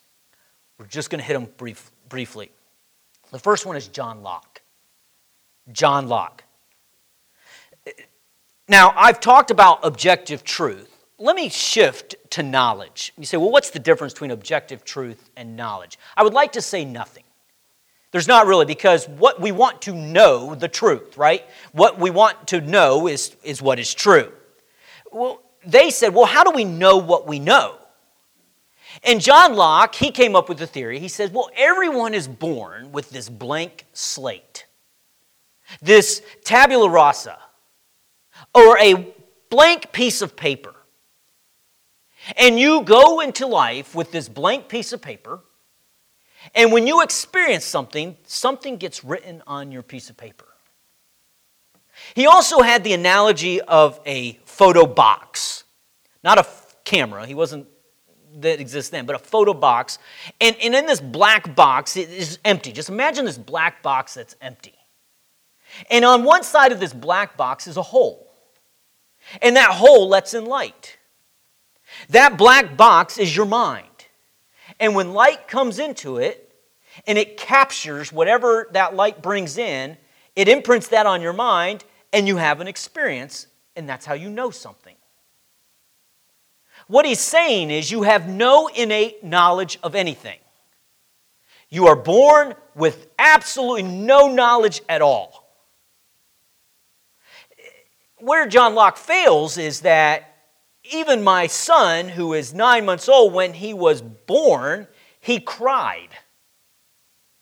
We're 0.78 0.86
just 0.86 1.10
going 1.10 1.18
to 1.18 1.24
hit 1.24 1.34
them 1.34 1.48
brief, 1.58 1.90
briefly. 2.08 2.50
The 3.30 3.38
first 3.38 3.66
one 3.66 3.76
is 3.76 3.88
John 3.88 4.22
Locke. 4.22 4.49
John 5.72 6.08
Locke. 6.08 6.44
Now, 8.68 8.92
I've 8.96 9.20
talked 9.20 9.50
about 9.50 9.80
objective 9.82 10.44
truth. 10.44 11.04
Let 11.18 11.36
me 11.36 11.48
shift 11.48 12.14
to 12.30 12.42
knowledge. 12.42 13.12
You 13.18 13.24
say, 13.24 13.36
well, 13.36 13.50
what's 13.50 13.70
the 13.70 13.78
difference 13.78 14.12
between 14.12 14.30
objective 14.30 14.84
truth 14.84 15.30
and 15.36 15.56
knowledge? 15.56 15.98
I 16.16 16.22
would 16.22 16.34
like 16.34 16.52
to 16.52 16.62
say 16.62 16.84
nothing. 16.84 17.24
There's 18.12 18.28
not 18.28 18.46
really, 18.46 18.64
because 18.64 19.08
what 19.08 19.40
we 19.40 19.52
want 19.52 19.82
to 19.82 19.92
know, 19.92 20.54
the 20.54 20.68
truth, 20.68 21.16
right? 21.16 21.44
What 21.72 21.98
we 21.98 22.10
want 22.10 22.48
to 22.48 22.60
know 22.60 23.06
is, 23.06 23.36
is 23.44 23.60
what 23.62 23.78
is 23.78 23.92
true. 23.94 24.32
Well, 25.12 25.42
they 25.64 25.90
said, 25.90 26.14
well, 26.14 26.26
how 26.26 26.42
do 26.42 26.50
we 26.50 26.64
know 26.64 26.96
what 26.96 27.26
we 27.26 27.38
know? 27.38 27.76
And 29.04 29.20
John 29.20 29.54
Locke, 29.54 29.94
he 29.94 30.10
came 30.10 30.34
up 30.34 30.48
with 30.48 30.60
a 30.60 30.66
theory. 30.66 30.98
He 30.98 31.08
says, 31.08 31.30
well, 31.30 31.50
everyone 31.56 32.14
is 32.14 32.26
born 32.26 32.92
with 32.92 33.10
this 33.10 33.28
blank 33.28 33.86
slate, 33.92 34.66
this 35.80 36.22
tabula 36.44 36.88
rasa 36.88 37.38
or 38.54 38.78
a 38.78 39.14
blank 39.48 39.92
piece 39.92 40.22
of 40.22 40.36
paper. 40.36 40.74
And 42.36 42.58
you 42.58 42.82
go 42.82 43.20
into 43.20 43.46
life 43.46 43.94
with 43.94 44.12
this 44.12 44.28
blank 44.28 44.68
piece 44.68 44.92
of 44.92 45.00
paper, 45.00 45.40
and 46.54 46.72
when 46.72 46.86
you 46.86 47.02
experience 47.02 47.64
something, 47.64 48.16
something 48.24 48.76
gets 48.76 49.04
written 49.04 49.42
on 49.46 49.72
your 49.72 49.82
piece 49.82 50.10
of 50.10 50.16
paper. 50.16 50.46
He 52.14 52.26
also 52.26 52.60
had 52.60 52.82
the 52.84 52.92
analogy 52.92 53.60
of 53.60 54.00
a 54.06 54.38
photo 54.44 54.86
box, 54.86 55.64
not 56.24 56.38
a 56.38 56.46
camera. 56.84 57.26
He 57.26 57.34
wasn't 57.34 57.66
that 58.38 58.60
exists 58.60 58.90
then, 58.90 59.06
but 59.06 59.16
a 59.16 59.18
photo 59.18 59.52
box. 59.52 59.98
And, 60.40 60.56
and 60.62 60.74
in 60.74 60.86
this 60.86 61.00
black 61.00 61.54
box, 61.54 61.96
it 61.96 62.10
is 62.10 62.38
empty. 62.44 62.72
Just 62.72 62.88
imagine 62.88 63.24
this 63.24 63.38
black 63.38 63.82
box 63.82 64.14
that's 64.14 64.36
empty. 64.40 64.74
And 65.90 66.04
on 66.04 66.24
one 66.24 66.42
side 66.42 66.72
of 66.72 66.80
this 66.80 66.92
black 66.92 67.36
box 67.36 67.66
is 67.66 67.76
a 67.76 67.82
hole. 67.82 68.30
And 69.40 69.56
that 69.56 69.70
hole 69.70 70.08
lets 70.08 70.34
in 70.34 70.44
light. 70.44 70.98
That 72.08 72.36
black 72.36 72.76
box 72.76 73.18
is 73.18 73.34
your 73.34 73.46
mind. 73.46 73.86
And 74.78 74.94
when 74.94 75.12
light 75.12 75.48
comes 75.48 75.78
into 75.78 76.18
it 76.18 76.52
and 77.06 77.18
it 77.18 77.36
captures 77.36 78.12
whatever 78.12 78.68
that 78.72 78.94
light 78.94 79.22
brings 79.22 79.58
in, 79.58 79.96
it 80.36 80.48
imprints 80.48 80.88
that 80.88 81.06
on 81.06 81.20
your 81.20 81.32
mind 81.32 81.84
and 82.12 82.26
you 82.26 82.36
have 82.36 82.60
an 82.60 82.66
experience, 82.66 83.46
and 83.76 83.88
that's 83.88 84.04
how 84.04 84.14
you 84.14 84.30
know 84.30 84.50
something. 84.50 84.96
What 86.88 87.06
he's 87.06 87.20
saying 87.20 87.70
is 87.70 87.90
you 87.90 88.02
have 88.02 88.28
no 88.28 88.66
innate 88.66 89.22
knowledge 89.22 89.78
of 89.82 89.94
anything. 89.94 90.38
You 91.68 91.86
are 91.86 91.94
born 91.94 92.54
with 92.74 93.06
absolutely 93.16 93.84
no 93.84 94.26
knowledge 94.26 94.82
at 94.88 95.02
all 95.02 95.39
where 98.20 98.46
John 98.46 98.74
Locke 98.74 98.96
fails 98.96 99.58
is 99.58 99.80
that 99.80 100.36
even 100.84 101.22
my 101.22 101.46
son, 101.46 102.08
who 102.08 102.32
is 102.32 102.54
nine 102.54 102.84
months 102.84 103.08
old, 103.08 103.32
when 103.32 103.54
he 103.54 103.74
was 103.74 104.02
born, 104.02 104.86
he 105.20 105.40
cried. 105.40 106.08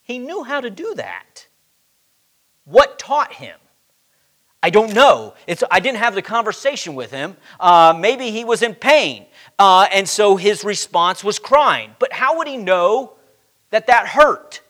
He 0.02 0.18
knew 0.18 0.42
how 0.42 0.60
to 0.60 0.70
do 0.70 0.94
that. 0.96 1.46
What 2.64 2.98
taught 2.98 3.34
him? 3.34 3.58
I 4.62 4.70
don't 4.70 4.92
know. 4.92 5.34
It's, 5.46 5.62
I 5.70 5.80
didn't 5.80 5.98
have 5.98 6.14
the 6.14 6.22
conversation 6.22 6.94
with 6.94 7.10
him. 7.10 7.36
Uh, 7.60 7.96
maybe 7.98 8.30
he 8.30 8.44
was 8.44 8.62
in 8.62 8.74
pain, 8.74 9.26
uh, 9.58 9.86
and 9.92 10.08
so 10.08 10.36
his 10.36 10.64
response 10.64 11.22
was 11.22 11.38
crying. 11.38 11.94
But 11.98 12.12
how 12.12 12.38
would 12.38 12.48
he 12.48 12.56
know 12.56 13.14
that 13.70 13.86
that 13.86 14.08
hurt? 14.08 14.62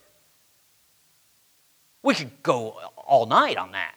We 2.03 2.13
could 2.13 2.43
go 2.43 2.79
all 2.95 3.25
night 3.25 3.57
on 3.57 3.71
that. 3.71 3.95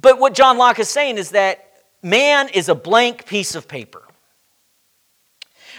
But 0.00 0.18
what 0.18 0.34
John 0.34 0.58
Locke 0.58 0.78
is 0.78 0.88
saying 0.88 1.18
is 1.18 1.30
that 1.30 1.66
man 2.02 2.48
is 2.48 2.68
a 2.68 2.74
blank 2.74 3.26
piece 3.26 3.54
of 3.54 3.68
paper. 3.68 4.02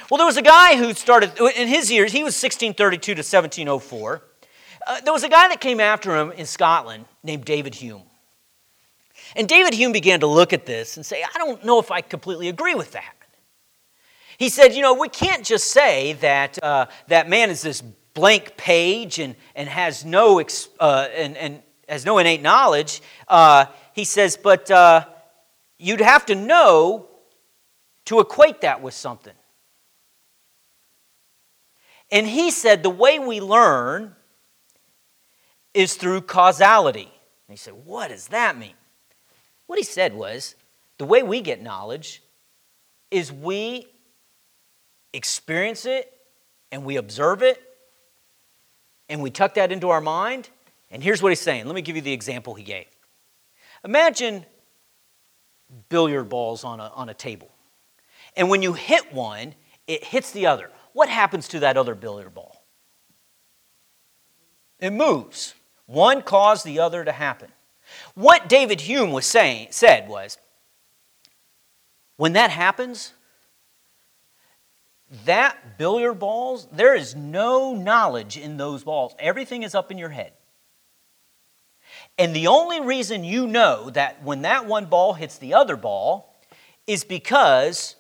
Well, 0.10 0.18
there 0.18 0.28
was 0.28 0.38
a 0.38 0.42
guy 0.42 0.76
who 0.78 0.94
started, 0.94 1.32
in 1.40 1.68
his 1.68 1.92
years, 1.92 2.12
he 2.12 2.24
was 2.24 2.36
1632 2.36 3.16
to 3.16 3.20
1704. 3.20 4.22
Uh, 4.86 5.02
there 5.02 5.14
was 5.14 5.24
a 5.24 5.30
guy 5.30 5.48
that 5.48 5.60
came 5.60 5.80
after 5.80 6.16
him 6.16 6.32
in 6.32 6.46
Scotland 6.46 7.06
named 7.24 7.44
David 7.46 7.74
Hume. 7.76 8.04
And 9.36 9.48
David 9.48 9.74
Hume 9.74 9.92
began 9.92 10.20
to 10.20 10.28
look 10.28 10.54
at 10.54 10.66
this 10.66 10.98
and 10.98 11.06
say, 11.06 11.24
I 11.24 11.38
don't 11.38 11.66
know 11.66 11.80
if 11.80 11.90
I 11.90 12.02
completely 12.02 12.50
agree 12.50 12.76
with 12.76 12.92
that. 12.92 13.16
He 14.38 14.50
said, 14.50 14.76
you 14.76 14.82
know, 14.82 14.94
we 14.94 15.10
can't 15.10 15.44
just 15.44 15.72
say 15.72 16.14
that, 16.14 16.62
uh, 16.64 16.88
that 17.08 17.28
man 17.28 17.50
is 17.50 17.62
this 17.62 17.82
blank 18.14 18.58
page 18.58 19.18
and, 19.18 19.36
and, 19.56 19.68
has, 19.68 20.06
no, 20.06 20.40
uh, 20.80 21.08
and, 21.16 21.36
and 21.38 21.62
has 21.88 22.06
no 22.06 22.18
innate 22.18 22.42
knowledge. 22.42 23.02
Uh, 23.28 23.66
he 23.94 24.04
says, 24.04 24.38
but 24.38 24.70
uh, 24.72 25.06
you'd 25.78 26.02
have 26.02 26.26
to 26.28 26.36
know 26.36 27.08
to 28.06 28.20
equate 28.20 28.62
that 28.62 28.82
with 28.82 28.94
something. 28.94 29.34
And 32.12 32.28
he 32.28 32.52
said 32.52 32.84
the 32.84 32.90
way 32.90 33.20
we 33.20 33.42
learn 33.42 34.16
is 35.74 35.96
through 35.96 36.22
causality. 36.22 37.12
And 37.48 37.54
he 37.54 37.58
said, 37.58 37.74
What 37.84 38.10
does 38.10 38.28
that 38.30 38.58
mean? 38.58 38.74
What 39.68 39.80
he 39.80 39.84
said 39.84 40.14
was 40.14 40.56
the 40.98 41.06
way 41.06 41.24
we 41.24 41.42
get 41.42 41.62
knowledge 41.62 42.22
is 43.12 43.32
we 43.32 43.88
experience 45.14 45.86
it 45.86 46.12
and 46.72 46.86
we 46.86 46.98
observe 46.98 47.42
it 47.42 47.62
and 49.10 49.22
we 49.22 49.30
tuck 49.30 49.56
that 49.56 49.72
into 49.72 49.90
our 49.90 50.02
mind. 50.02 50.50
And 50.96 51.04
here's 51.04 51.22
what 51.22 51.28
he's 51.28 51.42
saying. 51.42 51.66
Let 51.66 51.76
me 51.76 51.82
give 51.82 51.98
you 51.98 52.02
the 52.02 52.14
example 52.14 52.54
he 52.54 52.64
gave. 52.64 52.86
Imagine 53.84 54.46
billiard 55.90 56.30
balls 56.30 56.64
on 56.64 56.80
a, 56.80 56.90
on 56.96 57.10
a 57.10 57.14
table. 57.14 57.50
And 58.38 58.50
when 58.50 58.62
you 58.62 58.72
hit 58.72 59.14
one, 59.14 59.56
it 59.88 60.06
hits 60.06 60.32
the 60.32 60.46
other. 60.46 60.72
What 60.94 61.10
happens 61.10 61.50
to 61.50 61.60
that 61.60 61.76
other 61.76 61.96
billiard 61.96 62.34
ball? 62.34 62.64
It 64.80 64.92
moves. 64.92 65.54
One 65.86 66.22
caused 66.22 66.66
the 66.66 66.80
other 66.80 67.04
to 67.04 67.12
happen. 67.12 67.52
What 68.14 68.48
David 68.48 68.80
Hume 68.80 69.12
was 69.12 69.26
saying 69.26 69.68
said 69.72 70.08
was 70.08 70.38
when 72.16 72.32
that 72.34 72.52
happens, 72.52 73.12
that 75.26 75.78
billiard 75.78 76.20
balls, 76.20 76.70
there 76.72 76.96
is 76.96 77.16
no 77.18 77.74
knowledge 77.74 78.38
in 78.38 78.56
those 78.56 78.86
balls. 78.86 79.14
Everything 79.20 79.64
is 79.64 79.76
up 79.76 79.92
in 79.92 79.98
your 79.98 80.12
head. 80.12 80.32
And 82.18 82.36
the 82.36 82.48
only 82.48 82.80
reason 82.80 83.24
you 83.24 83.46
know 83.46 83.90
that 83.90 84.24
when 84.24 84.44
that 84.44 84.66
one 84.66 84.86
ball 84.86 85.14
hits 85.14 85.38
the 85.38 85.54
other 85.54 85.76
ball 85.76 86.34
is 86.88 87.04
because 87.04 87.96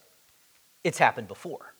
it's 0.83 0.97
happened 0.97 1.27
before. 1.27 1.73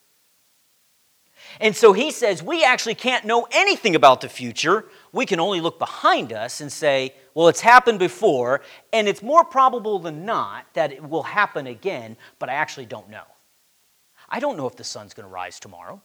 And 1.59 1.75
so 1.75 1.93
he 1.93 2.11
says 2.11 2.43
we 2.43 2.63
actually 2.63 2.95
can't 2.95 3.23
know 3.23 3.47
anything 3.51 3.95
about 3.95 4.21
the 4.21 4.27
future. 4.27 4.86
We 5.13 5.25
can 5.25 5.39
only 5.39 5.61
look 5.61 5.79
behind 5.79 6.33
us 6.33 6.59
and 6.59 6.71
say, 6.71 7.13
well, 7.33 7.47
it's 7.47 7.61
happened 7.61 7.99
before, 7.99 8.61
and 8.91 9.07
it's 9.07 9.21
more 9.21 9.43
probable 9.43 9.99
than 9.99 10.25
not 10.25 10.65
that 10.73 10.91
it 10.91 11.07
will 11.07 11.23
happen 11.23 11.67
again, 11.67 12.17
but 12.39 12.49
I 12.49 12.53
actually 12.53 12.86
don't 12.86 13.09
know. 13.09 13.23
I 14.27 14.39
don't 14.39 14.57
know 14.57 14.67
if 14.67 14.75
the 14.75 14.83
sun's 14.83 15.13
going 15.13 15.27
to 15.27 15.33
rise 15.33 15.59
tomorrow 15.59 16.01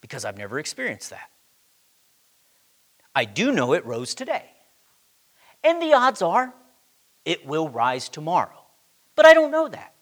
because 0.00 0.24
I've 0.24 0.36
never 0.36 0.58
experienced 0.58 1.10
that. 1.10 1.30
I 3.14 3.24
do 3.24 3.50
know 3.50 3.72
it 3.72 3.86
rose 3.86 4.14
today. 4.14 4.44
And 5.66 5.82
the 5.82 5.94
odds 5.94 6.22
are 6.22 6.54
it 7.24 7.44
will 7.44 7.68
rise 7.68 8.08
tomorrow. 8.08 8.64
But 9.16 9.26
I 9.26 9.34
don't 9.34 9.50
know 9.50 9.68
that. 9.68 9.92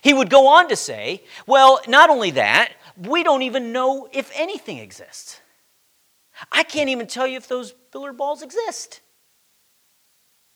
He 0.00 0.14
would 0.14 0.30
go 0.30 0.46
on 0.46 0.68
to 0.68 0.76
say, 0.76 1.24
well, 1.46 1.80
not 1.88 2.10
only 2.10 2.30
that, 2.32 2.72
we 2.96 3.24
don't 3.24 3.42
even 3.42 3.72
know 3.72 4.08
if 4.12 4.30
anything 4.34 4.78
exists. 4.78 5.40
I 6.52 6.62
can't 6.62 6.88
even 6.88 7.08
tell 7.08 7.26
you 7.26 7.36
if 7.36 7.48
those 7.48 7.72
billiard 7.90 8.16
balls 8.16 8.42
exist. 8.42 9.00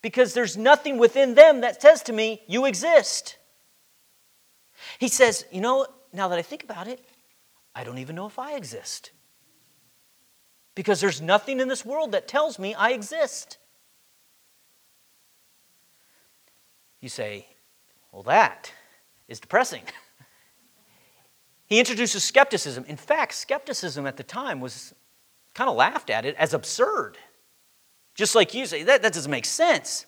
Because 0.02 0.34
there's 0.34 0.57
nothing 0.57 0.98
within 0.98 1.34
them 1.34 1.62
that 1.62 1.82
says 1.82 2.02
to 2.04 2.12
me, 2.12 2.42
you 2.46 2.64
exist. 2.66 3.36
He 5.00 5.09
says, 5.09 5.44
You 5.50 5.61
know, 5.61 5.86
now 6.12 6.28
that 6.28 6.38
I 6.38 6.42
think 6.42 6.62
about 6.62 6.86
it, 6.86 7.04
I 7.74 7.82
don't 7.82 7.98
even 7.98 8.14
know 8.14 8.26
if 8.26 8.38
I 8.38 8.54
exist. 8.54 9.11
Because 10.76 11.00
there's 11.00 11.20
nothing 11.20 11.59
in 11.59 11.66
this 11.66 11.84
world 11.84 12.12
that 12.12 12.28
tells 12.28 12.59
me 12.59 12.72
I 12.74 12.90
exist. 12.90 13.59
You 17.07 17.11
say, 17.11 17.46
Well, 18.11 18.24
that 18.24 18.72
is 19.28 19.38
depressing. 19.38 19.82
he 21.66 21.78
introduces 21.78 22.24
skepticism. 22.24 22.84
In 22.88 22.96
fact, 22.96 23.34
skepticism 23.34 24.09
at 24.09 24.16
the 24.16 24.24
time 24.24 24.59
was 24.59 24.92
kind 25.54 25.70
of 25.70 25.76
laughed 25.76 26.11
at 26.11 26.24
it 26.24 26.34
as 26.34 26.52
absurd. 26.52 27.16
Just 28.16 28.34
like 28.34 28.54
you 28.54 28.66
say, 28.66 28.82
that, 28.82 29.02
that 29.02 29.12
doesn't 29.12 29.30
make 29.30 29.44
sense. 29.44 30.04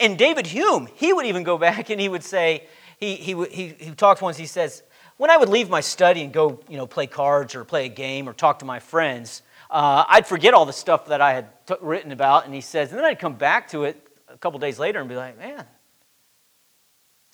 And 0.00 0.16
David 0.16 0.46
Hume, 0.46 0.88
he 0.94 1.12
would 1.12 1.26
even 1.26 1.42
go 1.42 1.58
back 1.68 1.90
and 1.90 2.00
he 2.00 2.08
would 2.08 2.24
say, 2.24 2.66
he, 2.98 3.16
he, 3.16 3.44
he, 3.44 3.68
he 3.78 3.90
talked 3.90 4.22
once, 4.22 4.38
he 4.38 4.46
says, 4.46 4.82
when 5.18 5.28
I 5.28 5.36
would 5.36 5.50
leave 5.50 5.68
my 5.68 5.82
study 5.82 6.22
and 6.22 6.32
go, 6.32 6.58
you 6.70 6.78
know, 6.78 6.86
play 6.86 7.06
cards 7.06 7.54
or 7.54 7.66
play 7.66 7.84
a 7.84 7.90
game 7.90 8.26
or 8.26 8.32
talk 8.32 8.60
to 8.60 8.64
my 8.64 8.78
friends, 8.78 9.42
uh, 9.68 10.04
I'd 10.08 10.26
forget 10.26 10.54
all 10.54 10.64
the 10.64 10.72
stuff 10.72 11.08
that 11.08 11.20
I 11.20 11.34
had 11.34 11.66
t- 11.66 11.74
written 11.82 12.12
about. 12.12 12.46
And 12.46 12.54
he 12.54 12.62
says, 12.62 12.88
and 12.88 12.98
then 12.98 13.04
I'd 13.04 13.18
come 13.18 13.34
back 13.34 13.68
to 13.72 13.84
it 13.84 14.06
a 14.26 14.38
couple 14.38 14.58
days 14.58 14.78
later 14.78 15.00
and 15.00 15.08
be 15.08 15.16
like, 15.16 15.36
man, 15.38 15.66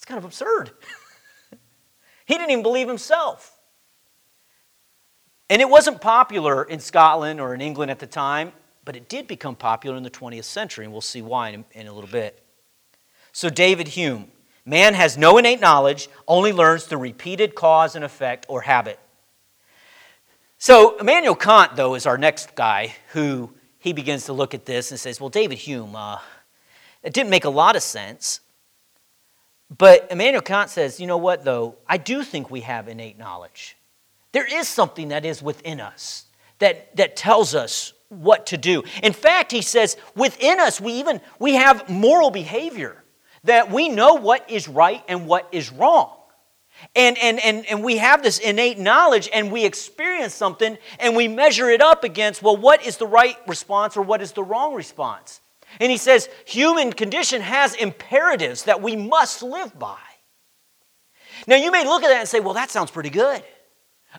kind 0.06 0.18
of 0.18 0.24
absurd. 0.24 0.70
he 2.26 2.34
didn't 2.34 2.50
even 2.50 2.62
believe 2.62 2.88
himself. 2.88 3.58
And 5.50 5.60
it 5.60 5.68
wasn't 5.68 6.00
popular 6.00 6.64
in 6.64 6.80
Scotland 6.80 7.40
or 7.40 7.54
in 7.54 7.60
England 7.60 7.90
at 7.90 7.98
the 7.98 8.06
time, 8.06 8.52
but 8.84 8.96
it 8.96 9.08
did 9.08 9.28
become 9.28 9.54
popular 9.54 9.96
in 9.96 10.02
the 10.02 10.10
20th 10.10 10.44
century, 10.44 10.84
and 10.84 10.92
we'll 10.92 11.00
see 11.00 11.22
why 11.22 11.50
in, 11.50 11.64
in 11.72 11.86
a 11.86 11.92
little 11.92 12.10
bit. 12.10 12.42
So, 13.32 13.50
David 13.50 13.88
Hume, 13.88 14.30
Man 14.68 14.94
has 14.94 15.16
no 15.16 15.38
innate 15.38 15.60
knowledge, 15.60 16.08
only 16.26 16.52
learns 16.52 16.84
through 16.84 16.98
repeated 16.98 17.54
cause 17.54 17.94
and 17.94 18.04
effect 18.04 18.46
or 18.48 18.62
habit. 18.62 18.98
So, 20.58 20.98
Immanuel 20.98 21.36
Kant, 21.36 21.76
though, 21.76 21.94
is 21.94 22.04
our 22.04 22.18
next 22.18 22.56
guy 22.56 22.96
who 23.12 23.52
he 23.78 23.92
begins 23.92 24.24
to 24.24 24.32
look 24.32 24.54
at 24.54 24.66
this 24.66 24.90
and 24.90 24.98
says, 24.98 25.20
Well, 25.20 25.30
David 25.30 25.58
Hume, 25.58 25.94
uh, 25.94 26.18
it 27.04 27.14
didn't 27.14 27.30
make 27.30 27.44
a 27.44 27.50
lot 27.50 27.76
of 27.76 27.82
sense. 27.82 28.40
But 29.76 30.08
Immanuel 30.10 30.42
Kant 30.42 30.70
says, 30.70 31.00
You 31.00 31.06
know 31.06 31.16
what, 31.16 31.44
though? 31.44 31.76
I 31.88 31.96
do 31.96 32.22
think 32.22 32.50
we 32.50 32.60
have 32.60 32.88
innate 32.88 33.18
knowledge. 33.18 33.76
There 34.32 34.46
is 34.46 34.68
something 34.68 35.08
that 35.08 35.24
is 35.24 35.42
within 35.42 35.80
us 35.80 36.26
that, 36.58 36.94
that 36.96 37.16
tells 37.16 37.54
us 37.54 37.92
what 38.08 38.46
to 38.46 38.56
do. 38.56 38.84
In 39.02 39.12
fact, 39.12 39.50
he 39.50 39.62
says, 39.62 39.96
within 40.14 40.60
us, 40.60 40.80
we 40.80 40.92
even 40.94 41.20
we 41.38 41.54
have 41.54 41.88
moral 41.88 42.30
behavior 42.30 43.02
that 43.44 43.70
we 43.70 43.88
know 43.88 44.14
what 44.14 44.48
is 44.50 44.68
right 44.68 45.02
and 45.08 45.26
what 45.26 45.48
is 45.52 45.72
wrong. 45.72 46.12
And, 46.94 47.16
and, 47.18 47.40
and, 47.42 47.64
and 47.66 47.82
we 47.82 47.96
have 47.96 48.22
this 48.22 48.38
innate 48.38 48.78
knowledge 48.78 49.28
and 49.32 49.50
we 49.50 49.64
experience 49.64 50.34
something 50.34 50.76
and 50.98 51.16
we 51.16 51.26
measure 51.26 51.70
it 51.70 51.80
up 51.80 52.04
against, 52.04 52.42
well, 52.42 52.56
what 52.56 52.84
is 52.84 52.98
the 52.98 53.06
right 53.06 53.36
response 53.46 53.96
or 53.96 54.02
what 54.02 54.20
is 54.20 54.32
the 54.32 54.42
wrong 54.42 54.74
response? 54.74 55.40
And 55.80 55.90
he 55.90 55.96
says, 55.96 56.28
human 56.44 56.92
condition 56.92 57.40
has 57.40 57.74
imperatives 57.74 58.64
that 58.64 58.80
we 58.82 58.96
must 58.96 59.42
live 59.42 59.78
by. 59.78 59.98
Now, 61.46 61.56
you 61.56 61.70
may 61.70 61.84
look 61.84 62.02
at 62.02 62.08
that 62.08 62.20
and 62.20 62.28
say, 62.28 62.40
well, 62.40 62.54
that 62.54 62.70
sounds 62.70 62.90
pretty 62.90 63.10
good. 63.10 63.42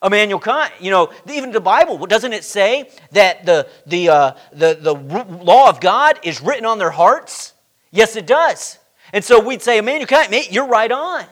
Immanuel 0.03 0.39
Kant, 0.39 0.71
you 0.79 0.91
know, 0.91 1.11
even 1.27 1.51
the 1.51 1.59
Bible, 1.59 2.05
doesn't 2.05 2.33
it 2.33 2.43
say 2.43 2.89
that 3.11 3.45
the, 3.45 3.67
the, 3.87 4.09
uh, 4.09 4.31
the, 4.53 4.77
the 4.79 4.93
law 4.93 5.69
of 5.69 5.79
God 5.79 6.19
is 6.23 6.41
written 6.41 6.65
on 6.65 6.77
their 6.77 6.91
hearts? 6.91 7.53
Yes, 7.91 8.15
it 8.15 8.27
does. 8.27 8.77
And 9.11 9.23
so 9.23 9.43
we'd 9.43 9.61
say, 9.61 9.79
Immanuel 9.79 10.07
Kant, 10.07 10.29
mate, 10.29 10.51
you're 10.51 10.67
right 10.67 10.91
on. 10.91 11.25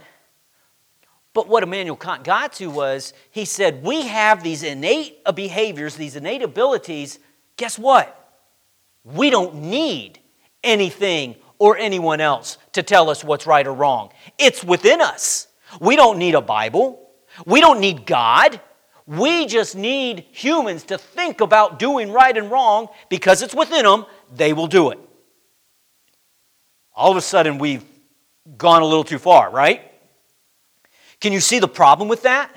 But 1.34 1.50
what 1.50 1.64
Immanuel 1.64 1.98
Kant 1.98 2.24
got 2.24 2.54
to 2.54 2.70
was 2.70 3.14
he 3.30 3.44
said, 3.44 3.84
We 3.84 4.08
have 4.08 4.42
these 4.42 4.64
innate 4.64 5.20
behaviors, 5.36 5.98
these 5.98 6.16
innate 6.16 6.42
abilities. 6.42 7.20
Guess 7.58 7.78
what? 7.78 8.25
We 9.06 9.30
don't 9.30 9.56
need 9.56 10.20
anything 10.64 11.36
or 11.58 11.78
anyone 11.78 12.20
else 12.20 12.58
to 12.74 12.84
tell 12.84 13.10
us 13.10 13.24
what's 13.24 13.48
right 13.48 13.66
or 13.66 13.74
wrong. 13.74 14.12
It's 14.38 14.64
within 14.64 15.00
us. 15.00 15.48
We 15.80 15.96
don't 15.96 16.18
need 16.18 16.36
a 16.36 16.42
Bible, 16.42 17.10
we 17.46 17.62
don't 17.62 17.80
need 17.80 18.06
God. 18.06 18.60
We 19.08 19.46
just 19.46 19.76
need 19.76 20.26
humans 20.32 20.84
to 20.86 20.98
think 20.98 21.40
about 21.40 21.78
doing 21.78 22.12
right 22.12 22.36
and 22.36 22.50
wrong 22.50 22.88
because 23.08 23.44
it's 23.44 23.54
within 23.54 23.86
them, 23.86 24.08
they 24.34 24.52
will 24.52 24.66
do 24.66 24.90
it 24.90 24.98
all 26.96 27.12
of 27.12 27.18
a 27.18 27.22
sudden 27.22 27.58
we've 27.58 27.84
gone 28.58 28.82
a 28.82 28.86
little 28.86 29.04
too 29.04 29.20
far, 29.20 29.52
right? 29.52 29.92
Can 31.20 31.34
you 31.34 31.40
see 31.40 31.60
the 31.60 31.68
problem 31.68 32.08
with 32.08 32.24
that? 32.24 32.56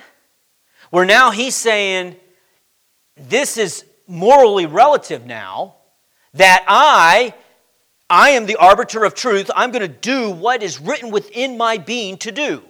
Where 0.91 1.05
now 1.05 1.31
he's 1.31 1.55
saying, 1.55 2.17
this 3.17 3.59
is 3.59 3.85
morally 4.07 4.67
relative 4.67 5.27
now, 5.27 5.77
that 6.39 6.65
I, 6.67 7.35
I 8.09 8.31
am 8.31 8.47
the 8.47 8.57
arbiter 8.57 9.05
of 9.05 9.15
truth. 9.15 9.51
I'm 9.55 9.71
going 9.71 9.83
to 9.83 9.89
do 9.89 10.31
what 10.31 10.63
is 10.63 10.81
written 10.81 11.11
within 11.11 11.57
my 11.57 11.79
being 11.79 12.17
to 12.19 12.33
do. 12.33 12.63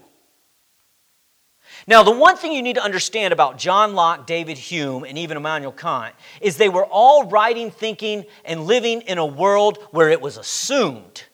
Now, 1.87 2.03
the 2.03 2.11
one 2.11 2.37
thing 2.37 2.53
you 2.53 2.63
need 2.63 2.75
to 2.75 2.83
understand 2.83 3.33
about 3.33 3.57
John 3.57 3.95
Locke, 3.95 4.27
David 4.27 4.59
Hume, 4.59 5.05
and 5.05 5.17
even 5.17 5.37
Immanuel 5.37 5.73
Kant 5.73 6.15
is 6.41 6.57
they 6.57 6.69
were 6.69 6.85
all 6.85 7.29
writing, 7.29 7.71
thinking, 7.71 8.27
and 8.45 8.67
living 8.67 9.03
in 9.03 9.17
a 9.17 9.25
world 9.25 9.79
where 9.91 10.11
it 10.11 10.21
was 10.21 10.37
assumed 10.37 11.25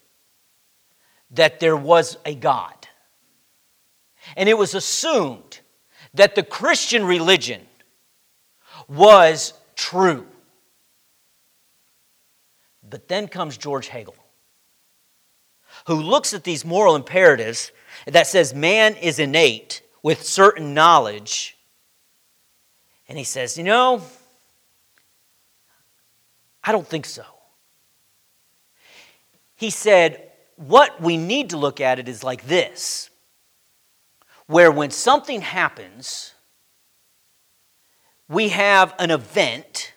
that 1.31 1.59
there 1.59 1.77
was 1.77 2.19
a 2.25 2.35
God. 2.35 2.75
And 4.37 4.49
it 4.49 4.57
was 4.59 4.75
assumed 4.75 5.61
that 6.15 6.35
the 6.35 6.43
Christian 6.43 7.05
religion 7.05 7.61
was 8.89 9.55
true. 9.75 10.27
But 12.95 13.09
then 13.09 13.27
comes 13.27 13.57
George 13.57 13.89
Hegel, 13.89 14.15
who 15.89 15.97
looks 15.97 16.33
at 16.33 16.45
these 16.45 16.65
moral 16.65 16.95
imperatives 16.95 17.73
that 18.07 18.29
says 18.29 18.55
man 18.55 18.95
is 18.95 19.19
innate 19.19 19.83
with 20.05 20.23
certain 20.23 20.75
knowledge, 20.75 21.57
and 23.09 23.19
he 23.19 23.25
says, 23.25 23.59
You 23.59 23.65
know, 23.65 24.01
I 26.63 26.71
don't 26.71 26.87
think 26.87 27.05
so. 27.05 27.25
He 29.57 29.71
said, 29.71 30.31
what 30.55 31.01
we 31.01 31.17
need 31.17 31.51
to 31.51 31.57
look 31.57 31.81
at 31.81 31.99
it 31.99 32.09
is 32.09 32.23
like 32.23 32.47
this 32.47 33.11
where 34.47 34.71
when 34.71 34.93
something 34.93 35.41
happens, 35.41 36.33
we 38.29 38.51
have 38.51 38.95
an 39.01 39.11
event 39.11 39.95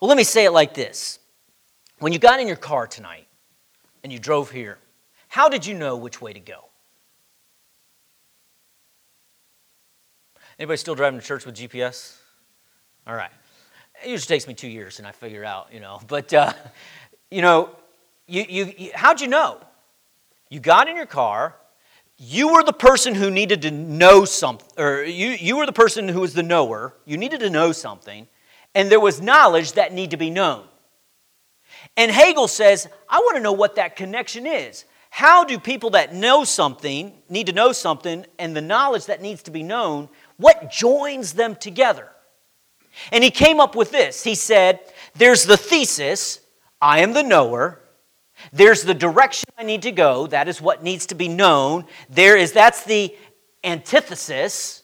Well, 0.00 0.08
let 0.08 0.16
me 0.16 0.24
say 0.24 0.46
it 0.46 0.52
like 0.52 0.72
this. 0.72 1.18
When 1.98 2.12
you 2.12 2.18
got 2.18 2.40
in 2.40 2.46
your 2.46 2.56
car 2.56 2.86
tonight 2.86 3.26
and 4.02 4.12
you 4.12 4.18
drove 4.18 4.50
here, 4.50 4.78
how 5.28 5.48
did 5.48 5.64
you 5.66 5.74
know 5.74 5.96
which 5.96 6.20
way 6.20 6.32
to 6.32 6.40
go? 6.40 6.64
Anybody 10.58 10.76
still 10.76 10.94
driving 10.94 11.18
to 11.18 11.26
church 11.26 11.46
with 11.46 11.56
GPS? 11.56 12.16
All 13.06 13.14
right. 13.14 13.30
It 14.02 14.10
usually 14.10 14.34
takes 14.34 14.46
me 14.46 14.54
two 14.54 14.68
years 14.68 14.98
and 14.98 15.08
I 15.08 15.12
figure 15.12 15.44
out, 15.44 15.72
you 15.72 15.80
know. 15.80 16.00
But, 16.06 16.32
uh, 16.32 16.52
you 17.30 17.42
know, 17.42 17.70
you, 18.26 18.44
you, 18.48 18.74
you, 18.76 18.90
how'd 18.94 19.20
you 19.20 19.28
know? 19.28 19.60
You 20.50 20.60
got 20.60 20.88
in 20.88 20.96
your 20.96 21.06
car, 21.06 21.56
you 22.16 22.52
were 22.52 22.62
the 22.62 22.72
person 22.72 23.14
who 23.14 23.30
needed 23.30 23.62
to 23.62 23.70
know 23.70 24.24
something, 24.24 24.68
or 24.78 25.02
you, 25.02 25.30
you 25.30 25.56
were 25.56 25.66
the 25.66 25.72
person 25.72 26.08
who 26.08 26.20
was 26.20 26.34
the 26.34 26.42
knower, 26.42 26.94
you 27.04 27.16
needed 27.16 27.40
to 27.40 27.50
know 27.50 27.72
something, 27.72 28.28
and 28.74 28.90
there 28.90 29.00
was 29.00 29.20
knowledge 29.20 29.72
that 29.72 29.92
need 29.92 30.12
to 30.12 30.16
be 30.16 30.30
known. 30.30 30.64
And 31.96 32.10
Hegel 32.10 32.48
says, 32.48 32.88
I 33.08 33.18
want 33.18 33.36
to 33.36 33.42
know 33.42 33.52
what 33.52 33.76
that 33.76 33.96
connection 33.96 34.46
is. 34.46 34.84
How 35.10 35.44
do 35.44 35.58
people 35.60 35.90
that 35.90 36.12
know 36.12 36.42
something, 36.42 37.12
need 37.28 37.46
to 37.46 37.52
know 37.52 37.70
something, 37.70 38.26
and 38.38 38.56
the 38.56 38.60
knowledge 38.60 39.06
that 39.06 39.22
needs 39.22 39.44
to 39.44 39.52
be 39.52 39.62
known, 39.62 40.08
what 40.38 40.72
joins 40.72 41.34
them 41.34 41.54
together? 41.54 42.08
And 43.12 43.22
he 43.22 43.30
came 43.30 43.60
up 43.60 43.76
with 43.76 43.92
this. 43.92 44.24
He 44.24 44.34
said, 44.34 44.80
There's 45.14 45.44
the 45.44 45.56
thesis, 45.56 46.40
I 46.80 47.00
am 47.00 47.12
the 47.12 47.22
knower. 47.22 47.80
There's 48.52 48.82
the 48.82 48.94
direction 48.94 49.48
I 49.56 49.62
need 49.62 49.82
to 49.82 49.92
go, 49.92 50.26
that 50.26 50.48
is 50.48 50.60
what 50.60 50.82
needs 50.82 51.06
to 51.06 51.14
be 51.14 51.28
known. 51.28 51.84
There 52.10 52.36
is, 52.36 52.52
that's 52.52 52.84
the 52.84 53.14
antithesis. 53.62 54.82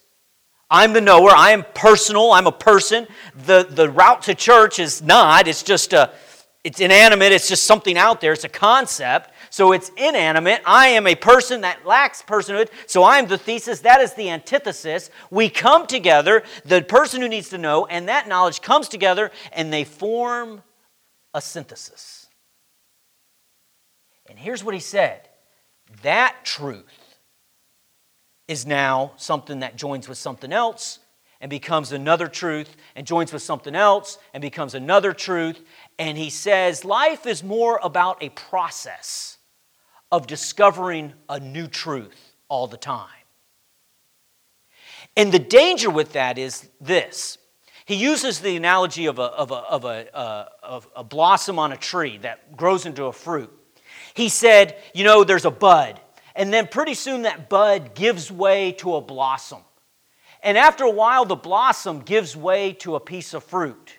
I'm 0.70 0.92
the 0.92 1.00
knower, 1.00 1.30
I 1.30 1.50
am 1.50 1.64
personal, 1.74 2.30
I'm 2.30 2.46
a 2.46 2.52
person. 2.52 3.08
The, 3.46 3.66
the 3.68 3.90
route 3.90 4.22
to 4.22 4.36
church 4.36 4.78
is 4.78 5.02
not, 5.02 5.48
it's 5.48 5.64
just 5.64 5.92
a, 5.92 6.12
it's 6.62 6.80
inanimate, 6.80 7.32
it's 7.32 7.48
just 7.48 7.64
something 7.64 7.96
out 7.96 8.20
there, 8.20 8.32
it's 8.32 8.44
a 8.44 8.48
concept. 8.48 9.30
So 9.48 9.72
it's 9.72 9.90
inanimate. 9.96 10.62
I 10.64 10.88
am 10.88 11.06
a 11.06 11.14
person 11.14 11.62
that 11.62 11.84
lacks 11.84 12.22
personhood. 12.22 12.68
So 12.86 13.02
I 13.02 13.18
am 13.18 13.26
the 13.26 13.38
thesis. 13.38 13.80
That 13.80 14.00
is 14.00 14.14
the 14.14 14.30
antithesis. 14.30 15.10
We 15.30 15.48
come 15.48 15.86
together, 15.86 16.44
the 16.64 16.82
person 16.82 17.20
who 17.20 17.28
needs 17.28 17.48
to 17.48 17.58
know, 17.58 17.86
and 17.86 18.08
that 18.08 18.28
knowledge 18.28 18.60
comes 18.60 18.88
together, 18.88 19.30
and 19.52 19.72
they 19.72 19.84
form 19.84 20.62
a 21.34 21.40
synthesis. 21.40 22.28
And 24.28 24.38
here's 24.38 24.62
what 24.62 24.74
he 24.74 24.80
said 24.80 25.28
that 26.02 26.44
truth 26.44 26.84
is 28.46 28.66
now 28.66 29.12
something 29.16 29.60
that 29.60 29.76
joins 29.76 30.08
with 30.08 30.18
something 30.18 30.52
else 30.52 31.00
and 31.40 31.48
becomes 31.48 31.90
another 31.90 32.28
truth 32.28 32.76
and 32.94 33.06
joins 33.06 33.32
with 33.32 33.42
something 33.42 33.74
else 33.74 34.18
and 34.34 34.42
becomes 34.42 34.74
another 34.74 35.12
truth. 35.12 35.60
And 36.00 36.16
he 36.16 36.30
says 36.30 36.82
life 36.82 37.26
is 37.26 37.44
more 37.44 37.78
about 37.82 38.22
a 38.22 38.30
process 38.30 39.36
of 40.10 40.26
discovering 40.26 41.12
a 41.28 41.38
new 41.38 41.66
truth 41.66 42.34
all 42.48 42.66
the 42.66 42.78
time. 42.78 43.06
And 45.14 45.30
the 45.30 45.38
danger 45.38 45.90
with 45.90 46.14
that 46.14 46.38
is 46.38 46.70
this. 46.80 47.36
He 47.84 47.96
uses 47.96 48.40
the 48.40 48.56
analogy 48.56 49.06
of 49.06 49.18
a, 49.18 49.24
of 49.24 49.50
a, 49.50 49.56
of 49.56 49.84
a, 49.84 50.16
uh, 50.16 50.48
of 50.62 50.88
a 50.96 51.04
blossom 51.04 51.58
on 51.58 51.70
a 51.70 51.76
tree 51.76 52.16
that 52.18 52.56
grows 52.56 52.86
into 52.86 53.04
a 53.04 53.12
fruit. 53.12 53.52
He 54.14 54.30
said, 54.30 54.78
You 54.94 55.04
know, 55.04 55.22
there's 55.22 55.44
a 55.44 55.50
bud, 55.50 56.00
and 56.34 56.50
then 56.50 56.66
pretty 56.66 56.94
soon 56.94 57.22
that 57.22 57.50
bud 57.50 57.94
gives 57.94 58.32
way 58.32 58.72
to 58.78 58.94
a 58.94 59.02
blossom. 59.02 59.60
And 60.42 60.56
after 60.56 60.84
a 60.84 60.90
while, 60.90 61.26
the 61.26 61.36
blossom 61.36 62.00
gives 62.00 62.34
way 62.34 62.72
to 62.74 62.94
a 62.94 63.00
piece 63.00 63.34
of 63.34 63.44
fruit. 63.44 63.98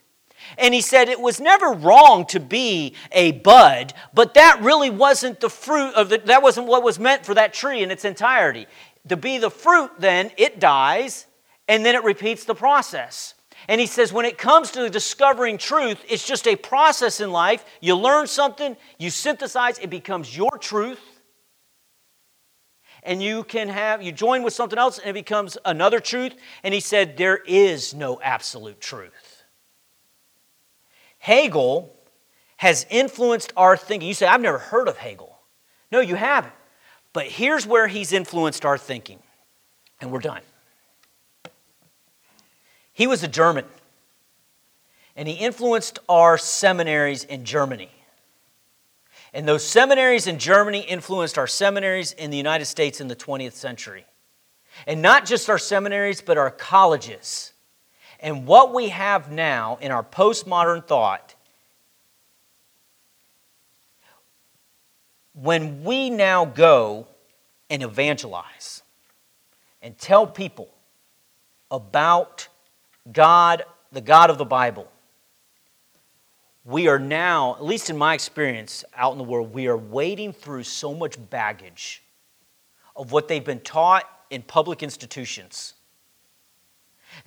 And 0.57 0.73
he 0.73 0.81
said 0.81 1.07
it 1.07 1.19
was 1.19 1.39
never 1.39 1.71
wrong 1.71 2.25
to 2.27 2.39
be 2.39 2.95
a 3.11 3.31
bud, 3.31 3.93
but 4.13 4.33
that 4.33 4.61
really 4.61 4.89
wasn't 4.89 5.39
the 5.39 5.49
fruit 5.49 5.93
of 5.95 6.09
the, 6.09 6.17
that 6.25 6.43
wasn't 6.43 6.67
what 6.67 6.83
was 6.83 6.99
meant 6.99 7.25
for 7.25 7.33
that 7.33 7.53
tree 7.53 7.83
in 7.83 7.91
its 7.91 8.05
entirety. 8.05 8.67
To 9.09 9.17
be 9.17 9.37
the 9.37 9.49
fruit, 9.49 9.91
then 9.99 10.31
it 10.37 10.59
dies, 10.59 11.25
and 11.67 11.85
then 11.85 11.95
it 11.95 12.03
repeats 12.03 12.43
the 12.43 12.55
process. 12.55 13.33
And 13.67 13.79
he 13.79 13.87
says, 13.87 14.11
when 14.11 14.25
it 14.25 14.37
comes 14.37 14.71
to 14.71 14.89
discovering 14.89 15.57
truth, 15.57 16.03
it's 16.09 16.27
just 16.27 16.47
a 16.47 16.55
process 16.55 17.21
in 17.21 17.31
life. 17.31 17.63
You 17.79 17.95
learn 17.95 18.27
something, 18.27 18.75
you 18.97 19.09
synthesize, 19.09 19.79
it 19.79 19.89
becomes 19.89 20.35
your 20.35 20.57
truth. 20.57 20.99
And 23.03 23.21
you 23.21 23.43
can 23.43 23.69
have, 23.69 24.01
you 24.01 24.11
join 24.11 24.43
with 24.43 24.53
something 24.53 24.77
else, 24.77 24.99
and 24.99 25.09
it 25.09 25.13
becomes 25.13 25.57
another 25.65 25.99
truth. 25.99 26.33
And 26.63 26.73
he 26.73 26.79
said, 26.79 27.17
there 27.17 27.37
is 27.37 27.93
no 27.93 28.19
absolute 28.21 28.81
truth. 28.81 29.30
Hegel 31.21 31.95
has 32.57 32.87
influenced 32.89 33.53
our 33.55 33.77
thinking. 33.77 34.07
You 34.07 34.15
say, 34.15 34.25
I've 34.25 34.41
never 34.41 34.57
heard 34.57 34.87
of 34.87 34.97
Hegel. 34.97 35.37
No, 35.91 35.99
you 35.99 36.15
haven't. 36.15 36.53
But 37.13 37.27
here's 37.27 37.67
where 37.67 37.87
he's 37.87 38.11
influenced 38.11 38.65
our 38.65 38.75
thinking. 38.75 39.19
And 39.99 40.11
we're 40.11 40.17
done. 40.17 40.41
He 42.91 43.05
was 43.05 43.21
a 43.21 43.27
German, 43.27 43.65
and 45.15 45.27
he 45.27 45.35
influenced 45.35 45.99
our 46.09 46.39
seminaries 46.39 47.23
in 47.23 47.45
Germany. 47.45 47.91
And 49.31 49.47
those 49.47 49.63
seminaries 49.63 50.25
in 50.25 50.39
Germany 50.39 50.79
influenced 50.79 51.37
our 51.37 51.47
seminaries 51.47 52.13
in 52.13 52.31
the 52.31 52.37
United 52.37 52.65
States 52.65 52.99
in 52.99 53.07
the 53.07 53.15
20th 53.15 53.53
century. 53.53 54.05
And 54.87 55.03
not 55.03 55.25
just 55.27 55.51
our 55.51 55.59
seminaries, 55.59 56.19
but 56.19 56.39
our 56.39 56.49
colleges 56.49 57.53
and 58.21 58.45
what 58.45 58.73
we 58.73 58.89
have 58.89 59.31
now 59.31 59.79
in 59.81 59.91
our 59.91 60.03
postmodern 60.03 60.85
thought, 60.85 61.35
when 65.33 65.83
we 65.83 66.09
now 66.09 66.45
go 66.45 67.07
and 67.69 67.81
evangelize 67.81 68.83
and 69.81 69.97
tell 69.97 70.27
people 70.27 70.69
about 71.71 72.47
God, 73.11 73.63
the 73.91 74.01
God 74.01 74.29
of 74.29 74.37
the 74.37 74.45
Bible, 74.45 74.91
we 76.63 76.87
are 76.87 76.99
now, 76.99 77.55
at 77.55 77.65
least 77.65 77.89
in 77.89 77.97
my 77.97 78.13
experience 78.13 78.85
out 78.95 79.13
in 79.13 79.17
the 79.17 79.23
world, 79.23 79.51
we 79.51 79.65
are 79.65 79.77
wading 79.77 80.31
through 80.31 80.61
so 80.63 80.93
much 80.93 81.17
baggage 81.31 82.03
of 82.95 83.11
what 83.11 83.27
they've 83.27 83.43
been 83.43 83.61
taught 83.61 84.07
in 84.29 84.43
public 84.43 84.83
institutions 84.83 85.73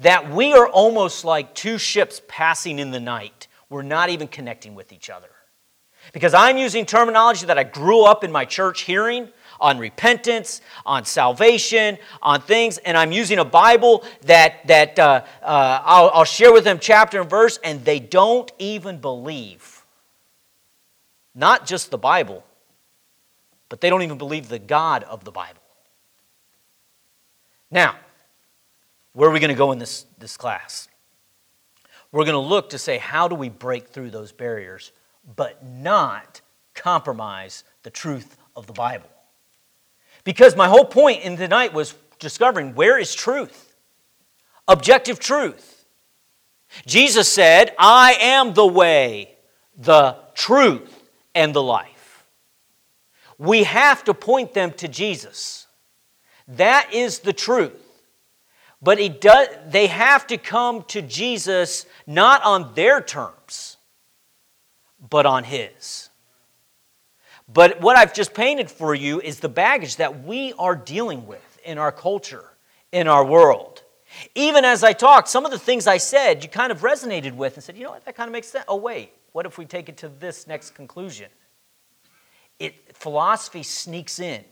that 0.01 0.31
we 0.31 0.53
are 0.53 0.69
almost 0.69 1.25
like 1.25 1.55
two 1.55 1.79
ships 1.79 2.21
passing 2.29 2.79
in 2.79 2.91
the 2.91 3.01
night. 3.01 3.49
We're 3.69 3.83
not 3.83 4.11
even 4.11 4.29
connecting 4.29 4.75
with 4.75 4.93
each 4.93 5.11
other. 5.11 5.29
Because 6.13 6.35
I'm 6.35 6.57
using 6.57 6.85
terminology 6.85 7.47
that 7.47 7.59
I 7.59 7.65
grew 7.65 8.05
up 8.05 8.25
in 8.25 8.31
my 8.31 8.45
church 8.45 8.83
hearing 8.83 9.29
on 9.61 9.79
repentance, 9.79 10.61
on 10.85 11.05
salvation, 11.05 11.97
on 12.21 12.41
things, 12.41 12.79
and 12.79 12.97
I'm 12.97 13.13
using 13.13 13.39
a 13.39 13.45
Bible 13.45 14.05
that, 14.23 14.67
that 14.67 14.99
uh, 14.99 15.25
uh, 15.43 15.81
I'll, 15.85 16.11
I'll 16.13 16.25
share 16.25 16.53
with 16.53 16.65
them 16.65 16.79
chapter 16.81 17.21
and 17.21 17.31
verse, 17.31 17.59
and 17.65 17.85
they 17.85 18.01
don't 18.01 18.53
even 18.59 18.99
believe. 18.99 19.85
Not 21.35 21.67
just 21.67 21.91
the 21.91 21.99
Bible, 21.99 22.45
but 23.69 23.81
they 23.81 23.91
don't 23.91 24.03
even 24.03 24.19
believe 24.19 24.49
the 24.49 24.59
God 24.59 25.05
of 25.05 25.25
the 25.25 25.33
Bible. 25.33 25.63
Now, 27.71 27.97
where 29.15 29.31
are 29.31 29.33
we 29.33 29.41
going 29.41 29.49
to 29.49 29.55
go 29.55 29.73
in 29.73 29.79
this, 29.79 30.07
this 30.19 30.37
class? 30.37 30.89
We're 32.13 32.25
going 32.25 32.35
to 32.35 32.39
look 32.39 32.71
to 32.71 32.79
say, 32.79 32.99
how 32.99 33.27
do 33.27 33.35
we 33.35 33.49
break 33.49 33.89
through 33.89 34.11
those 34.11 34.33
barriers, 34.33 34.93
but 35.37 35.65
not 35.65 36.41
compromise 36.75 37.65
the 37.83 37.91
truth 37.91 38.37
of 38.55 38.67
the 38.67 38.73
Bible? 38.73 39.09
Because 40.25 40.57
my 40.57 40.69
whole 40.69 40.85
point 40.85 41.23
in 41.23 41.37
tonight 41.37 41.73
was 41.73 41.95
discovering 42.19 42.75
where 42.75 42.99
is 42.99 43.15
truth? 43.15 43.75
Objective 44.67 45.19
truth. 45.19 45.87
Jesus 46.87 47.31
said, 47.31 47.75
I 47.79 48.17
am 48.21 48.55
the 48.55 48.67
way, 48.67 49.37
the 49.77 50.17
truth, 50.35 51.09
and 51.35 51.55
the 51.55 51.63
life. 51.63 52.25
We 53.39 53.65
have 53.65 54.05
to 54.05 54.15
point 54.15 54.55
them 54.55 54.73
to 54.73 54.89
Jesus. 54.89 55.67
That 56.49 56.93
is 56.93 57.21
the 57.21 57.33
truth. 57.33 57.84
But 58.85 58.99
he 58.99 59.09
does, 59.09 59.49
they 59.67 59.87
have 59.87 60.27
to 60.27 60.37
come 60.37 60.83
to 60.89 61.01
Jesus 61.01 61.87
not 62.07 62.43
on 62.43 62.75
their 62.75 63.01
terms, 63.01 63.79
but 65.09 65.25
on 65.25 65.43
his. 65.45 66.11
But 67.51 67.81
what 67.81 67.97
I've 67.97 68.13
just 68.13 68.35
painted 68.35 68.71
for 68.71 68.95
you 68.95 69.23
is 69.23 69.41
the 69.41 69.49
baggage 69.49 69.97
that 69.97 70.25
we 70.25 70.53
are 70.59 70.77
dealing 70.77 71.27
with 71.27 71.59
in 71.65 71.79
our 71.79 71.93
culture, 71.93 72.45
in 72.93 73.09
our 73.09 73.25
world. 73.25 73.83
Even 74.35 74.67
as 74.67 74.85
I 74.85 74.93
talked, 74.93 75.29
some 75.29 75.47
of 75.47 75.51
the 75.51 75.59
things 75.59 75.87
I 75.87 75.97
said 75.97 76.43
you 76.43 76.51
kind 76.51 76.71
of 76.71 76.83
resonated 76.83 77.35
with 77.35 77.55
and 77.55 77.65
said, 77.65 77.77
you 77.77 77.85
know 77.85 77.91
what, 77.91 78.05
that 78.05 78.17
kind 78.17 78.29
of 78.29 78.33
makes 78.33 78.49
sense. 78.49 78.67
Oh, 78.69 78.77
wait, 78.77 79.13
what 79.33 79.47
if 79.47 79.57
we 79.57 79.65
take 79.65 79.89
it 79.89 79.97
to 79.99 80.09
this 80.09 80.47
next 80.47 80.75
conclusion? 80.75 81.29
It, 82.59 82.97
philosophy 82.97 83.63
sneaks 83.63 84.21
in. 84.21 84.45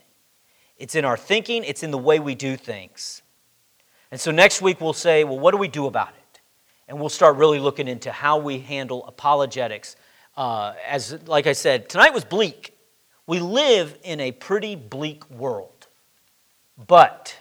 It's 0.78 0.94
in 0.94 1.04
our 1.04 1.18
thinking, 1.18 1.64
it's 1.64 1.82
in 1.82 1.90
the 1.90 1.98
way 1.98 2.18
we 2.18 2.34
do 2.34 2.56
things. 2.56 3.21
And 4.12 4.20
so 4.20 4.30
next 4.30 4.62
week 4.62 4.80
we'll 4.80 4.92
say, 4.92 5.24
well, 5.24 5.40
what 5.40 5.50
do 5.50 5.56
we 5.56 5.66
do 5.66 5.86
about 5.86 6.10
it? 6.10 6.22
and 6.92 7.00
we'll 7.00 7.08
start 7.08 7.36
really 7.36 7.58
looking 7.58 7.88
into 7.88 8.12
how 8.12 8.36
we 8.36 8.58
handle 8.58 9.06
apologetics. 9.06 9.96
Uh, 10.36 10.74
as, 10.86 11.26
like 11.26 11.46
I 11.46 11.54
said, 11.54 11.88
tonight 11.88 12.12
was 12.12 12.22
bleak. 12.22 12.76
We 13.26 13.40
live 13.40 13.96
in 14.02 14.20
a 14.20 14.30
pretty 14.30 14.76
bleak 14.76 15.28
world, 15.30 15.86
but 16.86 17.34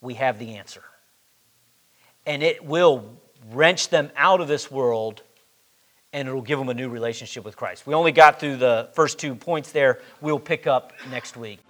we 0.00 0.14
have 0.14 0.40
the 0.40 0.56
answer. 0.56 0.82
And 2.26 2.42
it 2.42 2.64
will 2.64 3.20
wrench 3.52 3.88
them 3.88 4.10
out 4.16 4.40
of 4.40 4.48
this 4.48 4.68
world 4.68 5.22
and 6.12 6.26
it'll 6.26 6.42
give 6.42 6.58
them 6.58 6.70
a 6.70 6.74
new 6.74 6.88
relationship 6.88 7.44
with 7.44 7.56
Christ. 7.56 7.86
We 7.86 7.94
only 7.94 8.10
got 8.10 8.40
through 8.40 8.56
the 8.56 8.88
first 8.94 9.20
two 9.20 9.36
points 9.36 9.70
there. 9.70 10.00
We'll 10.20 10.40
pick 10.40 10.66
up 10.66 10.92
next 11.08 11.36
week. 11.36 11.60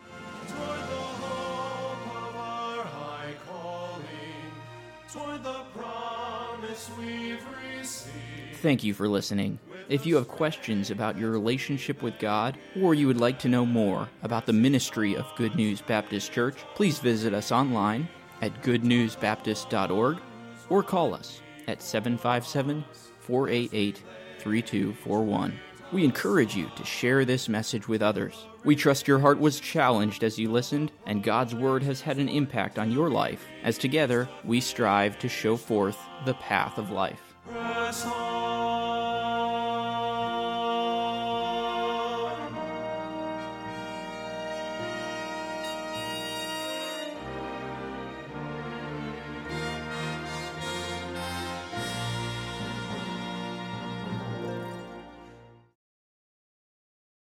Thank 8.54 8.82
you 8.82 8.92
for 8.92 9.08
listening. 9.08 9.58
If 9.88 10.04
you 10.04 10.16
have 10.16 10.28
questions 10.28 10.90
about 10.90 11.16
your 11.16 11.30
relationship 11.30 12.02
with 12.02 12.18
God, 12.18 12.58
or 12.80 12.94
you 12.94 13.06
would 13.06 13.20
like 13.20 13.38
to 13.40 13.48
know 13.48 13.64
more 13.64 14.08
about 14.22 14.46
the 14.46 14.52
ministry 14.52 15.16
of 15.16 15.24
Good 15.36 15.54
News 15.54 15.80
Baptist 15.80 16.32
Church, 16.32 16.56
please 16.74 16.98
visit 16.98 17.32
us 17.32 17.52
online 17.52 18.08
at 18.42 18.62
goodnewsbaptist.org 18.62 20.18
or 20.68 20.82
call 20.82 21.14
us 21.14 21.40
at 21.68 21.80
757 21.80 22.84
488 23.20 24.02
3241. 24.38 25.58
We 25.92 26.04
encourage 26.04 26.54
you 26.54 26.70
to 26.76 26.84
share 26.84 27.24
this 27.24 27.48
message 27.48 27.88
with 27.88 28.02
others. 28.02 28.46
We 28.68 28.76
trust 28.76 29.08
your 29.08 29.20
heart 29.20 29.40
was 29.40 29.60
challenged 29.60 30.22
as 30.22 30.38
you 30.38 30.52
listened, 30.52 30.92
and 31.06 31.22
God's 31.22 31.54
Word 31.54 31.82
has 31.84 32.02
had 32.02 32.18
an 32.18 32.28
impact 32.28 32.78
on 32.78 32.92
your 32.92 33.08
life, 33.08 33.46
as 33.64 33.78
together 33.78 34.28
we 34.44 34.60
strive 34.60 35.18
to 35.20 35.28
show 35.30 35.56
forth 35.56 35.96
the 36.26 36.34
path 36.34 36.76
of 36.76 36.90
life. 36.90 37.34